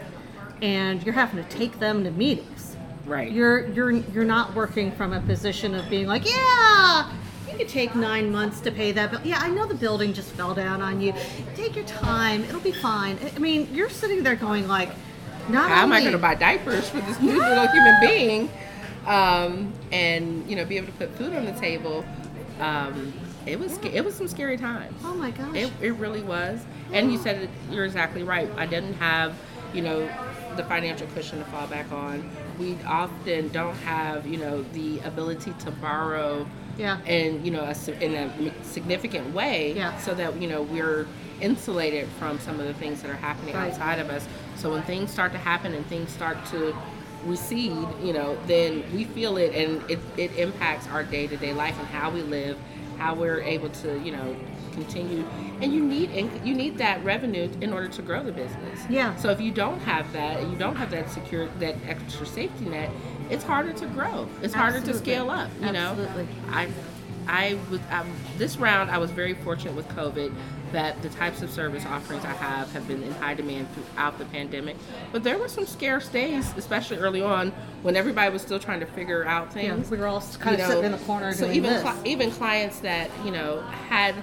and 0.62 1.02
you're 1.02 1.14
having 1.14 1.42
to 1.42 1.50
take 1.50 1.80
them 1.80 2.04
to 2.04 2.10
meetings 2.12 2.53
Right. 3.06 3.30
you're 3.30 3.66
you're 3.68 3.90
you're 3.90 4.24
not 4.24 4.54
working 4.54 4.90
from 4.92 5.12
a 5.12 5.20
position 5.20 5.74
of 5.74 5.88
being 5.90 6.06
like 6.06 6.24
yeah 6.28 7.12
you 7.50 7.56
could 7.58 7.68
take 7.68 7.94
nine 7.94 8.32
months 8.32 8.60
to 8.60 8.70
pay 8.72 8.92
that 8.92 9.10
bill 9.10 9.20
yeah 9.24 9.38
i 9.40 9.48
know 9.50 9.66
the 9.66 9.74
building 9.74 10.14
just 10.14 10.30
fell 10.32 10.54
down 10.54 10.80
on 10.80 11.00
you 11.02 11.12
take 11.54 11.76
your 11.76 11.84
time 11.84 12.42
it'll 12.44 12.60
be 12.60 12.72
fine 12.72 13.18
i 13.36 13.38
mean 13.38 13.68
you're 13.72 13.90
sitting 13.90 14.22
there 14.22 14.36
going 14.36 14.66
like 14.68 14.90
not 15.48 15.68
How 15.68 15.82
am 15.82 15.92
I 15.92 16.00
going 16.00 16.12
to 16.12 16.18
buy 16.18 16.34
diapers 16.34 16.88
for 16.88 17.00
this 17.02 17.20
new 17.20 17.38
little 17.38 17.66
human 17.68 18.00
being, 18.00 18.50
um, 19.06 19.74
and 19.92 20.48
you 20.48 20.56
know, 20.56 20.64
be 20.64 20.78
able 20.78 20.86
to 20.86 20.92
put 20.94 21.10
food 21.18 21.34
on 21.34 21.44
the 21.44 21.52
table? 21.52 22.02
Um, 22.60 23.12
it 23.44 23.58
was 23.60 23.74
sca- 23.74 23.94
it 23.94 24.02
was 24.02 24.14
some 24.14 24.26
scary 24.26 24.56
times. 24.56 24.94
oh 25.04 25.12
my 25.12 25.30
gosh 25.32 25.54
It, 25.54 25.70
it 25.82 25.90
really 25.96 26.22
was. 26.22 26.64
And 26.94 27.12
you 27.12 27.18
said 27.18 27.42
it, 27.42 27.50
you're 27.70 27.84
exactly 27.84 28.22
right. 28.22 28.48
I 28.56 28.64
didn't 28.64 28.94
have, 28.94 29.34
you 29.74 29.82
know, 29.82 30.08
the 30.56 30.64
financial 30.64 31.06
cushion 31.08 31.38
to 31.38 31.44
fall 31.46 31.66
back 31.66 31.90
on. 31.92 32.28
We 32.58 32.76
often 32.86 33.48
don't 33.48 33.76
have, 33.78 34.26
you 34.26 34.38
know, 34.38 34.62
the 34.72 35.00
ability 35.00 35.52
to 35.60 35.70
borrow 35.70 36.46
yeah 36.76 37.00
in, 37.04 37.44
you 37.44 37.52
know, 37.52 37.60
a, 37.62 38.04
in 38.04 38.14
a 38.14 38.64
significant 38.64 39.32
way 39.32 39.74
Yeah. 39.74 39.96
so 39.98 40.12
that, 40.14 40.40
you 40.40 40.48
know, 40.48 40.62
we're 40.62 41.06
insulated 41.40 42.08
from 42.18 42.38
some 42.40 42.58
of 42.58 42.66
the 42.66 42.74
things 42.74 43.00
that 43.02 43.10
are 43.10 43.14
happening 43.16 43.54
Right. 43.54 43.70
outside 43.70 43.98
of 44.00 44.10
us. 44.10 44.26
So 44.56 44.70
when 44.72 44.82
things 44.82 45.10
start 45.12 45.32
to 45.32 45.38
happen 45.38 45.72
and 45.74 45.86
things 45.86 46.10
start 46.10 46.36
to 46.46 46.74
recede, 47.26 47.86
you 48.02 48.12
know, 48.12 48.36
then 48.46 48.82
we 48.94 49.04
feel 49.04 49.36
it 49.36 49.54
and 49.54 49.88
it, 49.90 49.98
it 50.16 50.36
impacts 50.36 50.86
our 50.88 51.02
day 51.04 51.26
to 51.28 51.36
day 51.36 51.52
life 51.52 51.78
and 51.78 51.86
how 51.88 52.10
we 52.10 52.22
live, 52.22 52.58
how 52.98 53.14
we're 53.14 53.40
able 53.40 53.68
to, 53.70 53.98
you 54.00 54.12
know, 54.12 54.34
continue. 54.74 55.24
And 55.60 55.72
you 55.72 55.84
need 55.84 56.10
inc- 56.10 56.44
you 56.44 56.54
need 56.54 56.78
that 56.78 57.02
revenue 57.04 57.48
in 57.60 57.72
order 57.72 57.88
to 57.88 58.02
grow 58.02 58.22
the 58.22 58.32
business. 58.32 58.80
Yeah. 58.90 59.14
So 59.16 59.30
if 59.30 59.40
you 59.40 59.50
don't 59.50 59.80
have 59.80 60.12
that, 60.12 60.42
you 60.48 60.56
don't 60.56 60.76
have 60.76 60.90
that 60.90 61.10
secure 61.10 61.48
that 61.60 61.76
extra 61.86 62.26
safety 62.26 62.66
net, 62.66 62.90
it's 63.30 63.44
harder 63.44 63.72
to 63.72 63.86
grow. 63.86 64.28
It's 64.42 64.54
harder 64.54 64.80
to 64.80 64.94
scale 64.94 65.30
up. 65.30 65.50
You 65.60 65.68
Absolutely. 65.68 66.24
know, 66.24 66.28
I 66.50 66.68
I 67.26 67.58
was 67.70 67.80
um, 67.90 68.10
this 68.36 68.56
round. 68.56 68.90
I 68.90 68.98
was 68.98 69.10
very 69.10 69.34
fortunate 69.34 69.74
with 69.74 69.88
COVID 69.88 70.32
that 70.72 71.00
the 71.02 71.08
types 71.08 71.40
of 71.40 71.50
service 71.50 71.86
offerings 71.86 72.24
I 72.24 72.32
have 72.32 72.70
have 72.72 72.86
been 72.88 73.02
in 73.02 73.12
high 73.12 73.34
demand 73.34 73.68
throughout 73.72 74.18
the 74.18 74.24
pandemic. 74.26 74.76
But 75.12 75.22
there 75.22 75.38
were 75.38 75.48
some 75.48 75.66
scarce 75.66 76.08
days, 76.08 76.52
especially 76.56 76.98
early 76.98 77.22
on 77.22 77.52
when 77.82 77.96
everybody 77.96 78.32
was 78.32 78.42
still 78.42 78.58
trying 78.58 78.80
to 78.80 78.86
figure 78.86 79.24
out 79.24 79.52
things. 79.52 79.86
Yeah, 79.86 79.90
we 79.90 79.98
were 79.98 80.06
all 80.06 80.20
kind 80.40 80.58
You 80.58 80.64
of 80.64 80.68
know, 80.68 80.74
sitting 80.74 80.92
in 80.92 80.92
the 80.92 81.04
corner 81.06 81.32
so 81.32 81.50
even 81.50 81.86
even 82.04 82.30
clients 82.32 82.80
that 82.80 83.08
you 83.24 83.30
know 83.30 83.60
had 83.88 84.14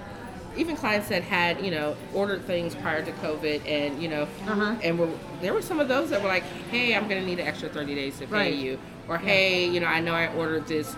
even 0.58 0.76
clients 0.76 1.08
that 1.10 1.24
had 1.24 1.64
you 1.64 1.72
know 1.72 1.96
ordered 2.14 2.44
things 2.46 2.76
prior 2.76 3.04
to 3.04 3.12
COVID 3.14 3.62
and 3.68 4.02
you 4.02 4.10
know 4.10 4.24
Uh-huh. 4.48 4.76
and 4.84 5.00
were, 5.00 5.10
there 5.42 5.54
were 5.54 5.62
some 5.62 5.80
of 5.80 5.88
those 5.88 6.10
that 6.10 6.22
were 6.22 6.28
like, 6.28 6.44
hey, 6.72 6.96
I'm 6.96 7.08
going 7.08 7.22
to 7.22 7.26
need 7.28 7.40
an 7.40 7.48
extra 7.48 7.70
30 7.70 7.96
days 7.96 8.18
to 8.20 8.28
pay 8.28 8.34
Right. 8.34 8.54
you, 8.56 8.78
or 9.08 9.18
hey, 9.18 9.68
you 9.68 9.80
know, 9.80 9.88
I 9.88 10.00
know 10.02 10.14
I 10.14 10.28
ordered 10.36 10.68
this 10.68 10.96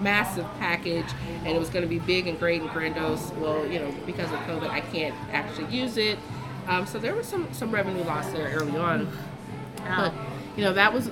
massive 0.00 0.46
package 0.58 1.06
and 1.44 1.48
it 1.48 1.58
was 1.58 1.70
going 1.70 1.82
to 1.82 1.88
be 1.88 1.98
big 1.98 2.26
and 2.26 2.38
great 2.38 2.60
and 2.60 2.70
grandiose. 2.70 3.30
Well, 3.38 3.66
you 3.66 3.78
know, 3.78 3.92
because 4.04 4.30
of 4.30 4.38
COVID, 4.40 4.68
I 4.68 4.80
can't 4.80 5.14
actually 5.32 5.74
use 5.74 5.96
it. 5.96 6.18
Um, 6.66 6.86
so 6.86 6.98
there 6.98 7.14
was 7.14 7.26
some 7.26 7.50
some 7.52 7.70
revenue 7.70 8.04
loss 8.04 8.28
there 8.30 8.48
early 8.50 8.76
on. 8.76 9.10
But 9.84 10.12
you 10.56 10.64
know 10.64 10.72
that 10.74 10.92
was 10.92 11.10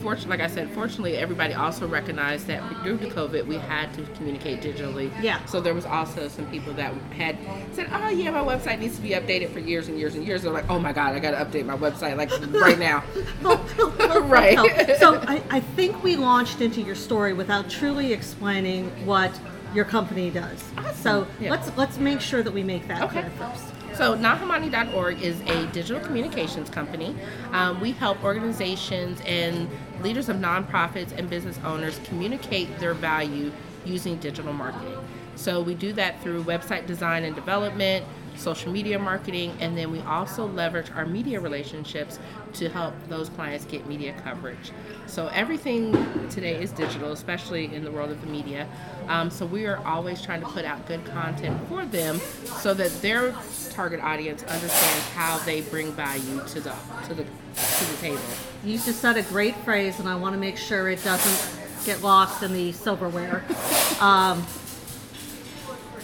fortunate. 0.00 0.30
Like 0.30 0.40
I 0.40 0.46
said, 0.46 0.70
fortunately, 0.70 1.16
everybody 1.16 1.54
also 1.54 1.86
recognized 1.86 2.46
that 2.48 2.62
due 2.84 2.96
to 2.98 3.06
COVID, 3.06 3.46
we 3.46 3.56
had 3.56 3.92
to 3.94 4.02
communicate 4.16 4.60
digitally. 4.62 5.10
Yeah. 5.22 5.44
So 5.46 5.60
there 5.60 5.74
was 5.74 5.84
also 5.86 6.28
some 6.28 6.46
people 6.50 6.72
that 6.74 6.92
had 7.12 7.36
said, 7.72 7.88
"Oh 7.92 8.08
yeah, 8.08 8.30
my 8.30 8.40
website 8.44 8.78
needs 8.78 8.96
to 8.96 9.02
be 9.02 9.10
updated 9.10 9.50
for 9.52 9.58
years 9.60 9.88
and 9.88 9.98
years 9.98 10.14
and 10.14 10.26
years." 10.26 10.42
They're 10.42 10.52
like, 10.52 10.68
"Oh 10.70 10.78
my 10.78 10.92
god, 10.92 11.14
I 11.14 11.18
got 11.18 11.32
to 11.32 11.44
update 11.44 11.66
my 11.66 11.76
website 11.76 12.16
like 12.16 12.30
right 12.52 12.78
now." 12.78 13.02
right. 14.28 14.56
So 14.98 15.20
I, 15.26 15.42
I 15.50 15.60
think 15.60 16.02
we 16.02 16.16
launched 16.16 16.60
into 16.60 16.80
your 16.80 16.94
story 16.94 17.32
without 17.32 17.68
truly 17.70 18.12
explaining 18.12 18.90
what 19.06 19.30
your 19.74 19.84
company 19.84 20.30
does. 20.30 20.62
So 20.94 21.26
Yeah. 21.40 21.50
let's 21.50 21.76
let's 21.76 21.98
make 21.98 22.20
sure 22.20 22.42
that 22.42 22.52
we 22.52 22.62
make 22.62 22.88
that 22.88 23.02
Okay. 23.02 23.20
clear 23.22 23.30
first. 23.38 23.64
So, 24.00 24.16
Nahamani.org 24.16 25.20
is 25.20 25.42
a 25.42 25.66
digital 25.72 26.00
communications 26.00 26.70
company. 26.70 27.14
Um, 27.52 27.78
we 27.82 27.92
help 27.92 28.24
organizations 28.24 29.20
and 29.26 29.68
leaders 30.00 30.30
of 30.30 30.36
nonprofits 30.36 31.12
and 31.14 31.28
business 31.28 31.58
owners 31.66 32.00
communicate 32.04 32.78
their 32.78 32.94
value 32.94 33.52
using 33.84 34.16
digital 34.16 34.54
marketing. 34.54 34.96
So, 35.36 35.60
we 35.60 35.74
do 35.74 35.92
that 35.92 36.22
through 36.22 36.44
website 36.44 36.86
design 36.86 37.24
and 37.24 37.34
development, 37.34 38.06
social 38.36 38.72
media 38.72 38.98
marketing, 38.98 39.54
and 39.60 39.76
then 39.76 39.92
we 39.92 40.00
also 40.00 40.46
leverage 40.46 40.90
our 40.92 41.04
media 41.04 41.38
relationships 41.38 42.18
to 42.54 42.68
help 42.68 42.94
those 43.08 43.28
clients 43.30 43.64
get 43.64 43.86
media 43.86 44.14
coverage. 44.24 44.72
So, 45.06 45.28
everything 45.28 45.92
today 46.28 46.62
is 46.62 46.72
digital, 46.72 47.12
especially 47.12 47.74
in 47.74 47.84
the 47.84 47.90
world 47.90 48.10
of 48.10 48.20
the 48.20 48.26
media. 48.26 48.68
Um, 49.08 49.30
so, 49.30 49.46
we 49.46 49.66
are 49.66 49.84
always 49.86 50.22
trying 50.22 50.40
to 50.40 50.46
put 50.46 50.64
out 50.64 50.86
good 50.86 51.04
content 51.06 51.58
for 51.68 51.84
them 51.84 52.20
so 52.44 52.74
that 52.74 52.90
their 53.02 53.34
target 53.70 54.00
audience 54.00 54.42
understands 54.42 55.08
how 55.10 55.38
they 55.38 55.62
bring 55.62 55.92
value 55.92 56.40
to 56.48 56.60
the 56.60 56.74
to 57.06 57.14
the 57.14 57.24
to 57.24 57.84
the 57.84 57.96
table. 58.00 58.20
You 58.64 58.76
just 58.78 59.00
said 59.00 59.16
a 59.16 59.22
great 59.22 59.56
phrase, 59.56 59.98
and 60.00 60.08
I 60.08 60.16
want 60.16 60.34
to 60.34 60.40
make 60.40 60.56
sure 60.56 60.88
it 60.88 61.02
doesn't 61.02 61.86
get 61.86 62.02
lost 62.02 62.42
in 62.42 62.52
the 62.52 62.72
silverware, 62.72 63.42
um, 64.00 64.42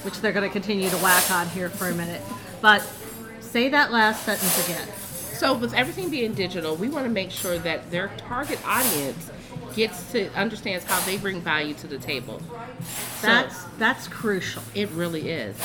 which 0.02 0.20
they're 0.20 0.32
going 0.32 0.48
to 0.48 0.52
continue 0.52 0.88
to 0.88 0.96
whack 0.96 1.30
on 1.30 1.48
here 1.48 1.68
for 1.68 1.88
a 1.88 1.94
minute. 1.94 2.22
But 2.61 2.80
say 3.40 3.68
that 3.68 3.92
last 3.92 4.24
sentence 4.24 4.68
again. 4.68 4.88
So 5.37 5.55
with 5.55 5.75
everything 5.75 6.09
being 6.09 6.33
digital, 6.35 6.77
we 6.77 6.88
want 6.88 7.05
to 7.05 7.11
make 7.11 7.31
sure 7.31 7.59
that 7.59 7.90
their 7.90 8.09
target 8.16 8.59
audience 8.66 9.31
gets 9.75 10.11
to 10.12 10.33
understands 10.35 10.85
how 10.85 10.99
they 11.05 11.18
bring 11.18 11.40
value 11.42 11.75
to 11.75 11.87
the 11.87 11.99
table. 11.99 12.40
So- 13.20 13.27
That's 13.29 13.64
that's 13.79 14.09
crucial. 14.09 14.62
It 14.75 14.88
really 14.90 15.29
is. 15.31 15.57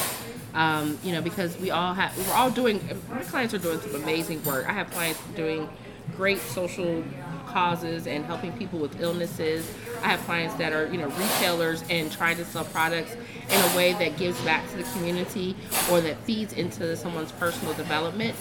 Um, 0.54 1.00
you 1.02 1.14
know, 1.14 1.22
because 1.22 1.58
we 1.60 1.72
all 1.72 1.94
have, 1.94 2.18
we're 2.28 2.34
all 2.34 2.52
doing, 2.52 2.82
my 3.10 3.24
clients 3.24 3.54
are 3.54 3.58
doing 3.58 3.80
some 3.80 3.96
amazing 3.96 4.44
work. 4.44 4.68
I 4.68 4.74
have 4.74 4.92
clients 4.92 5.22
doing 5.34 5.70
great 6.18 6.40
social 6.40 7.02
causes 7.48 8.06
and 8.06 8.26
helping 8.26 8.52
people 8.58 8.78
with 8.80 9.00
illnesses. 9.00 9.72
I 10.04 10.10
have 10.10 10.20
clients 10.26 10.56
that 10.56 10.74
are, 10.74 10.88
you 10.88 10.98
know, 10.98 11.08
retailers 11.08 11.86
and 11.90 12.12
trying 12.12 12.36
to 12.36 12.44
sell 12.44 12.66
products 12.66 13.14
in 13.50 13.62
a 13.72 13.78
way 13.78 13.94
that 13.94 14.18
gives 14.18 14.40
back 14.42 14.70
to 14.72 14.78
the 14.78 14.84
community 14.84 15.56
or 15.90 16.02
that 16.02 16.18
feeds 16.24 16.52
into 16.52 16.98
someone's 16.98 17.32
personal 17.34 17.74
development. 17.76 18.36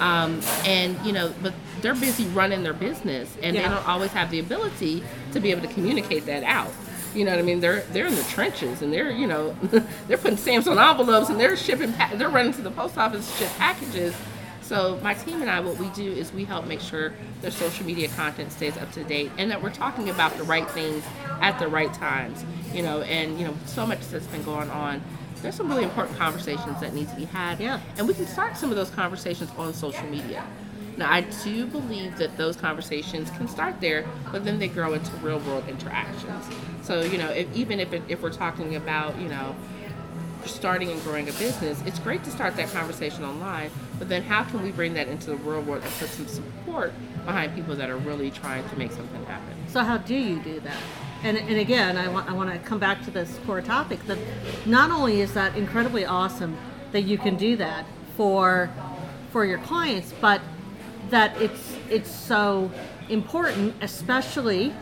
Um, 0.00 0.40
and, 0.64 0.98
you 1.06 1.12
know, 1.12 1.32
but 1.42 1.54
they're 1.80 1.94
busy 1.94 2.24
running 2.28 2.62
their 2.62 2.72
business 2.72 3.36
and 3.42 3.54
they 3.56 3.62
don't 3.62 3.86
always 3.86 4.10
have 4.12 4.30
the 4.30 4.40
ability 4.40 5.04
to 5.32 5.40
be 5.40 5.50
able 5.50 5.62
to 5.62 5.72
communicate 5.72 6.26
that 6.26 6.42
out. 6.42 6.72
You 7.14 7.24
know 7.24 7.30
what 7.30 7.38
I 7.38 7.42
mean? 7.42 7.60
They're 7.60 7.82
they're 7.92 8.06
in 8.06 8.14
the 8.16 8.24
trenches 8.24 8.82
and 8.82 8.92
they're 8.92 9.10
you 9.10 9.26
know 9.26 9.54
they're 10.08 10.18
putting 10.18 10.36
stamps 10.36 10.66
on 10.66 10.78
envelopes 10.78 11.28
and 11.28 11.38
they're 11.38 11.56
shipping 11.56 11.92
pa- 11.92 12.10
they're 12.14 12.28
running 12.28 12.52
to 12.54 12.62
the 12.62 12.72
post 12.72 12.98
office 12.98 13.30
to 13.30 13.44
ship 13.44 13.52
packages. 13.56 14.14
So 14.62 14.98
my 15.02 15.12
team 15.14 15.42
and 15.42 15.50
I, 15.50 15.60
what 15.60 15.76
we 15.76 15.88
do 15.90 16.10
is 16.10 16.32
we 16.32 16.44
help 16.44 16.66
make 16.66 16.80
sure 16.80 17.12
their 17.42 17.50
social 17.50 17.84
media 17.84 18.08
content 18.08 18.50
stays 18.50 18.78
up 18.78 18.90
to 18.92 19.04
date 19.04 19.30
and 19.36 19.50
that 19.50 19.62
we're 19.62 19.70
talking 19.70 20.08
about 20.08 20.36
the 20.38 20.42
right 20.44 20.68
things 20.70 21.04
at 21.40 21.58
the 21.58 21.68
right 21.68 21.92
times. 21.92 22.44
You 22.72 22.82
know, 22.82 23.02
and 23.02 23.38
you 23.38 23.46
know 23.46 23.54
so 23.66 23.86
much 23.86 24.00
that's 24.08 24.26
been 24.26 24.42
going 24.42 24.70
on. 24.70 25.02
There's 25.44 25.56
some 25.56 25.68
really 25.68 25.84
important 25.84 26.16
conversations 26.16 26.80
that 26.80 26.94
need 26.94 27.06
to 27.10 27.16
be 27.16 27.26
had. 27.26 27.60
Yeah. 27.60 27.78
And 27.98 28.08
we 28.08 28.14
can 28.14 28.26
start 28.26 28.56
some 28.56 28.70
of 28.70 28.76
those 28.76 28.88
conversations 28.88 29.50
on 29.58 29.74
social 29.74 30.06
media. 30.06 30.42
Now, 30.96 31.12
I 31.12 31.20
do 31.20 31.66
believe 31.66 32.16
that 32.16 32.38
those 32.38 32.56
conversations 32.56 33.28
can 33.32 33.46
start 33.46 33.78
there, 33.78 34.06
but 34.32 34.46
then 34.46 34.58
they 34.58 34.68
grow 34.68 34.94
into 34.94 35.14
real 35.16 35.40
world 35.40 35.68
interactions. 35.68 36.46
So, 36.82 37.02
you 37.02 37.18
know, 37.18 37.28
if, 37.28 37.54
even 37.54 37.78
if, 37.78 37.92
it, 37.92 38.00
if 38.08 38.22
we're 38.22 38.32
talking 38.32 38.74
about, 38.76 39.18
you 39.18 39.28
know, 39.28 39.54
starting 40.46 40.90
and 40.90 41.02
growing 41.02 41.28
a 41.28 41.32
business, 41.32 41.78
it's 41.84 41.98
great 41.98 42.24
to 42.24 42.30
start 42.30 42.56
that 42.56 42.70
conversation 42.70 43.22
online, 43.22 43.70
but 43.98 44.08
then 44.08 44.22
how 44.22 44.44
can 44.44 44.62
we 44.62 44.70
bring 44.70 44.94
that 44.94 45.08
into 45.08 45.26
the 45.26 45.36
real 45.36 45.60
world 45.60 45.82
and 45.82 45.92
put 45.94 46.08
some 46.08 46.26
support 46.26 46.94
behind 47.26 47.54
people 47.54 47.76
that 47.76 47.90
are 47.90 47.98
really 47.98 48.30
trying 48.30 48.66
to 48.70 48.78
make 48.78 48.92
something 48.92 49.26
happen? 49.26 49.54
So 49.68 49.82
how 49.82 49.98
do 49.98 50.14
you 50.14 50.38
do 50.38 50.60
that? 50.60 50.80
And, 51.24 51.38
and 51.38 51.58
again, 51.58 51.96
I 51.96 52.06
want 52.08 52.28
I 52.28 52.34
want 52.34 52.52
to 52.52 52.58
come 52.58 52.78
back 52.78 53.02
to 53.06 53.10
this 53.10 53.40
core 53.46 53.62
topic. 53.62 54.04
That 54.06 54.18
not 54.66 54.90
only 54.90 55.22
is 55.22 55.32
that 55.32 55.56
incredibly 55.56 56.04
awesome 56.04 56.54
that 56.92 57.02
you 57.02 57.16
can 57.16 57.36
do 57.36 57.56
that 57.56 57.86
for 58.14 58.70
for 59.30 59.46
your 59.46 59.58
clients, 59.60 60.12
but 60.20 60.42
that 61.08 61.34
it's 61.40 61.78
it's 61.88 62.10
so 62.10 62.70
important, 63.08 63.74
especially 63.80 64.74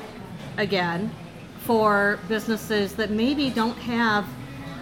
again 0.56 1.12
for 1.60 2.18
businesses 2.26 2.94
that 2.96 3.10
maybe 3.10 3.48
don't 3.48 3.78
have 3.78 4.26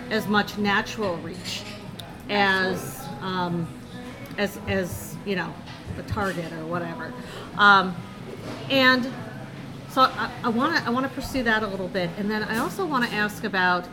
as 0.08 0.26
much 0.26 0.56
natural 0.56 1.18
reach 1.18 1.62
as 2.30 3.06
um, 3.20 3.68
as 4.38 4.58
as 4.66 5.14
you 5.26 5.36
know 5.36 5.52
the 5.96 6.02
target 6.04 6.50
or 6.54 6.64
whatever. 6.64 7.12
Um, 7.58 7.94
and 8.70 9.12
so 9.90 10.03
I 10.03 10.48
want 10.48 10.76
to 10.76 10.87
I 10.87 10.90
want 10.90 11.07
to 11.09 11.12
pursue 11.12 11.42
that 11.42 11.62
a 11.62 11.66
little 11.66 11.88
bit, 11.88 12.11
and 12.16 12.31
then 12.31 12.44
I 12.44 12.59
also 12.59 12.87
want 12.87 13.09
to 13.09 13.14
ask 13.14 13.44
about 13.44 13.88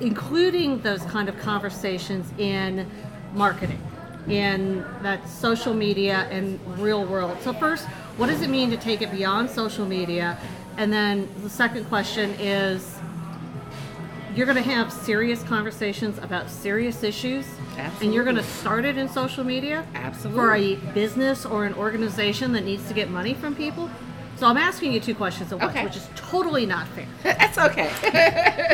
including 0.00 0.80
those 0.80 1.02
kind 1.02 1.28
of 1.28 1.38
conversations 1.38 2.32
in 2.36 2.90
marketing, 3.32 3.80
in 4.28 4.84
that 5.02 5.28
social 5.28 5.72
media 5.72 6.26
and 6.30 6.58
real 6.78 7.04
world. 7.04 7.36
So 7.42 7.52
first, 7.52 7.86
what 8.16 8.26
does 8.26 8.42
it 8.42 8.50
mean 8.50 8.70
to 8.70 8.76
take 8.76 9.02
it 9.02 9.12
beyond 9.12 9.48
social 9.48 9.86
media? 9.86 10.36
And 10.76 10.92
then 10.92 11.28
the 11.42 11.50
second 11.50 11.84
question 11.84 12.30
is, 12.40 12.98
you're 14.34 14.46
going 14.46 14.56
to 14.62 14.70
have 14.70 14.92
serious 14.92 15.42
conversations 15.42 16.18
about 16.18 16.48
serious 16.50 17.02
issues, 17.02 17.46
and 18.00 18.14
you're 18.14 18.24
going 18.24 18.36
to 18.36 18.42
start 18.42 18.84
it 18.84 18.96
in 18.96 19.08
social 19.08 19.44
media 19.44 19.86
Absolutely. 19.94 20.76
for 20.76 20.88
a 20.88 20.92
business 20.94 21.44
or 21.44 21.64
an 21.64 21.74
organization 21.74 22.52
that 22.52 22.64
needs 22.64 22.86
to 22.88 22.94
get 22.94 23.10
money 23.10 23.34
from 23.34 23.54
people. 23.54 23.90
So 24.36 24.46
I'm 24.48 24.56
asking 24.56 24.92
you 24.92 24.98
two 25.00 25.14
questions 25.14 25.52
at 25.52 25.60
once, 25.60 25.70
Okay. 25.70 25.84
which 25.84 25.96
is 25.96 26.08
totally 26.16 26.66
not 26.66 26.88
fair. 26.88 27.06
That's 27.22 27.58
okay. 27.58 27.90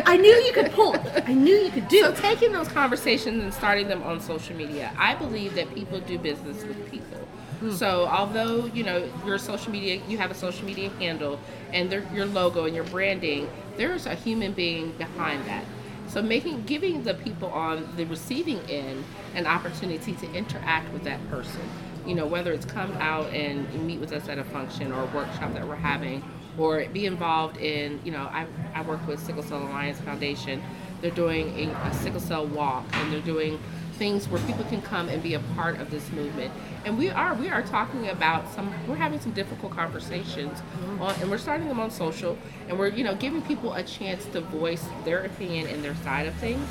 I 0.07 0.17
knew 0.17 0.31
you 0.31 0.53
could 0.53 0.73
pull 0.73 0.95
it. 0.95 1.25
I 1.27 1.35
knew 1.35 1.55
you 1.55 1.71
could 1.71 1.89
do 1.89 2.01
So 2.01 2.13
taking 2.15 2.53
those 2.53 2.69
conversations 2.69 3.43
and 3.43 3.53
starting 3.53 3.89
them 3.89 4.03
on 4.03 4.21
social 4.21 4.57
media, 4.57 4.93
I 4.97 5.15
believe 5.15 5.55
that 5.57 5.75
people 5.75 6.01
do 6.01 6.19
business 6.19 6.65
with 6.65 6.91
people. 6.91 7.28
Hmm. 7.61 7.71
So 7.73 8.07
although 8.07 8.67
you 8.67 8.85
know 8.85 9.09
your 9.27 9.39
social 9.39 9.73
media, 9.73 10.01
you 10.09 10.19
have 10.19 10.31
a 10.31 10.35
social 10.35 10.65
media 10.65 10.91
handle 10.91 11.39
and 11.73 11.91
your 12.15 12.27
logo 12.27 12.65
and 12.65 12.75
your 12.75 12.85
branding, 12.85 13.49
there's 13.77 14.07
a 14.07 14.15
human 14.15 14.53
being 14.53 14.93
behind 14.93 15.45
that. 15.47 15.65
So 16.09 16.23
making 16.23 16.65
giving 16.65 17.03
the 17.05 17.15
people 17.15 17.49
on 17.51 17.89
the 17.97 18.05
receiving 18.05 18.61
end 18.71 19.05
an 19.35 19.47
opportunity 19.47 20.13
to 20.15 20.33
interact 20.33 20.93
with 20.93 21.05
that 21.05 21.27
person. 21.31 21.61
You 22.07 22.15
know 22.15 22.27
whether 22.27 22.53
it's 22.53 22.65
come 22.65 22.93
out 22.93 23.27
and 23.33 23.87
meet 23.87 24.01
with 24.01 24.13
us 24.13 24.29
at 24.29 24.39
a 24.39 24.45
function 24.45 24.93
or 24.93 25.03
a 25.03 25.07
workshop 25.07 25.53
that 25.55 25.67
we're 25.67 25.75
having, 25.75 26.23
or 26.57 26.85
be 26.87 27.07
involved 27.07 27.59
in 27.59 28.01
you 28.05 28.13
know 28.13 28.29
I 28.33 28.47
I 28.75 28.83
work 28.83 29.07
with 29.07 29.21
Sickle 29.21 29.43
Cell 29.43 29.63
Alliance 29.63 30.01
Foundation 30.01 30.63
they're 31.01 31.11
doing 31.11 31.49
a, 31.59 31.73
a 31.89 31.95
sickle 31.95 32.21
cell 32.21 32.47
walk 32.47 32.85
and 32.93 33.13
they're 33.13 33.21
doing 33.21 33.61
things 33.99 34.29
where 34.29 34.41
people 34.43 34.65
can 34.65 34.81
come 34.81 35.09
and 35.09 35.23
be 35.23 35.35
a 35.35 35.41
part 35.57 35.81
of 35.81 35.91
this 35.91 36.11
movement. 36.13 36.53
And 36.85 36.97
we 36.97 37.11
are 37.11 37.35
we 37.35 37.49
are 37.49 37.63
talking 37.63 38.09
about 38.09 38.51
some 38.53 38.73
we're 38.87 38.97
having 38.97 39.21
some 39.21 39.33
difficult 39.33 39.73
conversations 39.73 40.59
mm-hmm. 40.59 41.03
on, 41.03 41.15
and 41.21 41.31
we're 41.31 41.39
starting 41.39 41.69
them 41.69 41.81
on 41.81 41.91
social 41.91 42.39
and 42.69 42.79
we're 42.79 42.89
you 42.89 43.05
know 43.05 43.15
giving 43.17 43.43
people 43.43 43.75
a 43.75 43.83
chance 43.83 44.25
to 44.27 44.41
voice 44.41 44.87
their 45.05 45.25
opinion 45.25 45.67
and 45.67 45.85
their 45.85 45.97
side 45.97 46.27
of 46.27 46.35
things. 46.37 46.67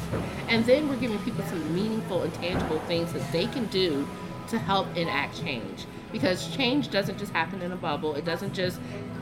And 0.47 0.65
then 0.65 0.87
we're 0.87 0.97
giving 0.97 1.19
people 1.19 1.43
some 1.45 1.75
meaningful 1.75 2.23
and 2.23 2.33
tangible 2.35 2.79
things 2.81 3.13
that 3.13 3.31
they 3.31 3.47
can 3.47 3.65
do 3.67 4.07
to 4.47 4.57
help 4.57 4.87
enact 4.95 5.37
change 5.43 5.85
because 6.11 6.47
change 6.55 6.89
doesn't 6.89 7.17
just 7.17 7.31
happen 7.33 7.61
in 7.61 7.71
a 7.71 7.75
bubble. 7.75 8.15
It 8.15 8.25
doesn't 8.25 8.53
just 8.53 8.79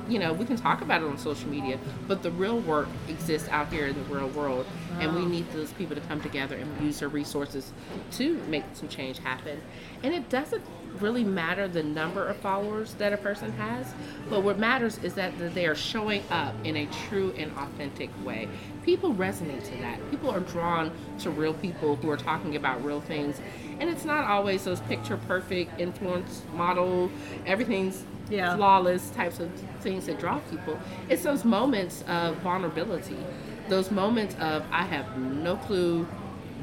you 0.08 0.20
know, 0.20 0.34
we 0.34 0.46
can 0.46 0.56
talk 0.56 0.82
about 0.82 1.02
it 1.02 1.08
on 1.08 1.18
social 1.18 1.50
media, 1.50 1.80
but 2.08 2.22
the 2.22 2.32
real 2.32 2.60
work 2.60 2.88
exists 3.08 3.50
out 3.50 3.72
here 3.72 3.88
in 3.88 3.96
the 3.96 4.16
real 4.16 4.28
world, 4.30 4.66
wow. 4.92 5.00
and 5.00 5.16
we 5.16 5.26
need 5.26 5.50
those 5.52 5.72
people 5.74 5.96
to 5.96 6.02
come 6.02 6.22
together 6.22 6.56
and 6.56 6.86
use 6.86 7.00
their 7.00 7.10
resources 7.10 7.72
to 8.12 8.38
make 8.48 8.64
some 8.74 8.88
change 8.88 9.20
happen. 9.20 9.60
And 10.04 10.14
it 10.14 10.30
doesn't 10.30 10.64
really 11.00 11.24
matter 11.24 11.68
the 11.68 11.84
number 11.84 12.26
of 12.28 12.38
followers 12.38 12.94
that 12.96 13.14
a 13.14 13.18
person 13.18 13.52
has, 13.54 13.94
but 14.30 14.44
what 14.44 14.60
matters 14.60 15.00
is 15.00 15.14
that 15.16 15.34
they 15.54 15.66
are 15.66 15.76
showing 15.76 16.24
up 16.30 16.54
in 16.64 16.78
a 16.78 16.86
true 17.08 17.34
and 17.38 17.52
authentic 17.58 18.10
way. 18.24 18.48
People 18.84 19.14
resonate 19.14 19.64
to 19.66 19.78
that. 19.82 20.00
People 20.12 20.30
are 20.30 20.40
drawn 20.42 20.92
to 21.20 21.30
real 21.32 21.54
people 21.56 21.96
who 21.98 22.10
are 22.10 22.18
talking 22.18 22.56
about 22.56 22.84
real 22.86 23.02
things. 23.02 23.42
And 23.80 23.90
it's 23.90 24.06
not 24.06 24.26
always 24.26 24.64
those 24.64 24.80
picture 24.82 25.18
perfect 25.18 25.80
influence 25.80 26.44
model, 26.54 27.12
everything's 27.46 28.04
yeah. 28.30 28.56
flawless 28.56 29.10
types 29.12 29.40
of 29.40 29.52
things 29.82 30.06
that 30.06 30.20
draw 30.20 30.40
people. 30.52 30.80
It's 31.10 31.24
those 31.24 31.46
moments 31.46 32.04
of 32.08 32.38
vulnerability, 32.38 33.18
those 33.70 33.92
moments 33.92 34.36
of 34.40 34.66
I 34.72 34.84
have 34.84 35.18
no 35.18 35.58
clue 35.58 36.08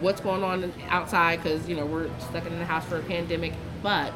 what's 0.00 0.20
going 0.20 0.42
on 0.42 0.72
outside 0.88 1.42
because 1.42 1.68
you 1.68 1.76
know 1.76 1.86
we're 1.86 2.10
stuck 2.18 2.46
in 2.46 2.58
the 2.58 2.64
house 2.64 2.84
for 2.86 2.96
a 2.96 3.02
pandemic, 3.02 3.52
but 3.82 4.12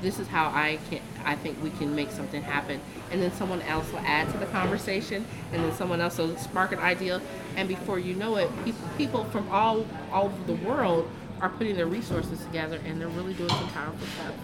this 0.00 0.18
is 0.18 0.26
how 0.26 0.46
I 0.46 0.78
can 0.88 1.00
I 1.24 1.36
think 1.36 1.62
we 1.62 1.70
can 1.70 1.94
make 1.94 2.10
something 2.10 2.42
happen. 2.42 2.80
And 3.10 3.20
then 3.20 3.32
someone 3.32 3.60
else 3.62 3.90
will 3.92 4.00
add 4.00 4.30
to 4.32 4.38
the 4.38 4.46
conversation, 4.46 5.24
and 5.52 5.62
then 5.62 5.72
someone 5.74 6.00
else 6.00 6.18
will 6.18 6.36
spark 6.36 6.72
an 6.72 6.78
idea, 6.78 7.20
and 7.56 7.68
before 7.68 7.98
you 7.98 8.14
know 8.14 8.36
it, 8.36 8.50
people, 8.96 9.24
from 9.24 9.48
all 9.50 9.86
all 10.12 10.26
over 10.26 10.44
the 10.46 10.66
world 10.66 11.10
are 11.40 11.48
putting 11.48 11.76
their 11.76 11.86
resources 11.86 12.42
together, 12.44 12.80
and 12.84 13.00
they're 13.00 13.08
really 13.08 13.34
doing 13.34 13.50
some 13.50 13.68
powerful 13.68 14.06
stuff. 14.06 14.34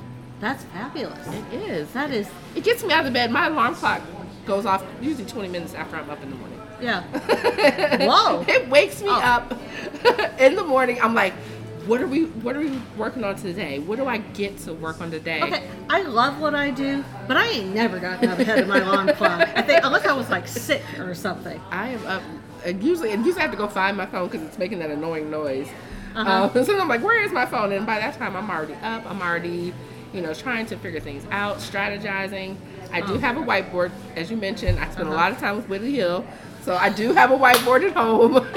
That's 0.41 0.65
fabulous. 0.65 1.27
It 1.53 1.63
is. 1.63 1.93
That 1.93 2.11
is. 2.11 2.29
It 2.55 2.65
gets 2.65 2.85
me 2.85 2.93
out 2.93 3.07
of 3.07 3.13
bed. 3.13 3.31
My 3.31 3.47
alarm 3.47 3.75
clock 3.75 4.03
goes 4.45 4.67
off 4.67 4.85
usually 5.01 5.25
20 5.25 5.49
minutes 5.49 5.75
after 5.75 5.97
I'm 5.97 6.09
up 6.11 6.23
in 6.23 6.31
the 6.31 6.37
morning. 6.37 6.61
Yeah. 6.81 7.03
Whoa. 8.07 8.45
it 8.47 8.69
wakes 8.69 9.03
me 9.03 9.09
oh. 9.09 9.15
up 9.15 9.53
in 10.41 10.55
the 10.55 10.65
morning. 10.65 11.01
I'm 11.01 11.15
like, 11.15 11.33
what 11.87 12.01
are 12.03 12.07
we 12.07 12.25
what 12.25 12.57
are 12.57 12.61
we 12.61 12.79
working 12.97 13.25
on 13.25 13.37
today? 13.37 13.79
What 13.79 13.97
do 13.97 14.07
I 14.07 14.19
get 14.19 14.59
to 14.61 14.75
work 14.75 15.01
on 15.01 15.11
today? 15.11 15.41
Okay, 15.43 15.71
I 15.89 16.03
love 16.03 16.41
what 16.41 16.55
I 16.55 16.71
do, 16.71 17.05
but 17.29 17.37
I 17.37 17.47
ain't 17.47 17.75
never 17.75 18.01
gotten 18.01 18.29
up 18.29 18.39
ahead 18.39 18.59
of 18.59 18.69
my 18.69 18.81
alarm 18.81 19.09
clock. 19.11 19.49
I 19.55 19.63
think 19.63 19.85
unless 19.85 20.05
I 20.05 20.13
was 20.13 20.29
like 20.29 20.49
sick 20.49 20.83
or 20.99 21.15
something. 21.15 21.61
I 21.71 21.91
am 21.91 22.07
up 22.07 22.23
and 22.65 22.83
usually 22.83 23.13
and 23.13 23.25
usually 23.25 23.41
I 23.41 23.43
have 23.43 23.53
to 23.53 23.57
go 23.57 23.69
find 23.69 23.97
my 23.97 24.07
phone 24.07 24.29
because 24.29 24.45
it's 24.47 24.59
making 24.59 24.81
that 24.81 24.91
annoying 24.91 25.31
noise. 25.31 25.69
Uh-huh. 26.17 26.51
Um, 26.55 26.65
so 26.65 26.81
I'm 26.81 26.89
like, 26.89 27.03
where 27.03 27.23
is 27.23 27.31
my 27.31 27.47
phone? 27.47 27.73
And 27.73 27.87
by 27.87 27.99
that 27.99 28.15
time, 28.15 28.35
I'm 28.35 28.51
already 28.51 28.75
up. 28.75 29.05
I'm 29.09 29.21
already 29.21 29.73
you 30.13 30.23
know, 30.23 30.33
trying 30.33 30.67
to 30.67 30.77
figure 30.79 30.99
things 30.99 31.27
out, 31.31 31.59
strategizing. 31.59 32.57
I 32.91 33.01
do 33.03 33.19
have 33.19 33.37
a 33.37 33.41
whiteboard, 33.41 33.91
as 34.17 34.31
you 34.31 34.37
mentioned. 34.37 34.79
I 34.79 34.91
spend 34.91 35.09
uh-huh. 35.09 35.15
a 35.15 35.17
lot 35.17 35.33
of 35.33 35.39
time 35.39 35.57
with 35.57 35.69
Willie 35.69 35.95
Hill, 35.95 36.25
so 36.63 36.75
I 36.75 36.89
do 36.89 37.13
have 37.13 37.31
a 37.31 37.37
whiteboard 37.37 37.87
at 37.87 37.93
home. 37.93 38.37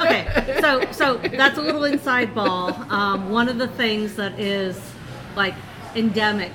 okay, 0.00 0.58
so 0.60 0.90
so 0.90 1.16
that's 1.36 1.58
a 1.58 1.62
little 1.62 1.84
inside 1.84 2.34
ball. 2.34 2.72
Um, 2.90 3.30
one 3.30 3.48
of 3.48 3.58
the 3.58 3.68
things 3.68 4.16
that 4.16 4.38
is 4.40 4.80
like 5.36 5.54
endemic 5.94 6.52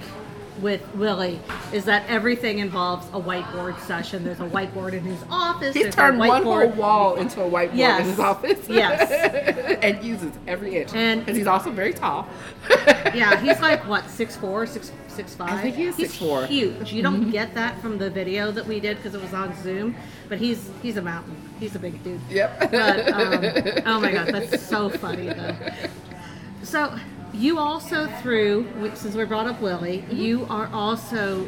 with 0.61 0.81
Willie 0.95 1.39
is 1.73 1.85
that 1.85 2.07
everything 2.07 2.59
involves 2.59 3.07
a 3.07 3.19
whiteboard 3.19 3.79
session. 3.81 4.23
There's 4.23 4.39
a 4.39 4.47
whiteboard 4.47 4.93
in 4.93 5.03
his 5.03 5.23
office. 5.29 5.73
He's 5.73 5.93
turned 5.93 6.19
one 6.19 6.43
whole 6.43 6.69
wall 6.69 7.15
into 7.15 7.41
a 7.41 7.49
whiteboard 7.49 7.75
yes. 7.75 8.01
in 8.01 8.05
his 8.07 8.19
office. 8.19 8.69
Yes. 8.69 9.79
and 9.81 10.03
uses 10.03 10.31
every 10.47 10.77
inch. 10.77 10.93
And 10.93 11.27
he's 11.27 11.47
also 11.47 11.71
very 11.71 11.93
tall. 11.93 12.27
yeah, 13.13 13.39
he's 13.39 13.59
like 13.61 13.87
what, 13.87 14.09
six 14.09 14.35
four, 14.35 14.65
six 14.65 14.91
six 15.07 15.35
five? 15.35 15.51
I 15.51 15.61
think 15.61 15.75
he 15.75 15.85
is 15.85 15.95
he's 15.95 16.09
six 16.09 16.19
four. 16.19 16.45
Huge. 16.45 16.93
You 16.93 17.01
don't 17.01 17.21
mm-hmm. 17.21 17.31
get 17.31 17.53
that 17.55 17.81
from 17.81 17.97
the 17.97 18.09
video 18.09 18.51
that 18.51 18.65
we 18.65 18.79
did 18.79 18.97
because 18.97 19.15
it 19.15 19.21
was 19.21 19.33
on 19.33 19.55
Zoom, 19.61 19.95
but 20.29 20.37
he's 20.37 20.69
he's 20.81 20.97
a 20.97 21.01
mountain. 21.01 21.35
He's 21.59 21.75
a 21.75 21.79
big 21.79 22.03
dude. 22.03 22.21
Yep. 22.29 22.71
But 22.71 23.13
um, 23.13 23.83
oh 23.85 23.99
my 23.99 24.11
god, 24.11 24.27
that's 24.27 24.65
so 24.65 24.89
funny 24.89 25.27
though. 25.27 25.55
So 26.63 26.93
you 27.33 27.57
also 27.59 28.07
through 28.21 28.67
since 28.95 29.15
we 29.15 29.23
brought 29.25 29.47
up 29.47 29.61
Willie, 29.61 29.99
mm-hmm. 29.99 30.15
you 30.15 30.45
are 30.49 30.69
also 30.73 31.47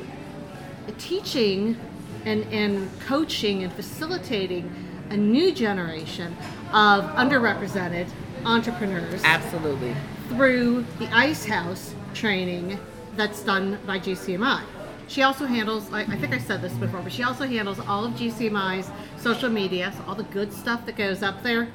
teaching 0.97 1.77
and 2.25 2.43
and 2.53 2.89
coaching 3.01 3.63
and 3.63 3.73
facilitating 3.73 4.71
a 5.09 5.17
new 5.17 5.51
generation 5.53 6.35
of 6.71 7.03
underrepresented 7.15 8.07
entrepreneurs. 8.45 9.21
Absolutely. 9.23 9.95
Through 10.29 10.85
the 10.99 11.07
Ice 11.13 11.45
House 11.45 11.93
training 12.13 12.79
that's 13.15 13.41
done 13.41 13.79
by 13.85 13.99
GCMI. 13.99 14.63
She 15.07 15.21
also 15.21 15.45
handles, 15.45 15.91
I, 15.91 16.01
I 16.01 16.17
think 16.17 16.33
I 16.33 16.39
said 16.39 16.61
this 16.61 16.73
before, 16.73 17.01
but 17.01 17.11
she 17.11 17.23
also 17.23 17.45
handles 17.45 17.79
all 17.79 18.05
of 18.05 18.13
GCMI's 18.13 18.89
social 19.17 19.49
media, 19.49 19.93
so 19.95 20.03
all 20.07 20.15
the 20.15 20.23
good 20.23 20.51
stuff 20.51 20.85
that 20.85 20.95
goes 20.95 21.21
up 21.21 21.43
there 21.43 21.67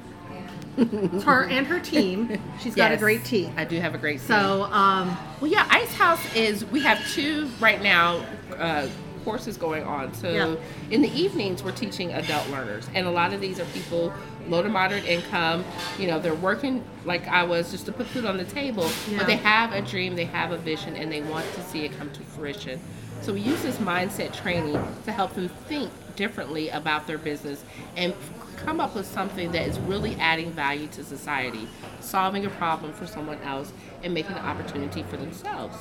it's 0.79 1.25
her 1.25 1.45
and 1.45 1.67
her 1.67 1.81
team. 1.81 2.41
She's 2.61 2.75
got 2.75 2.93
a 2.93 2.97
great 2.97 3.25
team. 3.25 3.53
I 3.57 3.65
do 3.65 3.81
have 3.81 3.95
a 3.95 3.99
great 3.99 4.19
team. 4.19 4.29
So, 4.29 4.65
um, 4.65 5.17
well, 5.41 5.51
yeah, 5.51 5.67
Ice 5.71 5.95
House 5.95 6.35
is. 6.35 6.65
We 6.67 6.81
have 6.81 7.07
two 7.11 7.49
right 7.61 7.83
now. 7.83 8.25
Uh, 8.57 8.89
courses 9.25 9.59
going 9.59 9.85
on. 9.85 10.15
So 10.15 10.31
yeah. 10.31 10.57
in 10.91 11.03
the 11.03 11.11
evenings, 11.11 11.63
we're 11.63 11.73
teaching 11.73 12.15
adult 12.15 12.49
learners, 12.49 12.89
and 12.95 13.07
a 13.07 13.11
lot 13.11 13.35
of 13.35 13.43
these 13.43 13.61
are 13.61 13.67
people 13.67 14.11
low 14.49 14.63
to 14.63 14.71
moderate 14.71 15.05
income. 15.05 15.65
You 15.99 16.07
know, 16.07 16.19
they're 16.19 16.35
working 16.35 16.83
like 17.05 17.29
I 17.29 17.45
was 17.45 17.71
just 17.71 17.85
to 17.87 17.93
put 17.93 18.07
food 18.07 18.25
on 18.25 18.39
the 18.39 18.45
table, 18.45 18.89
yeah. 19.07 19.19
but 19.19 19.27
they 19.27 19.37
have 19.37 19.73
a 19.73 19.83
dream, 19.83 20.17
they 20.17 20.25
have 20.25 20.53
a 20.53 20.57
vision, 20.57 20.97
and 20.97 21.13
they 21.13 21.21
want 21.21 21.45
to 21.55 21.63
see 21.63 21.85
it 21.85 21.93
come 21.99 22.11
to 22.13 22.23
fruition. 22.23 22.81
So 23.21 23.33
we 23.33 23.41
use 23.41 23.63
this 23.63 23.77
mindset 23.77 24.33
training 24.33 24.81
to 25.05 25.13
help 25.13 25.35
them 25.35 25.49
think 25.67 25.91
differently 26.17 26.69
about 26.71 27.07
their 27.07 27.19
business 27.19 27.63
and 27.97 28.15
come 28.57 28.81
up 28.81 28.95
with 28.95 29.07
something 29.07 29.53
that 29.53 29.69
is 29.69 29.79
really 29.81 30.15
adding 30.17 30.51
value 30.53 30.89
to 30.89 31.05
society, 31.05 31.69
solving 32.01 32.45
a 32.47 32.51
problem 32.51 32.93
for 32.93 33.07
someone 33.07 33.41
else, 33.43 33.73
and 34.03 34.15
making 34.15 34.37
an 34.37 34.45
opportunity 34.45 35.03
for 35.05 35.17
themselves. 35.17 35.77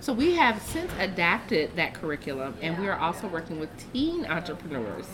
So 0.00 0.14
we 0.14 0.34
have 0.36 0.62
since 0.62 0.90
adapted 0.98 1.76
that 1.76 1.92
curriculum 1.92 2.54
and 2.62 2.78
we 2.78 2.88
are 2.88 2.98
also 2.98 3.28
working 3.28 3.60
with 3.60 3.68
teen 3.92 4.24
entrepreneurs. 4.24 5.06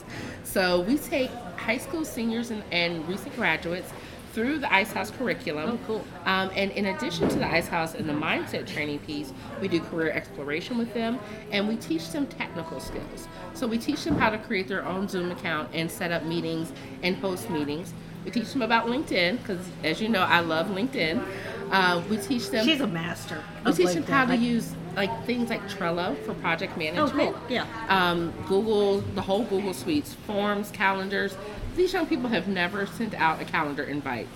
So 0.45 0.83
we 0.83 0.97
take 0.97 1.31
high 1.57 1.79
school 1.79 2.05
seniors 2.05 2.53
and, 2.53 2.62
and 2.71 3.07
recent 3.09 3.35
graduates 3.35 3.92
through 4.37 4.59
the 4.59 4.70
Ice 4.70 4.92
House 4.92 5.11
curriculum. 5.11 5.70
Oh, 5.70 5.87
cool. 5.87 6.05
Um, 6.27 6.51
and 6.55 6.70
in 6.72 6.85
addition 6.85 7.27
to 7.31 7.38
the 7.38 7.46
Ice 7.46 7.68
House 7.68 7.94
and 7.94 8.07
the 8.07 8.12
mindset 8.12 8.66
training 8.66 8.99
piece, 8.99 9.33
we 9.62 9.66
do 9.66 9.81
career 9.81 10.11
exploration 10.11 10.77
with 10.77 10.92
them 10.92 11.18
and 11.53 11.66
we 11.66 11.77
teach 11.77 12.11
them 12.11 12.27
technical 12.27 12.79
skills. 12.79 13.29
So 13.55 13.66
we 13.66 13.79
teach 13.79 14.05
them 14.05 14.18
how 14.18 14.29
to 14.29 14.37
create 14.37 14.68
their 14.68 14.85
own 14.85 15.09
Zoom 15.09 15.31
account 15.33 15.70
and 15.72 15.90
set 15.90 16.12
up 16.12 16.22
meetings 16.25 16.70
and 17.03 17.16
host 17.16 17.49
meetings. 17.49 17.94
We 18.27 18.31
teach 18.31 18.53
them 18.53 18.61
about 18.61 18.88
LinkedIn 18.88 19.38
because, 19.38 19.66
as 19.83 20.03
you 20.03 20.11
know, 20.11 20.20
I 20.20 20.40
love 20.40 20.66
LinkedIn. 20.66 21.25
Uh, 21.70 22.03
we 22.11 22.18
teach 22.18 22.51
them. 22.51 22.66
She's 22.66 22.83
a 22.83 22.87
master. 22.87 23.42
We 23.64 23.72
teach 23.72 23.94
them 23.94 24.03
how 24.03 24.27
to 24.27 24.37
use 24.37 24.75
like 24.96 25.25
things 25.25 25.49
like 25.49 25.62
Trello 25.70 26.14
for 26.25 26.35
project 26.35 26.77
management. 26.77 27.31
Oh, 27.31 27.33
cool. 27.33 27.40
Yeah. 27.49 27.66
Um, 27.88 28.35
Google, 28.46 29.01
the 29.01 29.22
whole 29.22 29.44
Google 29.44 29.72
suites, 29.72 30.12
forms, 30.12 30.70
calendars 30.70 31.37
these 31.76 31.92
young 31.92 32.06
people 32.06 32.28
have 32.28 32.48
never 32.48 32.86
sent 32.86 33.14
out 33.14 33.40
a 33.40 33.44
calendar 33.44 33.84
invite. 33.84 34.28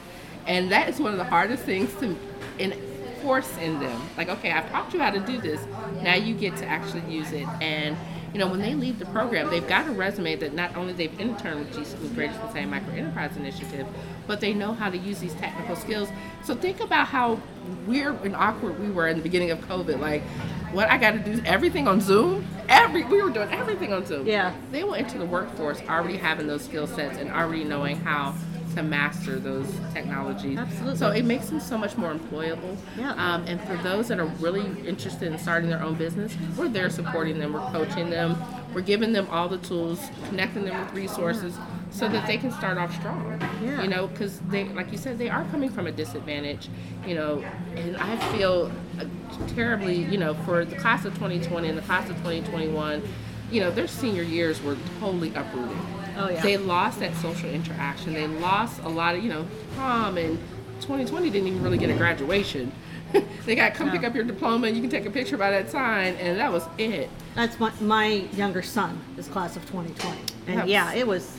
And 0.46 0.70
that 0.72 0.88
is 0.88 1.00
one 1.00 1.12
of 1.12 1.18
the 1.18 1.24
hardest 1.24 1.64
things 1.64 1.92
to 1.96 2.16
enforce 2.58 3.56
in 3.58 3.80
them. 3.80 4.00
Like, 4.16 4.28
okay, 4.28 4.52
I've 4.52 4.70
taught 4.70 4.92
you 4.92 5.00
how 5.00 5.10
to 5.10 5.20
do 5.20 5.40
this. 5.40 5.60
Now 6.02 6.14
you 6.14 6.34
get 6.34 6.56
to 6.58 6.66
actually 6.66 7.02
use 7.12 7.32
it. 7.32 7.46
And, 7.60 7.96
you 8.32 8.38
know, 8.38 8.46
when 8.46 8.60
they 8.60 8.74
leave 8.74 8.98
the 8.98 9.06
program, 9.06 9.50
they've 9.50 9.66
got 9.66 9.88
a 9.88 9.90
resume 9.90 10.36
that 10.36 10.54
not 10.54 10.76
only 10.76 10.92
they've 10.92 11.18
interned 11.20 11.60
with 11.60 11.76
G 11.76 11.84
School 11.84 12.08
Greater 12.10 12.32
Cincinnati 12.34 12.66
Micro 12.66 12.94
Enterprise 12.94 13.36
Initiative, 13.36 13.86
but 14.26 14.40
they 14.40 14.54
know 14.54 14.72
how 14.72 14.88
to 14.88 14.96
use 14.96 15.18
these 15.18 15.34
technical 15.34 15.74
skills. 15.74 16.08
So 16.44 16.54
think 16.54 16.80
about 16.80 17.08
how 17.08 17.40
weird 17.86 18.24
and 18.24 18.36
awkward 18.36 18.78
we 18.78 18.90
were 18.90 19.08
in 19.08 19.16
the 19.16 19.22
beginning 19.22 19.50
of 19.50 19.58
COVID. 19.60 19.98
Like, 19.98 20.22
what 20.72 20.88
I 20.88 20.98
got 20.98 21.12
to 21.12 21.18
do 21.18 21.42
everything 21.44 21.88
on 21.88 22.00
Zoom. 22.00 22.46
Every 22.68 23.02
we 23.04 23.20
were 23.20 23.30
doing 23.30 23.50
everything 23.50 23.92
on 23.92 24.06
Zoom. 24.06 24.26
Yeah. 24.26 24.54
They 24.70 24.84
went 24.84 25.06
into 25.06 25.18
the 25.18 25.26
workforce 25.26 25.80
already 25.88 26.16
having 26.16 26.46
those 26.46 26.62
skill 26.62 26.86
sets 26.86 27.18
and 27.18 27.30
already 27.30 27.64
knowing 27.64 27.96
how 27.96 28.34
to 28.74 28.82
master 28.82 29.38
those 29.38 29.66
technologies. 29.92 30.58
Absolutely. 30.58 30.96
So 30.96 31.10
it 31.10 31.24
makes 31.24 31.48
them 31.48 31.60
so 31.60 31.76
much 31.76 31.96
more 31.96 32.12
employable. 32.12 32.76
Yeah. 32.96 33.12
Um, 33.12 33.44
and 33.46 33.60
for 33.62 33.76
those 33.78 34.08
that 34.08 34.20
are 34.20 34.26
really 34.40 34.64
interested 34.86 35.32
in 35.32 35.38
starting 35.38 35.70
their 35.70 35.82
own 35.82 35.94
business, 35.94 36.36
we're 36.56 36.68
there 36.68 36.90
supporting 36.90 37.38
them, 37.38 37.52
we're 37.52 37.70
coaching 37.70 38.10
them, 38.10 38.36
we're 38.74 38.80
giving 38.82 39.12
them 39.12 39.26
all 39.30 39.48
the 39.48 39.58
tools, 39.58 40.10
connecting 40.28 40.64
them 40.64 40.80
with 40.80 40.94
resources 40.94 41.56
so 41.90 42.08
that 42.08 42.26
they 42.26 42.36
can 42.36 42.52
start 42.52 42.78
off 42.78 42.94
strong. 42.94 43.40
Yeah. 43.62 43.82
You 43.82 43.88
know, 43.88 44.06
because 44.06 44.38
they, 44.48 44.64
like 44.68 44.92
you 44.92 44.98
said, 44.98 45.18
they 45.18 45.28
are 45.28 45.44
coming 45.46 45.70
from 45.70 45.86
a 45.86 45.92
disadvantage. 45.92 46.68
You 47.06 47.14
know, 47.14 47.44
and 47.74 47.96
I 47.96 48.16
feel 48.36 48.70
uh, 49.00 49.04
terribly, 49.48 50.04
you 50.04 50.18
know, 50.18 50.34
for 50.34 50.64
the 50.64 50.76
class 50.76 51.04
of 51.04 51.14
2020 51.14 51.68
and 51.68 51.76
the 51.76 51.82
class 51.82 52.08
of 52.08 52.16
2021, 52.18 53.02
you 53.50 53.60
know, 53.60 53.70
their 53.70 53.88
senior 53.88 54.22
years 54.22 54.62
were 54.62 54.76
totally 55.00 55.34
uprooted. 55.34 55.76
Oh, 56.20 56.28
yeah. 56.28 56.42
They 56.42 56.56
lost 56.56 57.00
that 57.00 57.14
social 57.16 57.48
interaction. 57.48 58.12
They 58.12 58.26
lost 58.26 58.80
a 58.82 58.88
lot 58.88 59.14
of, 59.14 59.22
you 59.24 59.30
know, 59.30 59.46
prom 59.74 60.18
and 60.18 60.38
2020 60.80 61.30
didn't 61.30 61.48
even 61.48 61.62
really 61.62 61.78
get 61.78 61.90
a 61.90 61.94
graduation. 61.94 62.72
they 63.44 63.54
got 63.54 63.74
come 63.74 63.90
pick 63.90 64.04
up 64.04 64.14
your 64.14 64.24
diploma 64.24 64.68
and 64.68 64.76
you 64.76 64.82
can 64.82 64.90
take 64.90 65.06
a 65.06 65.10
picture 65.10 65.36
by 65.36 65.50
that 65.50 65.70
sign 65.70 66.14
and 66.16 66.38
that 66.38 66.52
was 66.52 66.64
it. 66.78 67.10
That's 67.34 67.58
my, 67.58 67.72
my 67.80 68.06
younger 68.34 68.62
son 68.62 69.00
is 69.16 69.26
class 69.28 69.56
of 69.56 69.62
2020. 69.66 70.18
And 70.46 70.68
yeah, 70.68 70.92
it 70.94 71.06
was, 71.06 71.36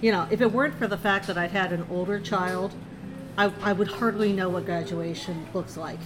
you 0.00 0.12
know, 0.12 0.28
if 0.30 0.40
it 0.40 0.52
weren't 0.52 0.74
for 0.74 0.86
the 0.86 0.98
fact 0.98 1.26
that 1.26 1.38
I'd 1.38 1.50
had 1.50 1.72
an 1.72 1.86
older 1.90 2.20
child, 2.20 2.74
I, 3.36 3.50
I 3.62 3.72
would 3.72 3.88
hardly 3.88 4.32
know 4.32 4.48
what 4.48 4.66
graduation 4.66 5.46
looks 5.52 5.76
like, 5.76 5.98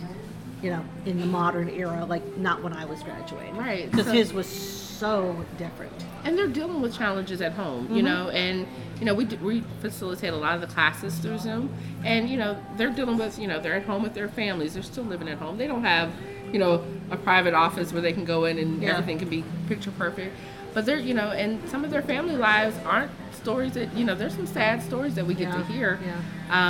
you 0.62 0.70
know, 0.70 0.84
in 1.04 1.20
the 1.20 1.26
modern 1.26 1.68
era, 1.68 2.04
like 2.06 2.38
not 2.38 2.62
when 2.62 2.72
I 2.72 2.84
was 2.86 3.02
graduating. 3.02 3.56
Right, 3.56 3.90
Because 3.90 4.06
so- 4.06 4.12
his 4.12 4.32
was 4.32 4.46
so 4.46 4.87
different. 4.98 5.92
and 6.24 6.36
they're 6.36 6.46
dealing 6.48 6.80
with 6.82 6.96
challenges 6.96 7.40
at 7.40 7.52
home, 7.52 7.84
Mm-hmm. 7.86 7.96
you 7.96 8.02
know, 8.02 8.28
and 8.30 8.66
you 8.98 9.04
know 9.04 9.14
we 9.14 9.24
d- 9.24 9.36
we 9.36 9.62
facilitate 9.80 10.32
a 10.32 10.36
lot 10.36 10.54
of 10.54 10.60
the 10.60 10.66
classes 10.66 11.16
through 11.18 11.38
Zoom, 11.38 11.72
and 12.04 12.28
you 12.28 12.36
know 12.36 12.56
they're 12.76 12.90
dealing 12.90 13.16
with 13.18 13.38
you 13.38 13.46
know 13.46 13.60
they're 13.60 13.74
at 13.76 13.84
home 13.84 14.02
with 14.02 14.14
their 14.14 14.28
families, 14.28 14.74
they're 14.74 14.82
still 14.82 15.04
living 15.04 15.28
at 15.28 15.38
home, 15.38 15.56
they 15.58 15.66
don't 15.66 15.84
have 15.84 16.10
you 16.52 16.58
know 16.58 16.82
a 17.10 17.16
private 17.16 17.54
office 17.54 17.92
where 17.92 18.02
they 18.02 18.12
can 18.12 18.24
go 18.24 18.44
in 18.46 18.58
and 18.58 18.82
Yeah. 18.82 18.90
everything 18.90 19.18
can 19.18 19.28
be 19.28 19.44
picture 19.68 19.92
perfect, 19.92 20.34
but 20.74 20.84
they're 20.86 20.98
you 20.98 21.14
know 21.14 21.30
and 21.30 21.66
some 21.68 21.84
of 21.84 21.90
their 21.90 22.02
family 22.02 22.36
lives 22.36 22.76
aren't 22.84 23.10
stories 23.48 23.72
that 23.72 23.90
you 23.96 24.04
know 24.04 24.14
there's 24.14 24.34
some 24.34 24.46
sad 24.46 24.82
stories 24.82 25.14
that 25.14 25.24
we 25.26 25.32
get 25.32 25.50
to 25.50 25.64
hear, 25.72 25.98
yeah. 26.04 26.20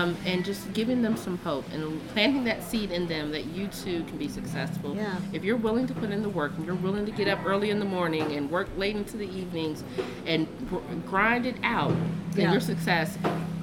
um, 0.03 0.17
and 0.25 0.45
just 0.45 0.73
giving 0.75 1.03
them 1.03 1.17
some 1.17 1.37
hope 1.39 1.65
and 1.73 2.01
planting 2.11 2.45
that 2.45 2.63
seed 2.63 2.93
in 2.93 3.09
them 3.09 3.33
that 3.33 3.47
you 3.47 3.67
too 3.67 4.05
can 4.05 4.17
be 4.17 4.29
successful. 4.29 4.95
Yeah. 4.95 5.19
If 5.33 5.43
you're 5.43 5.57
willing 5.57 5.89
to 5.89 5.95
put 5.95 6.11
in 6.13 6.23
the 6.23 6.29
work 6.29 6.53
and 6.57 6.65
you're 6.65 6.77
willing 6.77 7.05
to 7.05 7.11
get 7.11 7.27
up 7.27 7.41
early 7.45 7.71
in 7.71 7.81
the 7.81 7.85
morning 7.85 8.31
and 8.37 8.49
work 8.49 8.69
late 8.77 8.95
into 8.95 9.17
the 9.17 9.29
evenings 9.29 9.83
and 10.25 10.47
gr- 10.71 10.77
grind 11.09 11.47
it 11.47 11.57
out, 11.65 11.91
then 12.37 12.45
Yeah. 12.45 12.53
your 12.53 12.61
success 12.61 13.19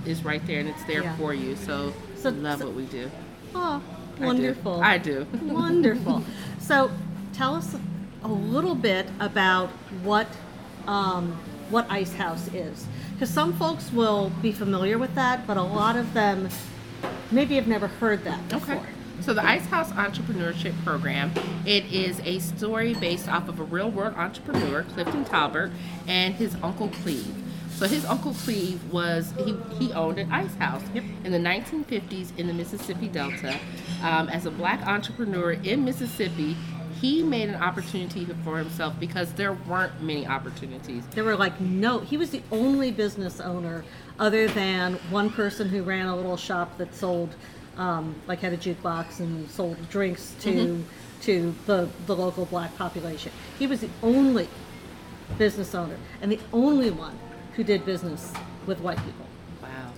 is 0.05 0.25
right 0.25 0.45
there 0.45 0.59
and 0.59 0.67
it's 0.67 0.83
there 0.83 1.03
Yeah. 1.03 1.15
for 1.15 1.33
you. 1.33 1.55
So, 1.55 1.93
So- 2.17 2.31
love 2.31 2.59
so- 2.59 2.65
what 2.65 2.75
we 2.75 2.83
do. 2.87 3.09
Oh, 3.55 3.81
I 4.17 4.19
do. 4.19 4.25
wonderful. 4.25 4.81
I 4.83 4.97
do. 4.97 5.25
Wonderful. 5.41 6.21
So, 6.59 6.91
tell 7.31 7.55
us 7.55 7.77
a 8.25 8.27
little 8.27 8.75
bit 8.75 9.07
about 9.21 9.69
what 10.03 10.27
um, 10.85 11.37
what 11.69 11.89
Ice 11.89 12.13
House 12.13 12.47
is, 12.53 12.85
because 13.15 13.29
some 13.29 13.53
folks 13.53 13.91
will 13.93 14.29
be 14.41 14.51
familiar 14.51 14.97
with 14.97 15.15
that, 15.15 15.47
but 15.47 15.55
a 15.57 15.61
lot 15.63 15.95
of 15.95 16.13
them 16.13 16.49
maybe 17.31 17.55
have 17.55 17.67
never 17.67 17.87
heard 17.87 18.23
that 18.25 18.47
before. 18.49 18.75
Okay. 18.75 18.85
So 19.21 19.33
the 19.33 19.43
Ice 19.45 19.65
House 19.67 19.89
Entrepreneurship 19.93 20.73
Program, 20.83 21.31
it 21.65 21.85
is 21.91 22.19
a 22.25 22.39
story 22.39 22.93
based 22.93 23.29
off 23.29 23.47
of 23.47 23.59
a 23.59 23.63
real 23.63 23.89
world 23.89 24.13
entrepreneur, 24.15 24.83
Clifton 24.83 25.23
Taulbert, 25.23 25.71
and 26.07 26.35
his 26.35 26.55
uncle 26.61 26.89
Cleve. 26.89 27.33
So 27.71 27.87
his 27.87 28.05
uncle 28.05 28.33
Cleve 28.33 28.81
was 28.91 29.33
he, 29.45 29.55
he 29.79 29.93
owned 29.93 30.17
an 30.19 30.31
ice 30.31 30.53
house 30.55 30.81
Yep. 30.93 31.03
in 31.23 31.31
the 31.31 31.37
1950s 31.39 32.37
in 32.37 32.47
the 32.47 32.53
Mississippi 32.53 33.07
Delta. 33.07 33.57
Um, 34.03 34.29
as 34.29 34.45
a 34.45 34.51
black 34.51 34.85
entrepreneur 34.85 35.53
in 35.53 35.83
Mississippi, 35.85 36.55
he 37.01 37.23
made 37.23 37.49
an 37.49 37.55
opportunity 37.61 38.25
for 38.43 38.57
himself 38.57 38.99
because 38.99 39.31
there 39.33 39.53
weren't 39.53 40.01
many 40.01 40.25
opportunities. 40.25 41.03
There 41.11 41.23
were 41.23 41.35
like 41.35 41.59
no. 41.59 41.99
He 41.99 42.17
was 42.17 42.29
the 42.31 42.41
only 42.51 42.91
business 42.91 43.39
owner, 43.39 43.83
other 44.19 44.47
than 44.47 44.93
one 45.09 45.29
person 45.29 45.69
who 45.69 45.83
ran 45.83 46.05
a 46.07 46.15
little 46.15 46.37
shop 46.37 46.77
that 46.77 46.93
sold, 46.95 47.35
um, 47.77 48.15
like 48.27 48.39
had 48.39 48.53
a 48.53 48.57
jukebox 48.57 49.19
and 49.19 49.49
sold 49.51 49.77
drinks 49.89 50.35
to 50.41 50.51
Mm-hmm. 50.51 50.81
to 51.21 51.55
the 51.65 51.89
the 52.05 52.15
local 52.15 52.45
black 52.45 52.75
population. 52.77 53.31
He 53.59 53.67
was 53.67 53.81
the 53.81 53.89
only 54.03 54.47
business 55.37 55.73
owner 55.75 55.97
and 56.21 56.31
the 56.31 56.39
only 56.53 56.91
one 56.91 57.17
who 57.55 57.63
did 57.63 57.85
business 57.85 58.31
with 58.67 58.79
white 58.79 58.97
people. 58.97 59.25
Wow. 59.61 59.91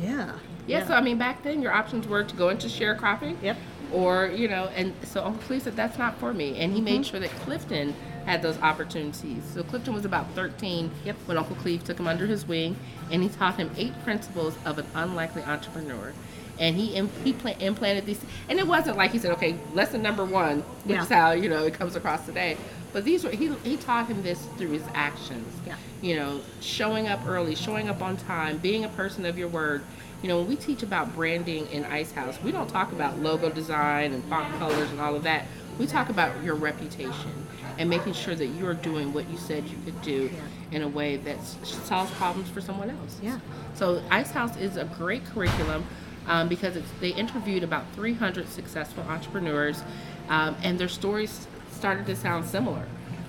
Yeah. 0.00 0.32
Yeah, 0.66 0.86
so 0.86 0.94
I 0.94 1.00
mean, 1.02 1.18
back 1.18 1.42
then 1.42 1.60
your 1.60 1.72
options 1.72 2.06
were 2.08 2.24
to 2.24 2.36
go 2.36 2.48
into 2.48 2.68
sharecropping. 2.68 3.36
Yep. 3.42 3.56
Or, 3.92 4.26
you 4.26 4.48
know, 4.48 4.70
and 4.74 4.92
so 5.04 5.24
Uncle 5.24 5.42
Cleve 5.42 5.62
said 5.62 5.76
that's 5.76 5.98
not 5.98 6.18
for 6.18 6.32
me. 6.32 6.58
And 6.58 6.72
he 6.72 6.78
Mm-hmm. 6.78 6.84
made 6.84 7.06
sure 7.06 7.20
that 7.20 7.30
Clifton 7.30 7.94
had 8.26 8.42
those 8.42 8.58
opportunities. 8.60 9.42
So 9.52 9.62
Clifton 9.62 9.94
was 9.94 10.04
about 10.04 10.30
13 10.34 10.90
Yep. 11.04 11.16
when 11.26 11.36
Uncle 11.38 11.56
Cleve 11.56 11.84
took 11.84 11.98
him 12.00 12.06
under 12.06 12.26
his 12.26 12.46
wing 12.48 12.76
and 13.10 13.22
he 13.22 13.28
taught 13.28 13.56
him 13.56 13.70
eight 13.76 13.92
principles 14.02 14.56
of 14.64 14.78
an 14.78 14.86
unlikely 14.94 15.42
entrepreneur. 15.42 16.12
And 16.58 16.76
he 16.76 17.04
he 17.24 17.32
pla- 17.32 17.56
implanted 17.58 18.06
these, 18.06 18.20
and 18.48 18.60
it 18.60 18.66
wasn't 18.68 18.96
like 18.96 19.10
he 19.10 19.18
said, 19.18 19.32
okay, 19.32 19.56
lesson 19.74 20.02
number 20.02 20.24
one, 20.24 20.60
which 20.84 20.94
Yeah. 20.94 21.02
is 21.02 21.08
how 21.08 21.30
you 21.32 21.48
know 21.48 21.64
it 21.64 21.74
comes 21.74 21.96
across 21.96 22.24
today. 22.26 22.56
But 22.92 23.04
these 23.04 23.24
were 23.24 23.30
he 23.30 23.48
he 23.64 23.76
taught 23.76 24.06
him 24.06 24.22
this 24.22 24.38
through 24.56 24.70
his 24.70 24.84
actions 24.94 25.52
Yeah. 25.66 25.74
you 26.00 26.14
know, 26.14 26.40
showing 26.60 27.08
up 27.08 27.26
early, 27.26 27.56
showing 27.56 27.88
up 27.88 28.00
on 28.02 28.16
time, 28.16 28.58
being 28.58 28.84
a 28.84 28.88
person 28.90 29.26
of 29.26 29.36
your 29.36 29.48
word. 29.48 29.82
You 30.22 30.28
know, 30.28 30.38
when 30.38 30.48
we 30.48 30.56
teach 30.56 30.82
about 30.82 31.14
branding 31.14 31.66
in 31.66 31.84
Ice 31.84 32.12
House, 32.12 32.40
we 32.42 32.50
don't 32.50 32.68
talk 32.68 32.92
about 32.92 33.18
logo 33.18 33.50
design 33.50 34.12
and 34.12 34.24
font 34.24 34.52
colors 34.58 34.90
and 34.90 35.00
all 35.00 35.14
of 35.14 35.22
that. 35.24 35.46
We 35.78 35.86
talk 35.86 36.08
about 36.08 36.42
your 36.42 36.54
reputation 36.54 37.46
and 37.78 37.90
making 37.90 38.12
sure 38.12 38.34
that 38.34 38.46
you're 38.46 38.74
doing 38.74 39.12
what 39.12 39.28
you 39.28 39.36
said 39.36 39.64
you 39.66 39.76
could 39.84 40.00
do 40.02 40.30
in 40.70 40.82
a 40.82 40.88
way 40.88 41.16
that 41.16 41.42
solves 41.42 42.10
problems 42.12 42.48
for 42.48 42.60
someone 42.60 42.90
else. 42.90 43.18
Yeah. 43.22 43.38
So 43.74 44.02
Ice 44.10 44.30
House 44.30 44.56
is 44.56 44.76
a 44.76 44.84
great 44.84 45.24
curriculum 45.26 45.84
um, 46.26 46.48
because 46.48 46.76
it's, 46.76 46.88
they 47.00 47.10
interviewed 47.10 47.62
about 47.62 47.84
300 47.94 48.48
successful 48.48 49.02
entrepreneurs, 49.04 49.82
um, 50.28 50.56
and 50.62 50.78
their 50.78 50.88
stories 50.88 51.46
started 51.70 52.06
to 52.06 52.16
sound 52.16 52.46
similar. 52.46 52.86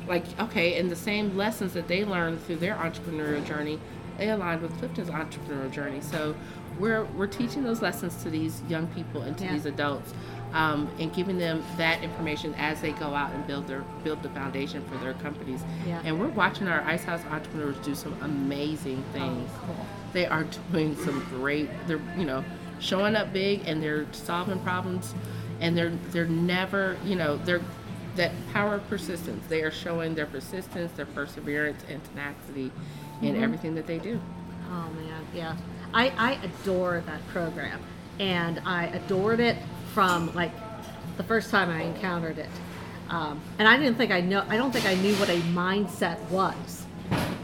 Like, 0.07 0.23
okay, 0.39 0.79
and 0.79 0.89
the 0.89 0.95
same 0.95 1.35
lessons 1.35 1.73
that 1.73 1.87
they 1.87 2.05
learned 2.05 2.41
through 2.43 2.57
their 2.57 2.75
entrepreneurial 2.75 3.45
journey, 3.45 3.79
they 4.17 4.29
aligned 4.29 4.61
with 4.61 4.77
Clifton's 4.77 5.09
entrepreneurial 5.09 5.71
journey. 5.71 5.99
So 6.01 6.35
we're 6.79 7.03
we're 7.15 7.27
teaching 7.27 7.63
those 7.63 7.81
lessons 7.81 8.21
to 8.23 8.29
these 8.29 8.61
young 8.69 8.87
people 8.87 9.21
and 9.21 9.37
to 9.37 9.43
Yeah. 9.45 9.53
these 9.53 9.65
adults. 9.65 10.13
Um, 10.53 10.87
and 10.99 11.13
giving 11.13 11.37
them 11.37 11.61
that 11.75 12.01
information 12.01 12.53
as 12.53 12.79
they 12.79 12.91
go 12.93 13.13
out 13.13 13.33
and 13.33 13.45
build 13.45 13.67
their 13.67 13.83
build 14.05 14.23
the 14.23 14.29
foundation 14.29 14.85
for 14.85 14.95
their 14.99 15.13
companies. 15.15 15.61
Yeah. 15.85 15.99
And 16.05 16.17
we're 16.17 16.29
watching 16.29 16.69
our 16.69 16.79
Ice 16.83 17.03
House 17.03 17.19
entrepreneurs 17.29 17.75
do 17.83 17.93
some 17.93 18.15
amazing 18.21 19.03
things 19.11 19.49
they 20.13 20.25
are 20.25 20.45
doing 20.71 20.95
some 20.95 21.19
great 21.29 21.69
they're 21.87 21.99
you 22.17 22.23
know 22.25 22.41
showing 22.79 23.17
up 23.17 23.33
big 23.33 23.63
and 23.67 23.83
they're 23.83 24.05
solving 24.13 24.57
problems 24.59 25.13
and 25.59 25.75
they're 25.77 25.91
they're 26.11 26.25
never 26.25 26.95
you 27.03 27.17
know 27.17 27.35
they're 27.37 27.59
that 28.15 28.31
power 28.53 28.75
of 28.75 28.87
persistence 28.87 29.45
they 29.49 29.61
are 29.61 29.71
showing 29.71 30.15
their 30.15 30.25
persistence 30.27 30.89
their 30.93 31.05
perseverance 31.07 31.83
and 31.89 32.01
tenacity 32.05 32.71
in 33.21 33.35
everything 33.43 33.75
that 33.75 33.87
they 33.87 33.97
do 33.99 34.17
Oh 34.71 34.89
man, 34.95 35.21
yeah. 35.33 35.55
I, 35.95 36.09
I 36.17 36.33
adore 36.43 37.01
that 37.07 37.25
program. 37.29 37.79
And 38.19 38.61
I 38.65 38.87
adored 38.87 39.39
it 39.39 39.57
from 39.93 40.33
like 40.35 40.51
the 41.17 41.23
first 41.23 41.49
time 41.49 41.69
I 41.69 41.81
encountered 41.81 42.37
it. 42.37 42.49
Um, 43.09 43.41
and 43.59 43.67
I 43.67 43.77
didn't 43.77 43.95
think 43.95 44.11
I 44.11 44.21
know 44.21 44.45
I 44.49 44.57
don't 44.57 44.71
think 44.71 44.85
I 44.85 44.95
knew 44.95 45.15
what 45.15 45.29
a 45.29 45.39
mindset 45.53 46.19
was 46.29 46.85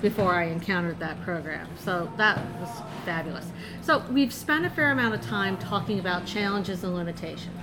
before 0.02 0.34
I 0.34 0.46
encountered 0.46 1.00
that 1.00 1.22
program. 1.22 1.68
So 1.80 2.12
that 2.18 2.38
was 2.60 2.70
fabulous. 3.06 3.46
So 3.82 4.04
we've 4.12 4.34
spent 4.34 4.66
a 4.66 4.70
fair 4.70 4.92
amount 4.92 5.14
of 5.14 5.22
time 5.22 5.58
talking 5.58 6.00
about 6.00 6.26
challenges 6.26 6.84
and 6.84 6.96
limitations. 6.96 7.58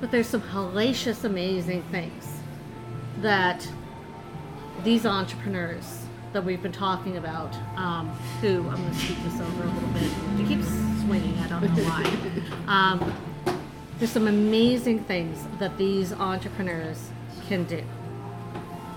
But 0.00 0.10
there's 0.10 0.26
some 0.26 0.42
hellacious, 0.42 1.24
amazing 1.24 1.82
things 1.84 2.40
that 3.22 3.66
these 4.84 5.06
entrepreneurs 5.06 6.05
that 6.36 6.44
we've 6.44 6.62
been 6.62 6.70
talking 6.70 7.16
about, 7.16 7.56
um, 7.76 8.10
who 8.42 8.58
I'm 8.68 8.76
going 8.76 8.90
to 8.90 8.94
speak 8.94 9.16
this 9.24 9.40
over 9.40 9.62
a 9.62 9.66
little 9.72 9.88
bit. 9.88 10.02
It 10.38 10.46
keeps 10.46 10.68
swinging. 11.02 11.34
I 11.38 11.48
don't 11.48 11.62
know 11.62 11.82
why. 11.84 12.04
Um, 12.68 13.14
there's 13.98 14.10
some 14.10 14.26
amazing 14.26 15.04
things 15.04 15.46
that 15.60 15.78
these 15.78 16.12
entrepreneurs 16.12 17.08
can 17.48 17.64
do. 17.64 17.82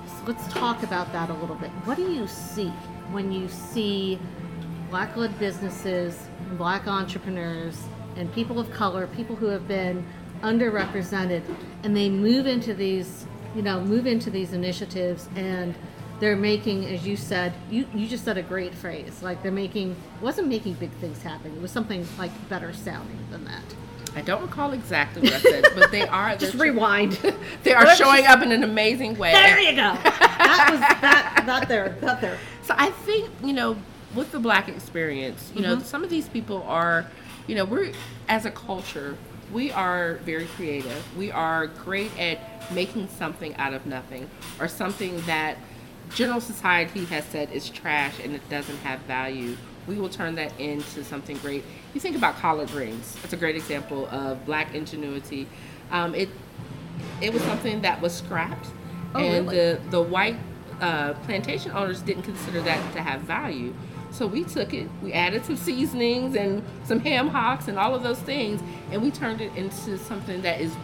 So 0.05 0.23
let's 0.25 0.51
talk 0.51 0.83
about 0.83 1.13
that 1.13 1.29
a 1.29 1.33
little 1.35 1.55
bit. 1.55 1.69
What 1.85 1.95
do 1.95 2.11
you 2.11 2.27
see 2.27 2.67
when 3.11 3.31
you 3.31 3.47
see 3.47 4.19
black-led 4.89 5.39
businesses, 5.39 6.27
black 6.57 6.87
entrepreneurs, 6.87 7.81
and 8.17 8.33
people 8.33 8.59
of 8.59 8.69
color, 8.73 9.07
people 9.07 9.37
who 9.37 9.45
have 9.45 9.65
been 9.65 10.05
underrepresented, 10.41 11.43
and 11.83 11.95
they 11.95 12.09
move 12.09 12.47
into 12.47 12.73
these, 12.73 13.25
you 13.55 13.61
know, 13.61 13.79
move 13.79 14.07
into 14.07 14.29
these 14.29 14.51
initiatives 14.51 15.29
and 15.37 15.73
they're 16.19 16.35
making, 16.35 16.85
as 16.85 17.05
you 17.07 17.15
said, 17.15 17.53
you, 17.69 17.85
you 17.93 18.07
just 18.07 18.25
said 18.25 18.37
a 18.37 18.41
great 18.43 18.73
phrase. 18.75 19.21
Like 19.23 19.41
they're 19.41 19.51
making, 19.51 19.95
wasn't 20.21 20.47
making 20.47 20.73
big 20.73 20.91
things 20.93 21.21
happen. 21.21 21.55
It 21.55 21.61
was 21.61 21.71
something 21.71 22.05
like 22.17 22.31
better 22.49 22.73
sounding 22.73 23.19
than 23.31 23.45
that. 23.45 23.63
I 24.15 24.21
don't 24.21 24.41
recall 24.41 24.71
exactly 24.73 25.21
what 25.21 25.33
I 25.33 25.39
said, 25.39 25.65
but 25.75 25.91
they 25.91 26.01
are. 26.07 26.35
Just 26.35 26.55
rewind. 26.55 27.13
they 27.63 27.73
are 27.73 27.95
showing 27.95 28.25
up 28.25 28.41
in 28.41 28.51
an 28.51 28.63
amazing 28.63 29.17
way. 29.17 29.31
There 29.31 29.59
you 29.59 29.71
go. 29.71 29.93
That 30.03 30.67
was 30.71 30.79
that. 30.79 31.43
That 31.45 31.67
there. 31.67 31.89
That 32.01 32.19
there. 32.19 32.37
So 32.63 32.73
I 32.77 32.89
think 32.89 33.29
you 33.43 33.53
know, 33.53 33.77
with 34.15 34.31
the 34.31 34.39
black 34.39 34.67
experience, 34.67 35.51
you 35.55 35.61
know, 35.61 35.77
Mhm. 35.77 35.83
some 35.83 36.03
of 36.03 36.09
these 36.09 36.27
people 36.27 36.63
are, 36.63 37.05
you 37.47 37.53
know, 37.55 37.65
we're 37.65 37.91
as 38.27 38.45
a 38.45 38.51
culture, 38.51 39.15
we 39.53 39.71
are 39.71 40.15
very 40.25 40.45
creative. 40.55 41.03
We 41.15 41.31
are 41.31 41.67
great 41.67 42.11
at 42.19 42.39
making 42.73 43.09
something 43.09 43.55
out 43.57 43.73
of 43.75 43.85
nothing, 43.85 44.27
or 44.59 44.67
something 44.67 45.21
that 45.27 45.57
general 46.13 46.41
society 46.41 47.05
has 47.05 47.23
said 47.25 47.51
is 47.51 47.69
trash 47.69 48.19
and 48.23 48.33
it 48.35 48.47
doesn't 48.49 48.77
have 48.77 48.99
value. 49.01 49.55
We 49.87 49.95
will 49.95 50.09
turn 50.09 50.35
that 50.35 50.57
into 50.59 51.03
something 51.03 51.37
great. 51.37 51.63
You 51.93 52.01
think 52.01 52.15
about 52.15 52.35
collard 52.37 52.69
greens. 52.69 53.15
That's 53.21 53.33
a 53.33 53.37
great 53.37 53.55
example 53.55 54.07
of 54.09 54.45
black 54.45 54.75
ingenuity. 54.75 55.47
Um, 55.91 56.13
it 56.15 56.29
it 57.21 57.33
was 57.33 57.41
something 57.43 57.81
that 57.81 58.01
was 58.01 58.13
scrapped, 58.13 58.67
Oh, 59.15 59.19
and 59.19 59.45
really? 59.47 59.55
the 59.57 59.79
the 59.89 60.01
white 60.01 60.35
uh, 60.81 61.13
plantation 61.25 61.71
owners 61.71 62.01
didn't 62.01 62.23
consider 62.23 62.61
that 62.61 62.93
to 62.93 63.01
have 63.01 63.21
value. 63.21 63.73
So 64.11 64.25
we 64.25 64.43
took 64.43 64.73
it, 64.73 64.87
we 65.03 65.13
added 65.13 65.45
some 65.45 65.55
seasonings 65.55 66.35
and 66.35 66.63
some 66.83 66.99
ham 66.99 67.27
hocks 67.29 67.67
and 67.67 67.77
all 67.77 67.93
of 67.93 68.01
those 68.03 68.19
things, 68.19 68.59
and 68.91 69.01
we 69.01 69.11
turned 69.11 69.39
it 69.39 69.55
into 69.55 69.97
something 69.99 70.41
that 70.41 70.59
is 70.61 70.75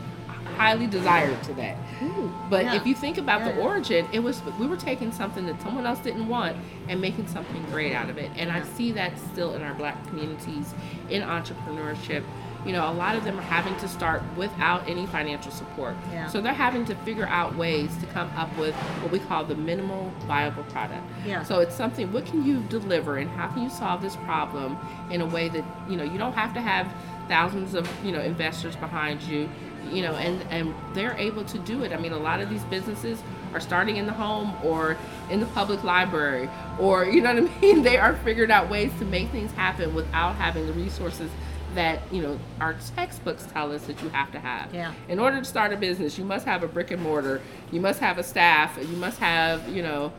highly 0.46 0.88
desired 0.88 1.42
today. 1.44 1.76
Ooh, 2.02 2.32
But 2.50 2.66
yeah. 2.66 2.76
if 2.76 2.86
you 2.86 2.96
think 2.96 3.18
about 3.18 3.42
Yeah, 3.42 3.54
the 3.54 3.62
origin, 3.62 4.08
it 4.12 4.20
was 4.20 4.42
we 4.60 4.68
were 4.68 4.78
taking 4.78 5.12
something 5.12 5.46
that 5.48 5.62
someone 5.62 5.86
else 5.86 6.00
didn't 6.00 6.28
want 6.28 6.58
and 6.88 7.02
making 7.02 7.28
something 7.28 7.64
great 7.72 7.94
out 7.94 8.10
of 8.10 8.18
it. 8.18 8.32
And 8.38 8.52
I 8.52 8.64
see 8.64 8.92
that 8.94 9.18
still 9.32 9.54
in 9.56 9.62
our 9.62 9.74
black 9.74 10.06
communities 10.08 10.74
in 11.10 11.22
entrepreneurship. 11.22 12.24
You 12.66 12.72
know, 12.72 12.90
a 12.90 12.94
lot 12.94 13.16
of 13.16 13.24
them 13.24 13.38
are 13.38 13.44
having 13.44 13.76
to 13.78 13.88
start 13.88 14.24
without 14.36 14.90
any 14.90 15.06
financial 15.06 15.52
support. 15.52 15.96
Yeah. 16.12 16.28
So 16.28 16.42
they're 16.42 16.52
having 16.52 16.84
to 16.86 16.96
figure 16.96 17.28
out 17.28 17.56
ways 17.56 17.96
to 17.98 18.08
come 18.08 18.28
up 18.36 18.56
with 18.58 18.74
what 18.74 19.12
we 19.12 19.20
call 19.20 19.46
the 19.46 19.54
minimal 19.56 20.12
viable 20.26 20.64
product. 20.64 21.04
Yeah. 21.28 21.44
So 21.44 21.60
it's 21.60 21.76
something 21.76 22.12
what 22.12 22.26
can 22.26 22.44
you 22.44 22.62
deliver 22.70 23.18
and 23.18 23.30
how 23.30 23.50
can 23.50 23.62
you 23.62 23.70
solve 23.70 24.02
this 24.02 24.16
problem 24.18 24.78
in 25.12 25.22
a 25.22 25.26
way 25.28 25.48
that, 25.50 25.64
you 25.88 25.96
know, 25.96 26.04
you 26.04 26.18
don't 26.18 26.34
have 26.34 26.56
to 26.56 26.62
have 26.62 26.92
thousands 27.28 27.76
of, 27.76 27.88
you 28.04 28.12
know, 28.12 28.22
investors 28.22 28.76
behind 28.76 29.22
you 29.22 29.48
you 29.92 30.02
know 30.02 30.14
and 30.16 30.42
and 30.50 30.74
they're 30.94 31.16
able 31.18 31.44
to 31.46 31.58
do 31.60 31.84
it 31.84 31.92
i 31.92 31.98
mean 31.98 32.12
a 32.12 32.18
lot 32.18 32.40
of 32.42 32.50
these 32.50 32.64
businesses 32.66 33.22
are 33.54 33.60
starting 33.60 33.98
in 33.98 34.06
the 34.06 34.12
home 34.14 34.54
or 34.64 34.98
in 35.30 35.40
the 35.40 35.46
public 35.48 35.84
library 35.84 36.50
or 36.80 37.06
you 37.06 37.22
know 37.22 37.34
what 37.34 37.44
i 37.52 37.60
mean 37.62 37.82
they 37.84 37.98
are 37.98 38.16
figured 38.18 38.52
out 38.52 38.70
ways 38.70 38.92
to 39.00 39.06
make 39.06 39.30
things 39.30 39.52
happen 39.54 39.94
without 39.96 40.36
having 40.36 40.66
the 40.68 40.74
resources 40.74 41.30
that 41.76 42.00
you 42.12 42.22
know 42.22 42.40
our 42.62 42.76
textbooks 42.96 43.46
tell 43.52 43.72
us 43.72 43.86
that 43.86 44.02
you 44.02 44.08
have 44.10 44.32
to 44.32 44.40
have 44.40 44.74
Yeah. 44.74 44.94
in 45.10 45.20
order 45.20 45.40
to 45.40 45.46
start 45.46 45.74
a 45.74 45.78
business 45.78 46.18
you 46.18 46.24
must 46.26 46.46
have 46.46 46.64
a 46.64 46.68
brick 46.68 46.92
and 46.92 47.02
mortar 47.02 47.42
you 47.72 47.82
must 47.82 48.00
have 48.00 48.18
a 48.18 48.24
staff 48.24 48.78
you 48.82 48.96
must 48.98 49.20
have 49.20 49.68
you 49.70 49.82
know 49.84 50.12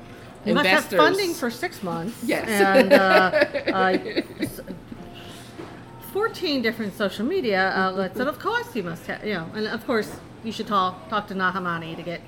You 0.44 0.54
must 0.54 0.68
have 0.68 0.84
funding 0.84 1.34
for 1.34 1.50
six 1.50 1.82
months. 1.82 2.14
Yes. 2.22 2.46
And 2.48 2.92
uh, 2.92 2.96
uh, 3.74 3.98
14 6.20 6.62
different 6.62 6.96
social 6.96 7.26
media 7.26 7.70
outlets. 7.74 8.18
And 8.18 8.26
of 8.26 8.38
course, 8.38 8.74
you 8.74 8.82
must 8.82 9.06
have, 9.06 9.22
you 9.22 9.34
know, 9.34 9.50
and 9.54 9.66
of 9.66 9.86
course, 9.86 10.10
you 10.44 10.50
should 10.50 10.66
talk, 10.66 11.10
talk 11.10 11.26
to 11.28 11.34
Nahamani 11.34 11.94
to 11.94 12.02
get 12.02 12.22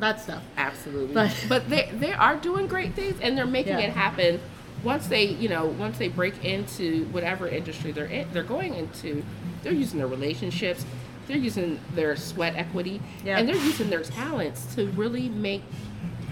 that 0.00 0.20
stuff. 0.20 0.42
Absolutely. 0.58 1.14
But- 1.14 1.46
But, 1.48 1.70
they 1.70 1.90
they 1.98 2.12
are 2.12 2.36
doing 2.36 2.66
great 2.66 2.92
things 2.92 3.18
and 3.22 3.38
they're 3.38 3.46
making 3.46 3.78
Yeah. 3.78 3.86
it 3.86 3.92
happen. 3.94 4.38
Once 4.84 5.06
they, 5.06 5.24
you 5.24 5.48
know, 5.48 5.64
once 5.64 5.96
they 5.96 6.08
break 6.08 6.44
into 6.44 7.06
whatever 7.06 7.48
industry 7.48 7.90
they're 7.90 8.04
in, 8.04 8.26
they're 8.34 8.42
going 8.56 8.74
into, 8.74 9.24
they're 9.62 9.72
using 9.72 9.98
their 9.98 10.08
relationships, 10.08 10.84
they're 11.26 11.38
using 11.38 11.80
their 11.94 12.14
sweat 12.16 12.54
equity, 12.54 13.00
Yeah. 13.24 13.38
and 13.38 13.48
they're 13.48 13.64
using 13.72 13.88
their 13.88 14.02
talents 14.02 14.74
to 14.74 14.88
really 14.88 15.30
make 15.30 15.62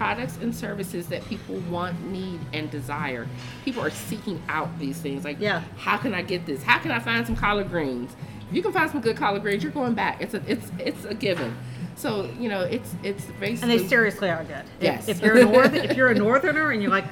products 0.01 0.39
and 0.39 0.55
services 0.55 1.09
that 1.09 1.23
people 1.27 1.57
want, 1.69 2.01
need, 2.11 2.41
and 2.55 2.71
desire. 2.71 3.29
People 3.67 3.85
are 3.85 3.91
seeking 3.91 4.43
out 4.49 4.67
these 4.79 4.99
things. 4.99 5.27
Like, 5.27 5.39
Yeah. 5.39 5.61
how 5.77 5.99
can 5.99 6.15
I 6.15 6.23
get 6.23 6.47
this? 6.47 6.63
How 6.63 6.79
can 6.79 6.91
I 6.91 6.99
find 6.99 7.27
some 7.27 7.37
collard 7.37 7.69
greens? 7.69 8.17
If 8.49 8.57
you 8.57 8.63
can 8.63 8.73
find 8.73 8.91
some 8.91 9.03
good 9.03 9.19
collard 9.19 9.43
greens, 9.43 9.63
you're 9.63 9.71
going 9.73 9.93
back. 9.93 10.23
It's 10.23 10.33
a 10.33 10.43
it's 10.47 10.73
it's 10.79 11.05
a 11.05 11.13
given. 11.13 11.55
So 11.97 12.31
you 12.41 12.49
know, 12.49 12.63
it's 12.63 12.95
it's 13.03 13.27
basically 13.39 13.73
And 13.75 13.79
they 13.79 13.87
seriously 13.89 14.31
are 14.31 14.43
good. 14.43 14.65
Yes. 14.81 15.07
If, 15.07 15.21
you're 15.21 15.37
a 15.37 15.45
north, 15.45 15.75
if 15.87 15.95
you're 15.95 16.09
a 16.09 16.15
northerner 16.15 16.71
and 16.71 16.81
you're 16.81 16.91
like, 16.91 17.05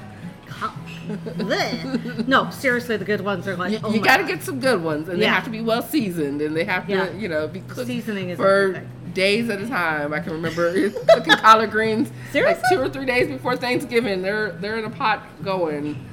"How- 0.47 0.73
no, 2.27 2.49
seriously, 2.49 2.97
the 2.97 3.05
good 3.05 3.21
ones 3.21 3.47
are 3.47 3.55
like, 3.55 3.71
You, 3.73 3.79
oh 3.83 3.93
you 3.93 4.01
got 4.01 4.17
to 4.17 4.23
get 4.25 4.41
some 4.43 4.59
good 4.59 4.83
ones, 4.83 5.09
and 5.09 5.21
they 5.21 5.27
have 5.27 5.43
to 5.43 5.49
be 5.51 5.61
well 5.61 5.83
seasoned, 5.83 6.41
and 6.41 6.55
they 6.55 6.63
have 6.63 6.87
to, 6.87 6.91
Yeah. 6.91 7.11
you 7.11 7.27
know, 7.27 7.47
be 7.47 7.61
cooked 7.61 7.87
Seasoning 7.87 8.29
is 8.29 8.37
for 8.37 8.47
everything. 8.47 8.89
Days 9.19 9.49
at 9.49 9.61
a 9.61 9.67
time. 9.67 10.13
I 10.13 10.19
can 10.21 10.31
remember 10.33 10.89
cooking 11.07 11.33
collard 11.33 11.71
greens 11.71 12.09
Seriously? 12.31 12.61
like 12.63 12.71
two 12.71 12.79
or 12.81 12.89
three 12.89 13.05
days 13.05 13.27
before 13.27 13.55
Thanksgiving. 13.57 14.21
They're 14.21 14.51
they're 14.53 14.77
in 14.79 14.85
a 14.85 14.89
pot 14.89 15.23
going. 15.43 16.05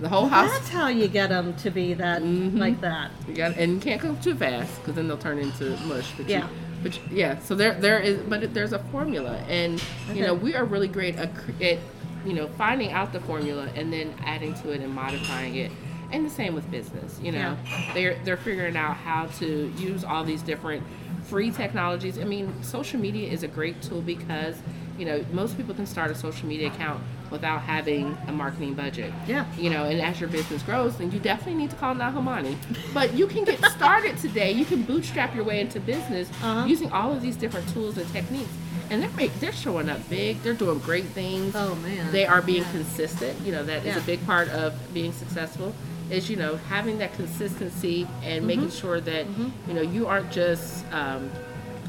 The 0.00 0.08
whole 0.08 0.28
house. 0.28 0.50
That's 0.52 0.68
how 0.68 0.86
you 0.88 1.08
get 1.08 1.28
them 1.30 1.54
to 1.56 1.70
be 1.70 1.94
that 1.94 2.22
Mhm. 2.22 2.58
like 2.58 2.80
that. 2.82 3.10
You 3.26 3.34
got 3.34 3.56
and 3.56 3.72
you 3.74 3.80
can't 3.80 4.00
cook 4.00 4.20
too 4.20 4.34
fast 4.34 4.76
because 4.80 4.94
then 4.94 5.08
they'll 5.08 5.16
turn 5.18 5.38
into 5.38 5.76
mush. 5.86 6.12
But 6.16 6.28
Yeah. 6.28 6.38
You, 6.42 6.48
but 6.82 6.94
you- 6.96 7.16
yeah, 7.18 7.38
so 7.40 7.54
there 7.54 7.74
there 7.74 7.98
is, 7.98 8.18
but 8.28 8.52
there's 8.54 8.72
a 8.72 8.78
formula, 8.90 9.36
and 9.48 9.82
you 10.14 10.22
know 10.24 10.34
we 10.34 10.54
are 10.54 10.64
really 10.64 10.86
great 10.88 11.16
at, 11.16 11.30
at 11.60 11.78
you 12.26 12.32
know 12.34 12.46
finding 12.58 12.92
out 12.92 13.12
the 13.12 13.20
formula 13.20 13.68
and 13.74 13.92
then 13.92 14.12
adding 14.24 14.54
to 14.62 14.70
it 14.70 14.80
and 14.82 14.92
modifying 14.92 15.54
it. 15.56 15.70
And 16.12 16.24
the 16.24 16.30
same 16.30 16.54
with 16.54 16.70
business. 16.70 17.18
You 17.22 17.32
know, 17.32 17.56
they're 17.92 18.16
they're 18.24 18.36
figuring 18.48 18.76
out 18.76 18.96
how 18.96 19.26
to 19.40 19.46
use 19.78 20.04
all 20.04 20.22
these 20.24 20.42
different 20.42 20.82
free 21.28 21.50
technologies. 21.50 22.18
I 22.18 22.24
mean, 22.24 22.52
social 22.62 22.98
media 23.00 23.30
is 23.30 23.42
a 23.42 23.48
great 23.48 23.80
tool 23.82 24.00
because 24.00 24.56
you 24.98 25.04
know 25.04 25.24
most 25.32 25.56
people 25.56 25.74
can 25.74 25.86
start 25.86 26.10
a 26.10 26.14
social 26.14 26.48
media 26.48 26.68
account 26.68 27.00
without 27.30 27.60
having 27.60 28.16
a 28.26 28.32
marketing 28.32 28.72
budget 28.72 29.12
Yeah. 29.26 29.44
you 29.58 29.68
know, 29.68 29.84
and 29.84 30.00
as 30.00 30.18
your 30.18 30.30
business 30.30 30.62
grows, 30.62 30.96
then 30.96 31.10
you 31.12 31.18
definitely 31.18 31.60
need 31.60 31.70
to 31.70 31.76
call 31.76 31.94
Nahamani. 31.94 32.56
But 32.94 33.12
you 33.12 33.26
can 33.26 33.44
get 33.44 33.62
started 33.66 34.16
today. 34.16 34.50
You 34.52 34.64
can 34.64 34.82
bootstrap 34.82 35.34
your 35.34 35.44
way 35.44 35.60
into 35.60 35.78
business 35.78 36.30
Uh-huh. 36.42 36.64
using 36.66 36.90
all 36.90 37.12
of 37.12 37.20
these 37.20 37.36
different 37.36 37.68
tools 37.68 37.98
and 37.98 38.10
techniques. 38.12 38.48
And 38.90 39.02
they're 39.02 39.10
make, 39.10 39.38
they're 39.40 39.52
showing 39.52 39.90
up 39.90 40.00
big. 40.08 40.42
They're 40.42 40.54
doing 40.54 40.78
great 40.78 41.04
things. 41.04 41.54
Oh, 41.54 41.74
man. 41.74 42.10
They 42.10 42.24
are 42.26 42.40
being 42.40 42.62
Yeah. 42.62 42.70
consistent. 42.72 43.38
You 43.44 43.52
know, 43.52 43.62
that 43.62 43.80
is 43.84 43.94
Yeah. 43.96 43.98
a 43.98 44.04
big 44.06 44.24
part 44.24 44.48
of 44.48 44.72
being 44.94 45.12
successful. 45.12 45.74
Is 46.10 46.30
you 46.30 46.36
know 46.36 46.56
having 46.68 46.98
that 46.98 47.12
consistency 47.14 48.06
and 48.22 48.46
making 48.46 48.68
Mm-hmm. 48.68 48.78
sure 48.80 49.00
that 49.00 49.26
you 49.66 49.74
know 49.74 49.82
you 49.82 50.06
aren't 50.06 50.30
just 50.32 50.84
um, 50.92 51.30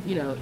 you 0.06 0.16
know 0.16 0.38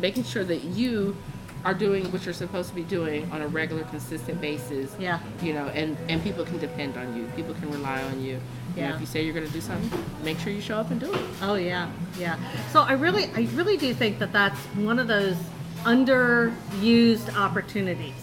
making 0.00 0.24
sure 0.24 0.44
that 0.44 0.62
you 0.64 1.16
are 1.64 1.74
doing 1.74 2.10
what 2.12 2.24
you're 2.24 2.32
supposed 2.34 2.68
to 2.68 2.74
be 2.74 2.84
doing 2.84 3.28
on 3.32 3.42
a 3.42 3.48
regular, 3.48 3.82
consistent 3.84 4.40
basis. 4.40 4.94
Yeah. 4.98 5.18
You 5.42 5.54
know, 5.54 5.66
and 5.68 5.96
and 6.08 6.22
people 6.22 6.44
can 6.44 6.58
depend 6.58 6.96
on 6.96 7.16
you. 7.16 7.24
People 7.34 7.54
can 7.54 7.70
rely 7.70 8.00
on 8.02 8.20
you. 8.22 8.34
You 8.76 8.82
know, 8.82 8.88
Yeah. 8.88 8.94
if 8.94 9.00
you 9.00 9.06
say 9.06 9.24
you're 9.24 9.34
going 9.34 9.46
to 9.46 9.52
do 9.52 9.60
something, 9.60 9.90
make 10.22 10.38
sure 10.38 10.52
you 10.52 10.60
show 10.60 10.76
up 10.76 10.90
and 10.90 11.00
do 11.00 11.12
it. 11.12 11.20
Oh 11.42 11.54
yeah, 11.54 11.90
yeah. 12.18 12.36
So 12.72 12.82
I 12.82 12.92
really, 12.92 13.24
I 13.34 13.48
really 13.54 13.76
do 13.76 13.92
think 13.94 14.18
that 14.20 14.32
that's 14.32 14.58
one 14.76 14.98
of 15.00 15.08
those 15.08 15.34
underused 15.84 17.34
opportunities. 17.36 18.14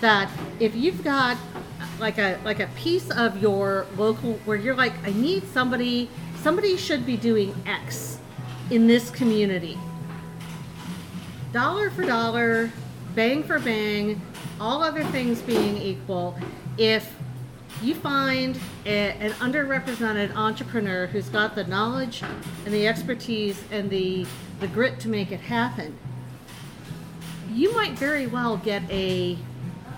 That 0.00 0.30
if 0.60 0.76
you've 0.76 1.02
got 1.02 1.36
like 1.98 2.18
a 2.18 2.38
like 2.44 2.60
a 2.60 2.66
piece 2.68 3.10
of 3.10 3.40
your 3.42 3.86
local 3.96 4.34
where 4.44 4.56
you're 4.56 4.74
like, 4.74 4.92
I 5.06 5.12
need 5.12 5.46
somebody, 5.52 6.08
somebody 6.42 6.76
should 6.76 7.04
be 7.04 7.16
doing 7.16 7.54
X 7.66 8.18
in 8.70 8.86
this 8.86 9.10
community. 9.10 9.78
Dollar 11.52 11.90
for 11.90 12.02
dollar, 12.02 12.70
bang 13.14 13.42
for 13.42 13.58
bang, 13.58 14.20
all 14.60 14.82
other 14.82 15.04
things 15.04 15.40
being 15.40 15.76
equal, 15.76 16.36
if 16.76 17.14
you 17.82 17.94
find 17.94 18.58
a, 18.86 19.10
an 19.12 19.30
underrepresented 19.32 20.34
entrepreneur 20.34 21.06
who's 21.06 21.28
got 21.28 21.54
the 21.54 21.64
knowledge 21.64 22.22
and 22.64 22.74
the 22.74 22.86
expertise 22.88 23.62
and 23.70 23.88
the, 23.88 24.26
the 24.60 24.68
grit 24.68 24.98
to 25.00 25.08
make 25.08 25.30
it 25.30 25.40
happen, 25.40 25.96
you 27.52 27.72
might 27.74 27.92
very 27.92 28.26
well 28.26 28.56
get 28.58 28.82
a, 28.90 29.32
a 29.32 29.38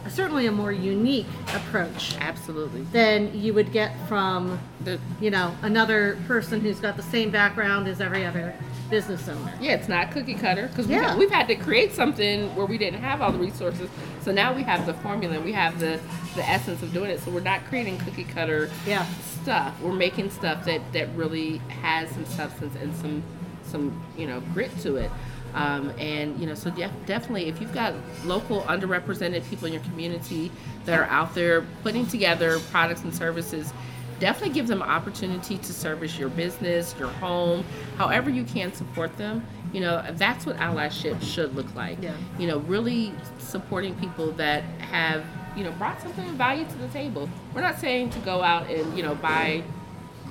certainly 0.08 0.46
a 0.46 0.52
more 0.52 0.72
unique 0.72 1.26
approach 1.54 2.16
Absolutely. 2.20 2.82
than 2.92 3.38
you 3.38 3.52
would 3.54 3.72
get 3.72 3.92
from 4.08 4.58
The, 4.84 4.98
you 5.20 5.30
know 5.30 5.54
another 5.62 6.18
person 6.26 6.60
who's 6.60 6.80
got 6.80 6.96
the 6.96 7.02
same 7.02 7.30
background 7.30 7.86
as 7.86 8.00
every 8.00 8.24
other 8.24 8.54
business 8.88 9.28
owner. 9.28 9.52
yeah, 9.60 9.74
it's 9.74 9.88
not 9.88 10.10
cookie 10.10 10.34
cutter 10.34 10.66
because 10.68 10.86
Yeah. 10.88 11.10
we've, 11.10 11.18
we've 11.20 11.30
had 11.30 11.46
to 11.48 11.54
create 11.54 11.92
something 11.92 12.54
where 12.56 12.66
we 12.66 12.76
didn't 12.78 13.00
have 13.00 13.20
all 13.22 13.30
the 13.30 13.38
resources. 13.38 13.88
So 14.22 14.32
now 14.32 14.52
we 14.52 14.62
have 14.64 14.84
the 14.86 14.94
formula, 14.94 15.36
and 15.36 15.44
we 15.44 15.52
have 15.52 15.78
the 15.78 16.00
the 16.36 16.48
essence 16.48 16.82
of 16.82 16.92
doing 16.92 17.10
it. 17.10 17.20
So 17.20 17.30
we're 17.30 17.40
not 17.40 17.64
creating 17.66 17.98
cookie 17.98 18.24
cutter 18.24 18.70
Yeah. 18.86 19.04
stuff. 19.42 19.74
We're 19.82 19.92
making 19.92 20.30
stuff 20.30 20.64
that 20.64 20.80
that 20.92 21.08
really 21.14 21.58
has 21.82 22.10
some 22.10 22.24
substance 22.26 22.74
and 22.80 22.94
some 22.96 23.22
some 23.62 24.02
you 24.16 24.26
know 24.26 24.40
grit 24.54 24.76
to 24.80 24.96
it. 24.96 25.10
Um, 25.54 25.90
and 25.98 26.38
you 26.38 26.46
know, 26.46 26.54
so 26.54 26.70
def- 26.70 26.92
definitely, 27.06 27.48
if 27.48 27.60
you've 27.60 27.74
got 27.74 27.94
local 28.24 28.62
underrepresented 28.62 29.48
people 29.48 29.66
in 29.66 29.72
your 29.72 29.82
community 29.82 30.50
that 30.84 30.98
are 30.98 31.04
out 31.06 31.34
there 31.34 31.62
putting 31.82 32.06
together 32.06 32.58
products 32.70 33.02
and 33.02 33.14
services, 33.14 33.72
definitely 34.20 34.54
give 34.54 34.66
them 34.66 34.82
an 34.82 34.88
opportunity 34.88 35.58
to 35.58 35.72
service 35.72 36.18
your 36.18 36.28
business, 36.28 36.94
your 36.98 37.08
home, 37.08 37.64
however 37.96 38.30
you 38.30 38.44
can 38.44 38.72
support 38.72 39.16
them. 39.16 39.44
You 39.72 39.80
know, 39.80 40.04
that's 40.12 40.46
what 40.46 40.56
allyship 40.56 41.22
should 41.22 41.54
look 41.54 41.72
like. 41.74 42.02
Yeah. 42.02 42.14
You 42.38 42.48
know, 42.48 42.58
really 42.58 43.12
supporting 43.38 43.94
people 43.96 44.32
that 44.32 44.62
have 44.80 45.24
you 45.56 45.64
know 45.64 45.72
brought 45.72 46.00
something 46.00 46.28
of 46.28 46.34
value 46.34 46.64
to 46.64 46.78
the 46.78 46.88
table. 46.88 47.28
We're 47.54 47.62
not 47.62 47.78
saying 47.78 48.10
to 48.10 48.18
go 48.20 48.42
out 48.42 48.68
and 48.70 48.96
you 48.96 49.02
know 49.02 49.14
buy 49.14 49.62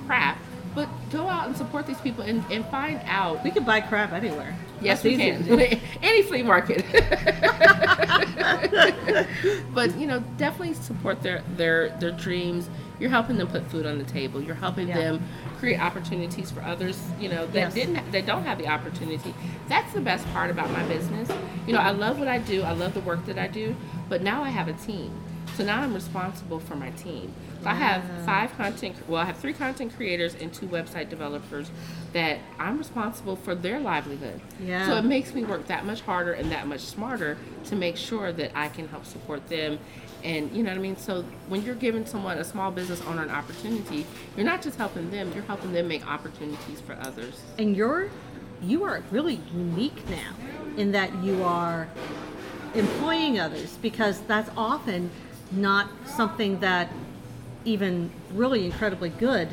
crap, 0.06 0.38
but 0.74 0.88
go 1.10 1.26
out 1.28 1.48
and 1.48 1.56
support 1.56 1.86
these 1.86 2.00
people 2.00 2.24
and, 2.24 2.44
and 2.50 2.64
find 2.66 3.00
out. 3.06 3.42
We 3.42 3.50
can 3.50 3.64
buy 3.64 3.80
crap 3.80 4.12
anywhere. 4.12 4.54
Yes, 4.80 5.02
That's 5.02 5.04
we 5.04 5.16
can. 5.16 5.80
Any 6.02 6.22
flea 6.22 6.42
market. 6.42 6.84
but 9.74 9.94
you 9.98 10.06
know, 10.06 10.20
definitely 10.38 10.74
support 10.74 11.22
their 11.22 11.42
their 11.56 11.90
their 11.98 12.12
dreams. 12.12 12.68
You're 12.98 13.10
helping 13.10 13.36
them 13.38 13.48
put 13.48 13.66
food 13.70 13.86
on 13.86 13.98
the 13.98 14.04
table. 14.04 14.40
You're 14.42 14.54
helping 14.54 14.88
Yeah. 14.88 14.98
them 14.98 15.22
create 15.58 15.80
opportunities 15.80 16.50
for 16.50 16.62
others. 16.62 16.98
You 17.18 17.28
know 17.30 17.46
that 17.48 17.54
Yes. 17.54 17.74
didn't 17.74 18.12
that 18.12 18.26
don't 18.26 18.44
have 18.44 18.58
the 18.58 18.68
opportunity. 18.68 19.34
That's 19.68 19.92
the 19.92 20.00
best 20.00 20.26
part 20.32 20.50
about 20.50 20.70
my 20.70 20.82
business. 20.84 21.28
You 21.66 21.72
know, 21.74 21.80
I 21.80 21.90
love 21.90 22.18
what 22.18 22.28
I 22.28 22.38
do. 22.38 22.62
I 22.62 22.72
love 22.72 22.94
the 22.94 23.00
work 23.00 23.24
that 23.26 23.38
I 23.38 23.48
do. 23.48 23.74
But 24.08 24.22
now 24.22 24.42
I 24.42 24.50
have 24.50 24.68
a 24.68 24.72
team. 24.74 25.12
So 25.56 25.64
now 25.64 25.82
I'm 25.82 25.94
responsible 25.94 26.60
for 26.60 26.76
my 26.76 26.90
team. 26.90 27.32
I 27.64 27.74
have 27.74 28.02
five 28.24 28.56
content. 28.56 28.96
Well, 29.08 29.20
I 29.20 29.24
have 29.26 29.36
three 29.38 29.52
content 29.52 29.94
creators 29.96 30.34
and 30.34 30.52
two 30.52 30.66
website 30.66 31.08
developers 31.08 31.70
that 32.12 32.38
I'm 32.58 32.78
responsible 32.78 33.36
for 33.36 33.54
their 33.54 33.80
livelihood. 33.80 34.40
Yeah. 34.64 34.86
So 34.86 34.96
it 34.96 35.04
makes 35.04 35.34
me 35.34 35.44
work 35.44 35.66
that 35.66 35.84
much 35.84 36.00
harder 36.00 36.32
and 36.32 36.50
that 36.50 36.66
much 36.66 36.80
smarter 36.80 37.36
to 37.64 37.76
make 37.76 37.96
sure 37.96 38.32
that 38.32 38.50
I 38.54 38.68
can 38.68 38.88
help 38.88 39.04
support 39.04 39.48
them. 39.48 39.78
And 40.24 40.50
you 40.52 40.62
know 40.62 40.70
what 40.70 40.78
I 40.78 40.82
mean? 40.82 40.96
So 40.96 41.22
when 41.48 41.62
you're 41.62 41.74
giving 41.74 42.04
someone, 42.06 42.38
a 42.38 42.44
small 42.44 42.70
business 42.70 43.00
owner, 43.02 43.22
an 43.22 43.30
opportunity, 43.30 44.06
you're 44.36 44.46
not 44.46 44.60
just 44.62 44.76
helping 44.76 45.10
them, 45.10 45.32
you're 45.34 45.44
helping 45.44 45.72
them 45.72 45.88
make 45.88 46.06
opportunities 46.06 46.80
for 46.80 46.94
others. 47.00 47.40
and 47.58 47.76
you're 47.76 48.10
you 48.62 48.84
are 48.84 49.02
really 49.10 49.40
unique 49.54 50.06
now 50.10 50.34
in 50.76 50.92
that 50.92 51.10
you 51.24 51.42
are 51.42 51.88
employing 52.74 53.38
others 53.40 53.78
because 53.80 54.20
that's 54.22 54.50
often 54.56 55.10
not 55.50 55.88
something 56.04 56.60
that 56.60 56.90
even 57.64 58.10
really 58.32 58.64
incredibly 58.64 59.10
good 59.10 59.48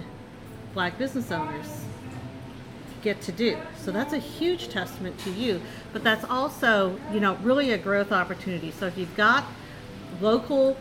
black 0.74 0.98
business 0.98 1.32
owners 1.32 1.86
get 3.02 3.22
to 3.22 3.32
do. 3.32 3.58
So 3.78 3.92
that's 3.92 4.14
a 4.14 4.18
huge 4.18 4.70
testament 4.70 5.18
to 5.20 5.32
you, 5.32 5.62
but 5.94 6.04
that's 6.04 6.26
also, 6.26 6.98
you 7.14 7.20
know, 7.20 7.36
really 7.36 7.72
a 7.72 7.78
growth 7.78 8.12
opportunity. 8.12 8.72
So 8.72 8.88
if 8.88 8.98
you've 8.98 9.16
got 9.16 9.44
local 10.22 10.78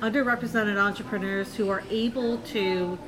underrepresented 0.00 0.76
entrepreneurs 0.76 1.54
who 1.54 1.68
are 1.68 1.82
able 1.90 2.38
to 2.38 2.98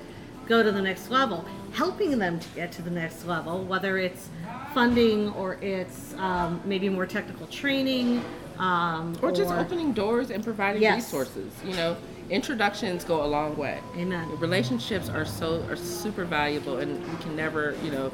go 0.47 0.63
to 0.63 0.73
the 0.73 0.83
next 0.83 1.11
level, 1.11 1.45
helping 1.73 2.19
them 2.19 2.39
to 2.39 2.49
get 2.51 2.73
to 2.73 2.83
the 2.83 2.91
next 2.91 3.27
level, 3.27 3.65
whether 3.65 3.97
it's 3.99 4.29
funding 4.75 5.31
or 5.31 5.55
it's 5.63 6.15
um, 6.15 6.61
maybe 6.65 6.89
more 6.89 7.07
technical 7.07 7.47
training. 7.47 8.23
Um, 8.59 9.17
Or 9.23 9.33
just 9.33 9.51
opening 9.51 9.93
doors 9.93 10.31
and 10.31 10.45
providing 10.45 10.83
Yes. 10.83 10.97
resources. 10.97 11.53
You 11.65 11.75
know, 11.75 11.97
introductions 12.33 13.05
go 13.05 13.25
a 13.25 13.27
long 13.27 13.57
way. 13.57 13.79
Amen. 13.97 14.29
Relationships 14.39 15.09
are 15.09 15.25
so 15.25 15.63
are 15.69 15.77
super 15.77 16.25
valuable, 16.25 16.79
and 16.79 17.01
we 17.07 17.23
can 17.23 17.37
never, 17.37 17.77
you 17.85 17.91
know, 17.93 18.11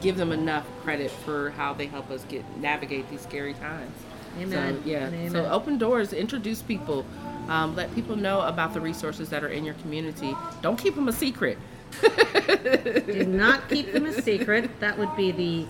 give 0.00 0.16
them 0.16 0.32
enough 0.32 0.66
credit 0.82 1.10
for 1.10 1.50
how 1.50 1.74
they 1.74 1.86
help 1.86 2.10
us 2.10 2.24
get 2.24 2.44
navigate 2.58 3.08
these 3.10 3.20
scary 3.20 3.54
times. 3.54 3.94
Amen. 4.40 4.82
So, 4.82 4.88
yeah. 4.88 5.06
Amen. 5.08 5.30
So 5.30 5.46
open 5.46 5.78
doors, 5.78 6.12
introduce 6.12 6.62
people, 6.62 7.04
um, 7.48 7.76
let 7.76 7.94
people 7.94 8.16
know 8.16 8.40
about 8.40 8.72
the 8.74 8.80
resources 8.80 9.28
that 9.30 9.44
are 9.44 9.48
in 9.48 9.64
your 9.64 9.74
community. 9.74 10.34
Don't 10.62 10.78
keep 10.78 10.94
them 10.94 11.08
a 11.08 11.12
secret. 11.12 11.58
Do 12.02 13.24
not 13.26 13.68
keep 13.68 13.92
them 13.92 14.06
a 14.06 14.22
secret. 14.22 14.80
That 14.80 14.98
would 14.98 15.14
be 15.16 15.32
the 15.32 15.66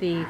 the 0.00 0.26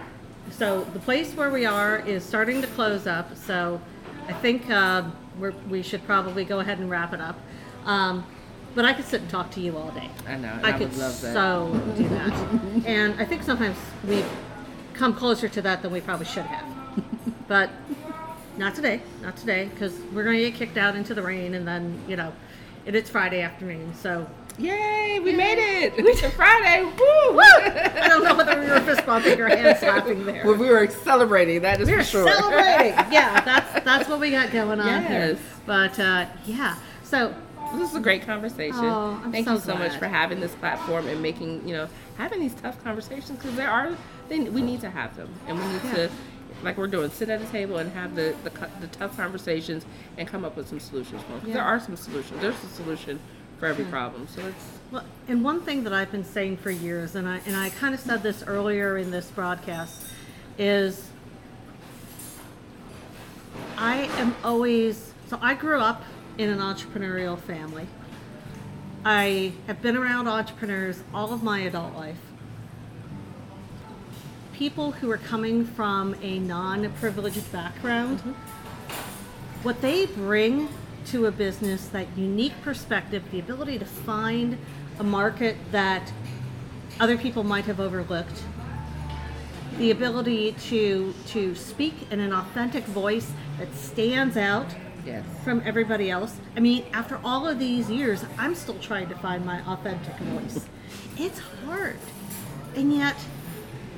so 0.50 0.84
the 0.84 0.98
place 1.00 1.34
where 1.34 1.50
we 1.50 1.66
are 1.66 1.98
is 1.98 2.24
starting 2.24 2.60
to 2.62 2.66
close 2.68 3.06
up. 3.06 3.36
So 3.36 3.80
I 4.28 4.32
think 4.34 4.68
uh, 4.70 5.04
we're, 5.38 5.54
we 5.68 5.82
should 5.82 6.04
probably 6.04 6.44
go 6.44 6.60
ahead 6.60 6.78
and 6.78 6.90
wrap 6.90 7.12
it 7.12 7.20
up. 7.20 7.38
Um, 7.84 8.26
but 8.74 8.84
I 8.84 8.92
could 8.92 9.06
sit 9.06 9.22
and 9.22 9.30
talk 9.30 9.50
to 9.52 9.60
you 9.60 9.76
all 9.76 9.90
day. 9.90 10.10
I 10.26 10.36
know. 10.36 10.60
I, 10.62 10.68
I, 10.68 10.72
could 10.72 10.90
would 10.90 10.98
love 10.98 11.20
that. 11.20 11.32
so 11.32 11.80
do 11.96 12.08
that. 12.08 12.32
and 12.86 13.20
I 13.20 13.24
think 13.24 13.42
sometimes 13.42 13.76
we've 14.06 14.28
come 14.94 15.14
closer 15.14 15.48
to 15.48 15.62
that 15.62 15.82
than 15.82 15.92
we 15.92 16.00
probably 16.00 16.26
should 16.26 16.46
have. 16.46 16.66
but 17.48 17.70
not 18.56 18.74
today. 18.74 19.00
Not 19.22 19.36
today 19.36 19.70
because 19.72 19.98
we're 20.12 20.24
going 20.24 20.36
to 20.36 20.50
get 20.50 20.54
kicked 20.54 20.76
out 20.76 20.96
into 20.96 21.14
the 21.14 21.22
rain 21.22 21.54
and 21.54 21.66
then 21.66 22.00
you 22.06 22.16
know, 22.16 22.32
and 22.86 22.94
it's 22.94 23.08
Friday 23.08 23.40
afternoon. 23.40 23.94
So 23.94 24.28
Yay! 24.58 25.20
We 25.22 25.32
made 25.34 25.58
it. 25.58 25.94
It's 25.96 26.20
Friday. 26.34 26.82
Woo! 26.98 27.40
I 27.40 28.04
don't 28.08 28.24
know 28.24 28.34
whether 28.34 28.58
we 28.60 28.66
were 28.66 28.80
fist 28.80 29.06
bumping 29.06 29.40
or 29.40 29.48
hand 29.48 29.78
slapping 29.78 30.24
there. 30.26 30.44
Well, 30.44 30.56
we 30.56 30.68
were 30.68 30.88
celebrating. 30.88 31.62
That 31.62 31.80
is 31.80 31.88
We're 31.88 31.98
for 31.98 32.04
sure. 32.04 32.28
celebrating. 32.32 32.94
yeah, 33.12 33.40
that's 33.42 33.84
that's 33.84 34.08
what 34.08 34.18
we 34.20 34.30
got 34.30 34.50
going 34.50 34.80
on 34.80 35.04
here. 35.04 35.38
But 35.66 35.98
uh, 36.00 36.26
yeah, 36.46 36.76
so 37.04 37.34
This 37.74 37.90
is 37.90 37.96
a 37.96 38.00
great 38.00 38.22
conversation. 38.26 38.80
Oh, 38.84 39.20
Thank 39.30 39.46
so 39.46 39.54
you 39.54 39.60
so 39.60 39.74
much 39.76 39.96
for 39.96 40.08
having 40.08 40.40
this 40.40 40.54
platform 40.56 41.06
and 41.06 41.22
making 41.22 41.66
you 41.68 41.74
know 41.76 41.88
having 42.16 42.40
these 42.40 42.54
tough 42.54 42.82
conversations 42.82 43.38
because 43.38 43.54
there 43.54 43.70
are 43.70 43.96
they, 44.28 44.40
we 44.40 44.62
need 44.62 44.80
to 44.80 44.90
have 44.90 45.16
them 45.16 45.28
and 45.46 45.56
we 45.58 45.64
need 45.66 45.82
Yeah. 45.84 45.92
to 45.94 46.10
like 46.64 46.76
we're 46.76 46.88
doing 46.88 47.08
sit 47.10 47.28
at 47.28 47.40
a 47.40 47.46
table 47.46 47.76
and 47.78 47.92
have 47.92 48.16
the, 48.16 48.34
the 48.42 48.50
the 48.80 48.88
tough 48.88 49.16
conversations 49.16 49.84
and 50.16 50.26
come 50.26 50.44
up 50.44 50.56
with 50.56 50.66
some 50.68 50.80
solutions 50.80 51.22
for 51.22 51.32
them. 51.32 51.40
'Cause 51.42 51.52
There 51.52 51.62
are 51.62 51.78
some 51.78 51.94
solutions. 51.96 52.40
There's 52.40 52.56
a 52.64 52.68
solution 52.68 53.20
for 53.58 53.66
every 53.66 53.84
problem. 53.86 54.26
So 54.28 54.46
it's 54.46 54.64
Well, 54.90 55.04
and 55.26 55.44
one 55.44 55.60
thing 55.60 55.84
that 55.84 55.92
I've 55.92 56.10
been 56.10 56.24
saying 56.24 56.58
for 56.58 56.70
years, 56.70 57.14
and 57.14 57.28
I 57.28 57.40
and 57.46 57.56
I 57.56 57.70
kind 57.70 57.94
of 57.94 58.00
said 58.00 58.22
this 58.22 58.42
earlier 58.46 58.96
in 58.96 59.10
this 59.10 59.30
broadcast, 59.30 60.02
is 60.58 61.08
I 63.76 64.08
am 64.18 64.34
always 64.42 65.12
so 65.28 65.38
I 65.42 65.54
grew 65.54 65.80
up 65.80 66.02
in 66.38 66.48
an 66.48 66.58
entrepreneurial 66.58 67.38
family. 67.38 67.86
I 69.04 69.52
have 69.66 69.80
been 69.82 69.96
around 69.96 70.28
entrepreneurs 70.28 71.02
all 71.14 71.32
of 71.32 71.42
my 71.42 71.60
adult 71.60 71.94
life. 71.94 72.16
People 74.52 74.92
who 74.92 75.10
are 75.10 75.18
coming 75.18 75.64
from 75.64 76.16
a 76.20 76.40
non-privileged 76.40 77.52
background 77.52 78.18
mm-hmm. 78.18 78.32
what 79.62 79.80
they 79.80 80.06
bring 80.06 80.68
to 81.10 81.24
a 81.24 81.30
business 81.30 81.88
that 81.88 82.06
unique 82.16 82.52
perspective 82.62 83.22
the 83.30 83.38
ability 83.38 83.78
to 83.78 83.84
find 83.84 84.58
a 84.98 85.04
market 85.04 85.56
that 85.72 86.12
other 87.00 87.16
people 87.16 87.42
might 87.42 87.64
have 87.64 87.80
overlooked 87.80 88.42
the 89.78 89.90
ability 89.90 90.52
to 90.52 91.14
to 91.26 91.54
speak 91.54 91.94
in 92.10 92.20
an 92.20 92.32
authentic 92.32 92.84
voice 92.84 93.30
that 93.58 93.72
stands 93.74 94.36
out 94.36 94.66
yes. 95.06 95.24
from 95.44 95.62
everybody 95.64 96.10
else. 96.10 96.36
I 96.56 96.60
mean 96.60 96.84
after 96.92 97.18
all 97.24 97.46
of 97.46 97.58
these 97.58 97.90
years 97.90 98.24
i'm 98.36 98.54
still 98.54 98.78
trying 98.78 99.08
to 99.08 99.14
find 99.14 99.46
my 99.46 99.60
authentic 99.66 100.14
voice. 100.16 100.66
It's 101.18 101.38
hard. 101.64 101.98
And 102.76 102.92
yet 102.92 103.16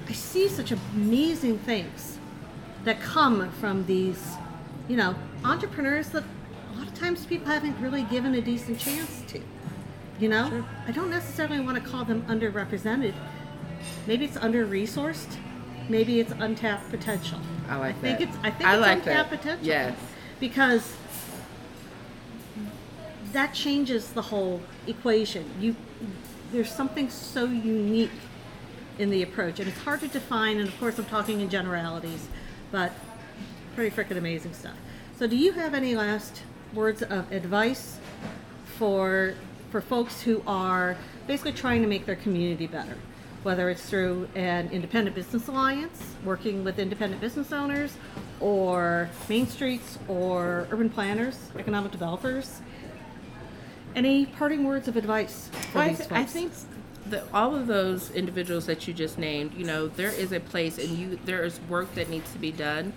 i 0.08 0.12
see 0.12 0.48
such 0.48 0.70
amazing 0.70 1.58
things 1.58 2.18
that 2.84 3.00
come 3.00 3.50
from 3.52 3.84
these, 3.86 4.22
you 4.88 4.96
know, 4.96 5.16
entrepreneurs 5.44 6.10
that 6.10 6.24
lot 6.80 6.88
of 6.88 6.94
times 6.98 7.24
people 7.26 7.46
haven't 7.46 7.78
really 7.80 8.02
given 8.04 8.34
a 8.34 8.40
decent 8.40 8.78
chance 8.78 9.22
to. 9.28 9.40
You 10.18 10.28
know, 10.28 10.48
Sure. 10.50 10.64
I 10.86 10.92
don't 10.92 11.10
necessarily 11.10 11.60
want 11.60 11.82
to 11.82 11.90
call 11.90 12.04
them 12.04 12.22
underrepresented. 12.22 13.14
Maybe 14.06 14.24
it's 14.26 14.36
under 14.36 14.66
resourced. 14.66 15.36
Maybe 15.88 16.20
it's 16.20 16.32
untapped 16.32 16.90
potential. 16.90 17.38
I 17.68 17.76
like 17.76 17.96
I 17.96 17.98
think 17.98 18.18
that. 18.18 18.28
it's 18.28 18.36
I 18.42 18.50
think 18.50 18.68
I 18.68 18.74
it's 18.74 18.80
like 18.82 18.98
untapped 18.98 19.30
that. 19.30 19.38
potential. 19.38 19.66
Yes. 19.66 19.98
Because 20.38 20.92
that 23.32 23.54
changes 23.54 24.10
the 24.12 24.22
whole 24.22 24.60
equation. 24.86 25.48
You 25.60 25.76
there's 26.52 26.70
something 26.70 27.08
so 27.10 27.44
unique 27.44 28.10
in 28.98 29.08
the 29.10 29.22
approach, 29.22 29.60
and 29.60 29.68
it's 29.68 29.78
hard 29.78 30.00
to 30.00 30.08
define. 30.08 30.58
And 30.58 30.68
of 30.68 30.78
course, 30.80 30.98
I'm 30.98 31.04
talking 31.04 31.40
in 31.40 31.48
generalities, 31.48 32.26
but 32.72 32.92
pretty 33.76 33.94
freaking 33.94 34.16
amazing 34.18 34.52
stuff. 34.52 34.74
So, 35.16 35.26
do 35.28 35.36
you 35.36 35.52
have 35.52 35.74
any 35.74 35.94
last 35.94 36.42
words 36.74 37.02
of 37.02 37.30
advice 37.32 37.98
for 38.78 39.34
for 39.70 39.80
folks 39.80 40.22
who 40.22 40.42
are 40.46 40.96
basically 41.26 41.52
trying 41.52 41.82
to 41.82 41.88
make 41.88 42.06
their 42.06 42.16
community 42.16 42.66
better? 42.66 42.96
Whether 43.42 43.70
it's 43.70 43.88
through 43.88 44.28
an 44.34 44.68
independent 44.70 45.16
business 45.16 45.48
alliance, 45.48 46.02
working 46.24 46.62
with 46.62 46.78
independent 46.78 47.20
business 47.20 47.52
owners, 47.52 47.96
or 48.38 49.08
Main 49.28 49.46
Streets, 49.46 49.98
or 50.08 50.66
urban 50.70 50.90
planners, 50.90 51.38
economic 51.56 51.90
developers. 51.90 52.60
Any 53.94 54.26
parting 54.26 54.64
words 54.64 54.88
of 54.88 54.96
advice 54.96 55.48
for 55.72 55.78
Well, 55.78 55.84
I, 55.84 55.88
these 55.88 55.98
th- 55.98 56.08
folks? 56.10 56.20
I 56.20 56.24
think 56.24 56.52
the, 57.06 57.24
all 57.32 57.54
of 57.54 57.66
those 57.66 58.10
individuals 58.10 58.66
that 58.66 58.86
you 58.86 58.94
just 58.94 59.18
named, 59.18 59.54
you 59.54 59.64
know, 59.64 59.88
there 59.88 60.10
is 60.10 60.32
a 60.32 60.40
place 60.40 60.78
and 60.78 60.90
you 60.90 61.18
there 61.24 61.42
is 61.42 61.60
work 61.68 61.94
that 61.94 62.08
needs 62.08 62.30
to 62.32 62.38
be 62.38 62.52
done. 62.52 62.92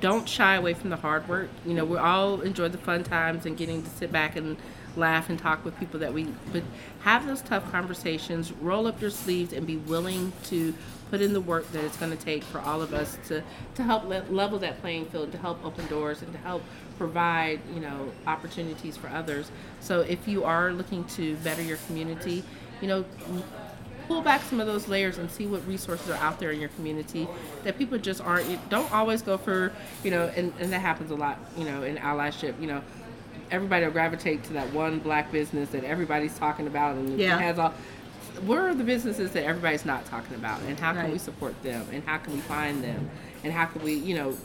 Don't 0.00 0.28
shy 0.28 0.54
away 0.54 0.74
from 0.74 0.90
the 0.90 0.96
hard 0.96 1.28
work. 1.28 1.50
You 1.66 1.74
know, 1.74 1.84
we 1.84 1.98
all 1.98 2.40
enjoy 2.40 2.68
the 2.68 2.78
fun 2.78 3.04
times 3.04 3.46
and 3.46 3.56
getting 3.56 3.82
to 3.82 3.90
sit 3.90 4.10
back 4.10 4.36
and 4.36 4.56
laugh 4.96 5.28
and 5.28 5.38
talk 5.38 5.64
with 5.64 5.78
people 5.78 6.00
that 6.00 6.12
we 6.12 6.24
but 6.52 6.62
have 7.00 7.26
those 7.26 7.42
tough 7.42 7.70
conversations 7.70 8.52
roll 8.60 8.86
up 8.86 9.00
your 9.00 9.10
sleeves 9.10 9.52
and 9.52 9.66
be 9.66 9.76
willing 9.76 10.32
to 10.44 10.74
put 11.10 11.20
in 11.20 11.32
the 11.32 11.40
work 11.40 11.70
that 11.72 11.84
it's 11.84 11.96
going 11.96 12.10
to 12.10 12.22
take 12.24 12.42
for 12.42 12.60
all 12.60 12.82
of 12.82 12.92
us 12.92 13.16
to 13.26 13.42
to 13.74 13.82
help 13.82 14.04
le- 14.04 14.24
level 14.30 14.58
that 14.58 14.80
playing 14.80 15.06
field 15.06 15.30
to 15.32 15.38
help 15.38 15.64
open 15.64 15.86
doors 15.86 16.22
and 16.22 16.32
to 16.32 16.38
help 16.38 16.62
provide 16.98 17.60
you 17.72 17.80
know 17.80 18.10
opportunities 18.26 18.96
for 18.96 19.08
others 19.08 19.50
so 19.80 20.00
if 20.00 20.26
you 20.26 20.44
are 20.44 20.72
looking 20.72 21.04
to 21.04 21.36
better 21.36 21.62
your 21.62 21.78
community 21.86 22.42
you 22.80 22.88
know 22.88 23.04
pull 24.10 24.20
back 24.22 24.42
some 24.42 24.58
of 24.58 24.66
those 24.66 24.88
layers 24.88 25.18
and 25.18 25.30
see 25.30 25.46
what 25.46 25.64
resources 25.68 26.10
are 26.10 26.16
out 26.16 26.40
there 26.40 26.50
in 26.50 26.58
your 26.58 26.68
community 26.70 27.28
that 27.62 27.78
people 27.78 27.96
just 27.96 28.20
aren't 28.20 28.44
you 28.48 28.58
don't 28.68 28.90
always 28.92 29.22
go 29.22 29.38
for 29.38 29.72
you 30.02 30.10
know 30.10 30.26
and, 30.34 30.52
and 30.58 30.72
that 30.72 30.80
happens 30.80 31.12
a 31.12 31.14
lot 31.14 31.38
you 31.56 31.64
know 31.64 31.84
in 31.84 31.96
allyship 31.96 32.60
you 32.60 32.66
know 32.66 32.82
everybody 33.52 33.84
will 33.84 33.92
gravitate 33.92 34.42
to 34.42 34.52
that 34.52 34.72
one 34.72 34.98
black 34.98 35.30
business 35.30 35.68
that 35.70 35.84
everybody's 35.84 36.36
talking 36.38 36.66
about 36.66 36.96
and 36.96 37.18
Yeah. 37.20 37.36
it 37.36 37.40
has 37.42 37.58
all 37.60 37.72
where 38.46 38.66
are 38.68 38.74
the 38.74 38.84
businesses 38.84 39.30
that 39.32 39.44
everybody's 39.44 39.84
not 39.84 40.04
talking 40.06 40.34
about 40.34 40.60
and 40.62 40.78
how 40.78 40.92
can 40.92 41.10
we 41.12 41.18
support 41.18 41.60
them 41.62 41.86
and 41.92 42.02
how 42.04 42.18
can 42.18 42.32
we 42.34 42.40
find 42.40 42.82
them 42.82 43.08
and 43.44 43.52
how 43.52 43.66
can 43.66 43.80
we 43.82 43.94
you 43.94 44.14
know 44.16 44.36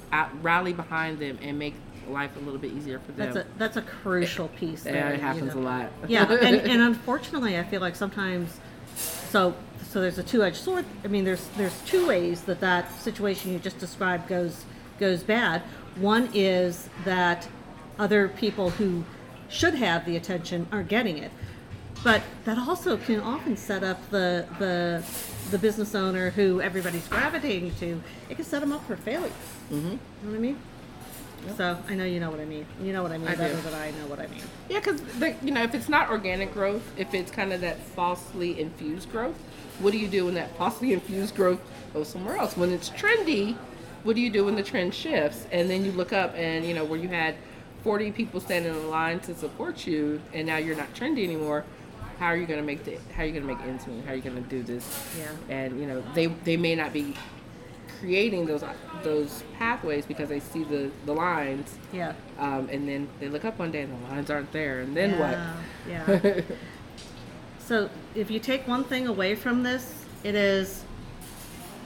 rally 0.43 0.73
behind 0.73 1.17
them 1.17 1.39
and 1.41 1.57
make 1.57 1.73
life 2.07 2.35
a 2.37 2.39
little 2.41 2.59
bit 2.59 2.71
easier 2.71 2.99
for 2.99 3.13
them 3.13 3.33
That's 3.33 3.47
a 3.47 3.57
that's 3.57 3.77
a 3.77 3.81
crucial 3.81 4.47
piece. 4.49 4.85
yeah 4.85 5.09
it 5.09 5.15
you 5.15 5.21
happens 5.21 5.55
know. 5.55 5.61
a 5.61 5.63
lot 5.63 5.91
yeah, 6.07 6.31
and, 6.31 6.55
and 6.71 6.81
unfortunately, 6.83 7.57
I 7.57 7.63
feel 7.63 7.81
like 7.81 7.95
sometimes, 7.95 8.59
so 9.35 9.53
so 9.91 9.99
there's 9.99 10.17
a 10.17 10.23
two-edged 10.23 10.55
sword. 10.55 10.85
I 11.03 11.09
mean, 11.09 11.25
there's 11.25 11.45
there's 11.57 11.77
two 11.81 12.07
ways 12.07 12.43
that 12.43 12.61
that 12.61 12.89
situation 13.01 13.51
you 13.51 13.59
just 13.59 13.77
described 13.79 14.29
goes 14.29 14.63
goes 14.97 15.23
bad. 15.23 15.61
One 15.97 16.29
is 16.33 16.87
that 17.03 17.45
other 17.99 18.29
people 18.29 18.69
who 18.69 19.03
should 19.49 19.75
have 19.75 20.05
the 20.05 20.15
attention 20.15 20.67
are 20.71 20.83
getting 20.83 21.17
it, 21.17 21.31
but 22.01 22.21
that 22.45 22.57
also 22.57 22.95
can 22.95 23.19
often 23.19 23.57
set 23.57 23.83
up 23.83 24.09
the 24.09 24.47
the 24.57 25.03
the 25.51 25.57
business 25.57 25.95
owner 25.95 26.29
who 26.29 26.61
everybody's 26.61 27.07
gravitating 27.09 27.75
to. 27.81 28.01
It 28.29 28.35
can 28.35 28.45
set 28.45 28.61
them 28.61 28.71
up 28.71 28.87
for 28.87 28.95
failure. 28.95 29.27
Mm-hmm. 29.69 29.75
You 29.75 29.99
know 30.23 30.29
what 30.29 30.35
I 30.35 30.39
mean? 30.39 30.57
So 31.57 31.77
I 31.87 31.95
know 31.95 32.05
you 32.05 32.19
know 32.19 32.31
what 32.31 32.39
I 32.39 32.45
mean. 32.45 32.65
You 32.81 32.93
know 32.93 33.03
what 33.03 33.11
I 33.11 33.17
mean 33.17 33.27
I 33.27 33.31
do. 33.31 33.37
better 33.39 33.55
than 33.55 33.73
I 33.73 33.91
know 33.91 34.07
what 34.07 34.19
I 34.19 34.27
mean. 34.27 34.41
Yeah, 34.69 34.79
because 34.79 35.01
you 35.43 35.51
know, 35.51 35.63
if 35.63 35.73
it's 35.73 35.89
not 35.89 36.09
organic 36.09 36.53
growth, 36.53 36.83
if 36.97 37.13
it's 37.13 37.31
kind 37.31 37.53
of 37.53 37.61
that 37.61 37.79
falsely 37.79 38.59
infused 38.59 39.11
growth, 39.11 39.35
what 39.79 39.91
do 39.91 39.97
you 39.97 40.07
do 40.07 40.25
when 40.25 40.33
that 40.35 40.55
falsely 40.57 40.93
infused 40.99 41.35
growth 41.35 41.59
goes 41.93 42.09
somewhere 42.09 42.37
else? 42.37 42.57
When 42.57 42.71
it's 42.71 42.89
trendy, 42.89 43.55
what 44.03 44.15
do 44.15 44.21
you 44.21 44.29
do 44.29 44.45
when 44.45 44.55
the 44.55 44.63
trend 44.63 44.93
shifts? 44.93 45.47
And 45.51 45.69
then 45.69 45.85
you 45.85 45.91
look 45.91 46.13
up 46.13 46.33
and 46.35 46.65
you 46.65 46.73
know 46.73 46.83
where 46.83 46.99
you 46.99 47.09
had 47.09 47.35
40 47.83 48.11
people 48.11 48.39
standing 48.39 48.73
in 48.73 48.89
line 48.89 49.19
to 49.21 49.35
support 49.35 49.85
you, 49.85 50.21
and 50.33 50.47
now 50.47 50.57
you're 50.57 50.75
not 50.75 50.93
trendy 50.93 51.23
anymore. 51.23 51.63
How 52.19 52.27
are 52.27 52.37
you 52.37 52.45
going 52.45 52.59
to 52.59 52.65
make 52.65 52.83
the? 52.85 52.97
How 53.13 53.23
are 53.23 53.25
you 53.25 53.33
going 53.33 53.45
to 53.45 53.53
make 53.53 53.63
ends 53.65 53.85
meet? 53.87 54.05
How 54.05 54.13
are 54.13 54.15
you 54.15 54.21
going 54.21 54.41
to 54.41 54.49
do 54.49 54.63
this? 54.63 55.05
Yeah. 55.19 55.53
And 55.53 55.79
you 55.79 55.85
know, 55.85 56.01
they 56.13 56.27
they 56.27 56.57
may 56.57 56.73
not 56.75 56.93
be 56.93 57.13
creating 57.99 58.45
those 58.45 58.63
those 59.03 59.43
pathways 59.57 60.05
because 60.05 60.29
they 60.29 60.39
see 60.39 60.63
the 60.63 60.89
the 61.05 61.13
lines 61.13 61.77
Yeah. 61.93 62.13
um, 62.39 62.67
and 62.71 62.87
then 62.87 63.07
they 63.19 63.27
look 63.29 63.45
up 63.45 63.59
one 63.59 63.71
day 63.71 63.81
and 63.81 63.93
the 63.93 64.09
lines 64.09 64.29
aren't 64.29 64.51
there, 64.51 64.81
and 64.81 64.95
then 64.95 65.11
Yeah, 65.11 65.19
what? 65.19 66.19
Yeah. 66.23 66.41
so 67.59 67.89
if 68.15 68.29
you 68.31 68.39
take 68.39 68.67
one 68.67 68.83
thing 68.83 69.07
away 69.07 69.35
from 69.35 69.63
this, 69.63 70.05
it 70.23 70.35
is 70.35 70.83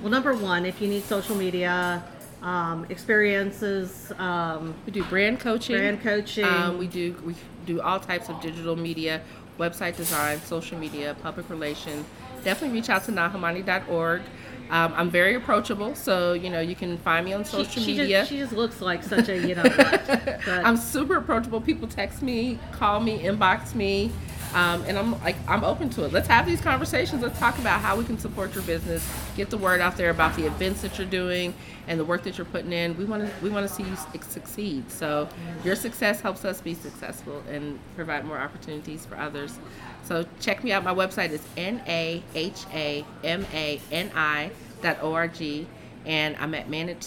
well, 0.01 0.09
number 0.11 0.33
one, 0.33 0.65
if 0.65 0.81
you 0.81 0.87
need 0.87 1.03
social 1.03 1.35
media 1.35 2.01
um, 2.41 2.85
experiences, 2.87 4.13
um, 4.17 4.73
we 4.85 4.93
do 4.93 5.03
brand 5.05 5.41
coaching. 5.41 5.75
brand 5.75 6.01
coaching, 6.01 6.45
Um, 6.45 6.77
we 6.77 6.87
do 6.87 7.15
we 7.25 7.35
do 7.65 7.81
all 7.81 7.99
types 7.99 8.29
of 8.29 8.39
digital 8.41 8.75
media, 8.77 9.21
website 9.59 9.97
design, 9.97 10.39
social 10.41 10.77
media, 10.77 11.15
public 11.21 11.49
relations. 11.49 12.05
Definitely 12.45 12.77
reach 12.79 12.89
out 12.89 13.03
to 13.05 13.11
nahamani.org. 13.11 14.21
Um, 14.69 14.93
I'm 14.95 15.09
very 15.09 15.35
approachable, 15.35 15.95
so 15.95 16.33
you 16.33 16.49
know 16.49 16.59
you 16.59 16.75
can 16.75 16.97
find 16.99 17.25
me 17.25 17.33
on 17.33 17.43
social 17.43 17.81
she 17.81 17.97
media. 17.97 18.19
Just, 18.19 18.29
she 18.29 18.37
just 18.37 18.53
looks 18.53 18.81
like 18.81 19.03
such 19.03 19.27
a 19.29 19.37
you 19.37 19.55
know. 19.55 19.63
but- 19.77 20.39
I'm 20.47 20.77
super 20.77 21.17
approachable. 21.17 21.59
People 21.59 21.87
text 21.87 22.21
me, 22.21 22.59
call 22.71 22.99
me, 22.99 23.19
inbox 23.19 23.73
me, 23.73 24.11
um, 24.53 24.83
and 24.87 24.97
I'm 24.97 25.11
like 25.21 25.35
I'm 25.47 25.63
open 25.63 25.89
to 25.91 26.05
it. 26.05 26.11
Let's 26.11 26.27
have 26.27 26.45
these 26.45 26.61
conversations. 26.61 27.21
Let's 27.21 27.37
talk 27.39 27.57
about 27.59 27.81
how 27.81 27.95
we 27.95 28.03
can 28.03 28.17
support 28.17 28.53
your 28.55 28.63
business, 28.63 29.07
get 29.35 29.49
the 29.49 29.57
word 29.57 29.79
out 29.79 29.95
there 29.95 30.09
about 30.09 30.35
the 30.35 30.45
events 30.45 30.81
that 30.81 30.97
you're 30.97 31.07
doing 31.07 31.53
and 31.87 31.99
the 31.99 32.05
work 32.05 32.23
that 32.23 32.37
you're 32.37 32.45
putting 32.45 32.73
in. 32.73 32.97
We 32.97 33.05
want 33.05 33.27
to 33.27 33.43
we 33.43 33.49
want 33.49 33.67
to 33.67 33.73
see 33.73 33.83
you 33.83 33.95
succeed. 34.21 34.89
So 34.91 35.29
your 35.63 35.75
success 35.75 36.21
helps 36.21 36.45
us 36.45 36.61
be 36.61 36.73
successful 36.73 37.43
and 37.49 37.79
provide 37.95 38.25
more 38.25 38.39
opportunities 38.39 39.05
for 39.05 39.15
others. 39.17 39.57
So 40.03 40.25
check 40.39 40.63
me 40.63 40.71
out. 40.71 40.83
My 40.83 40.93
website 40.93 41.31
is 41.31 41.41
n 41.55 41.81
a 41.87 42.23
h 42.33 42.65
a 42.73 43.05
m 43.23 43.45
a 43.53 43.79
n 43.91 44.11
i 44.15 44.51
dot 44.81 44.97
o 45.01 45.13
r 45.13 45.27
g, 45.27 45.67
and 46.05 46.35
I'm 46.37 46.55
at 46.55 46.69
Manage 46.69 47.05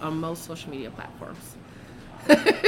on 0.00 0.18
most 0.18 0.44
social 0.44 0.70
media 0.70 0.90
platforms. 0.90 1.56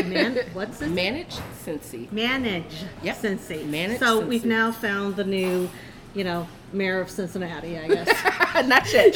Man, 0.06 0.36
what's 0.52 0.78
this? 0.78 0.88
Manage 0.90 1.34
Cincy. 1.64 2.10
Manage 2.12 2.84
Yep. 3.02 3.16
Cincy. 3.18 3.66
Manage 3.68 3.98
so 3.98 4.20
we've 4.20 4.44
now 4.44 4.72
found 4.72 5.16
the 5.16 5.24
new, 5.24 5.68
you 6.14 6.24
know, 6.24 6.46
mayor 6.72 7.00
of 7.00 7.08
Cincinnati. 7.10 7.78
I 7.78 7.88
guess 7.88 8.08
Not 8.66 8.92
yet. 8.92 9.14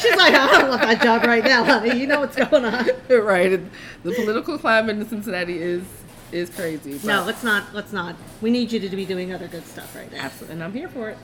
she's 0.00 0.16
like, 0.16 0.34
I 0.34 0.58
don't 0.60 0.68
want 0.68 0.82
that 0.82 1.02
job 1.02 1.24
right 1.24 1.44
now, 1.44 1.64
honey. 1.64 1.98
You 1.98 2.06
know 2.06 2.20
what's 2.20 2.36
going 2.36 2.64
on. 2.64 2.86
right. 3.08 3.60
The 4.02 4.12
political 4.14 4.58
climate 4.58 4.96
in 4.98 5.08
Cincinnati 5.08 5.58
is 5.58 5.82
is 6.30 6.50
crazy. 6.50 6.92
but- 6.98 7.04
No, 7.04 7.24
let's 7.24 7.42
not. 7.42 7.74
Let's 7.74 7.92
not. 7.92 8.14
We 8.42 8.50
need 8.50 8.70
you 8.70 8.80
to 8.80 8.88
be 8.94 9.06
doing 9.06 9.32
other 9.32 9.48
good 9.48 9.66
stuff 9.66 9.96
right 9.96 10.12
now. 10.12 10.24
absolutely, 10.24 10.54
and 10.56 10.64
I'm 10.64 10.72
here 10.74 10.88
for 10.88 11.08
it. 11.10 11.18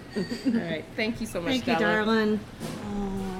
All 0.47 0.53
right. 0.55 0.85
Thank 0.97 1.21
you 1.21 1.27
so 1.27 1.41
much, 1.43 1.51
Thank 1.51 1.67
you, 1.67 1.77
darling. 1.79 2.41
Oh, 2.87 3.34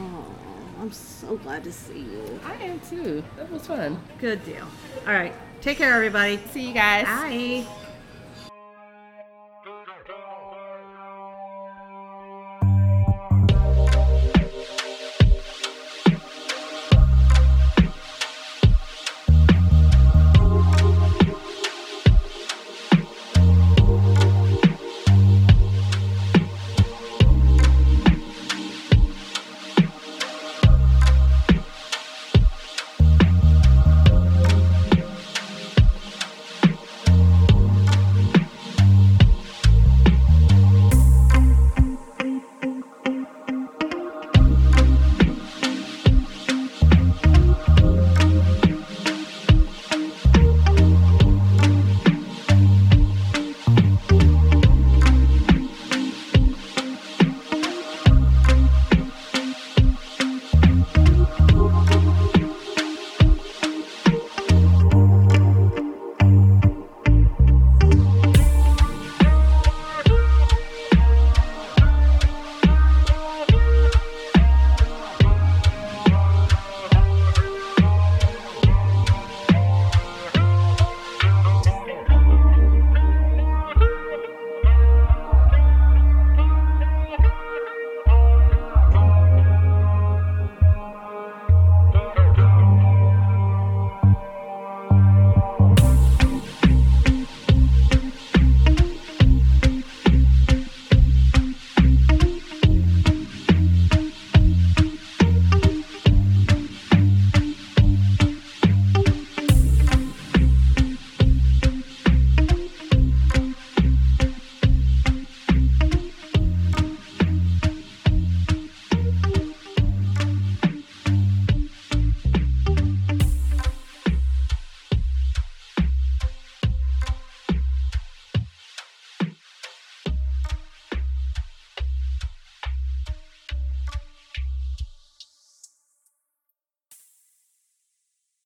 I'm 0.85 0.93
so 0.93 1.39
glad 1.39 1.65
to 1.65 1.73
see 1.73 2.01
you. 2.01 2.39
I 2.45 2.57
am 2.57 2.79
too. 2.79 3.25
That 3.39 3.51
was 3.51 3.67
fun. 3.67 3.99
Good 4.19 4.45
deal. 4.45 4.69
All 5.07 5.15
right. 5.15 5.33
Take 5.63 5.79
care, 5.79 5.95
everybody. 5.95 6.39
See 6.53 6.69
you 6.69 6.75
guys. 6.75 7.07
Bye. 7.07 7.65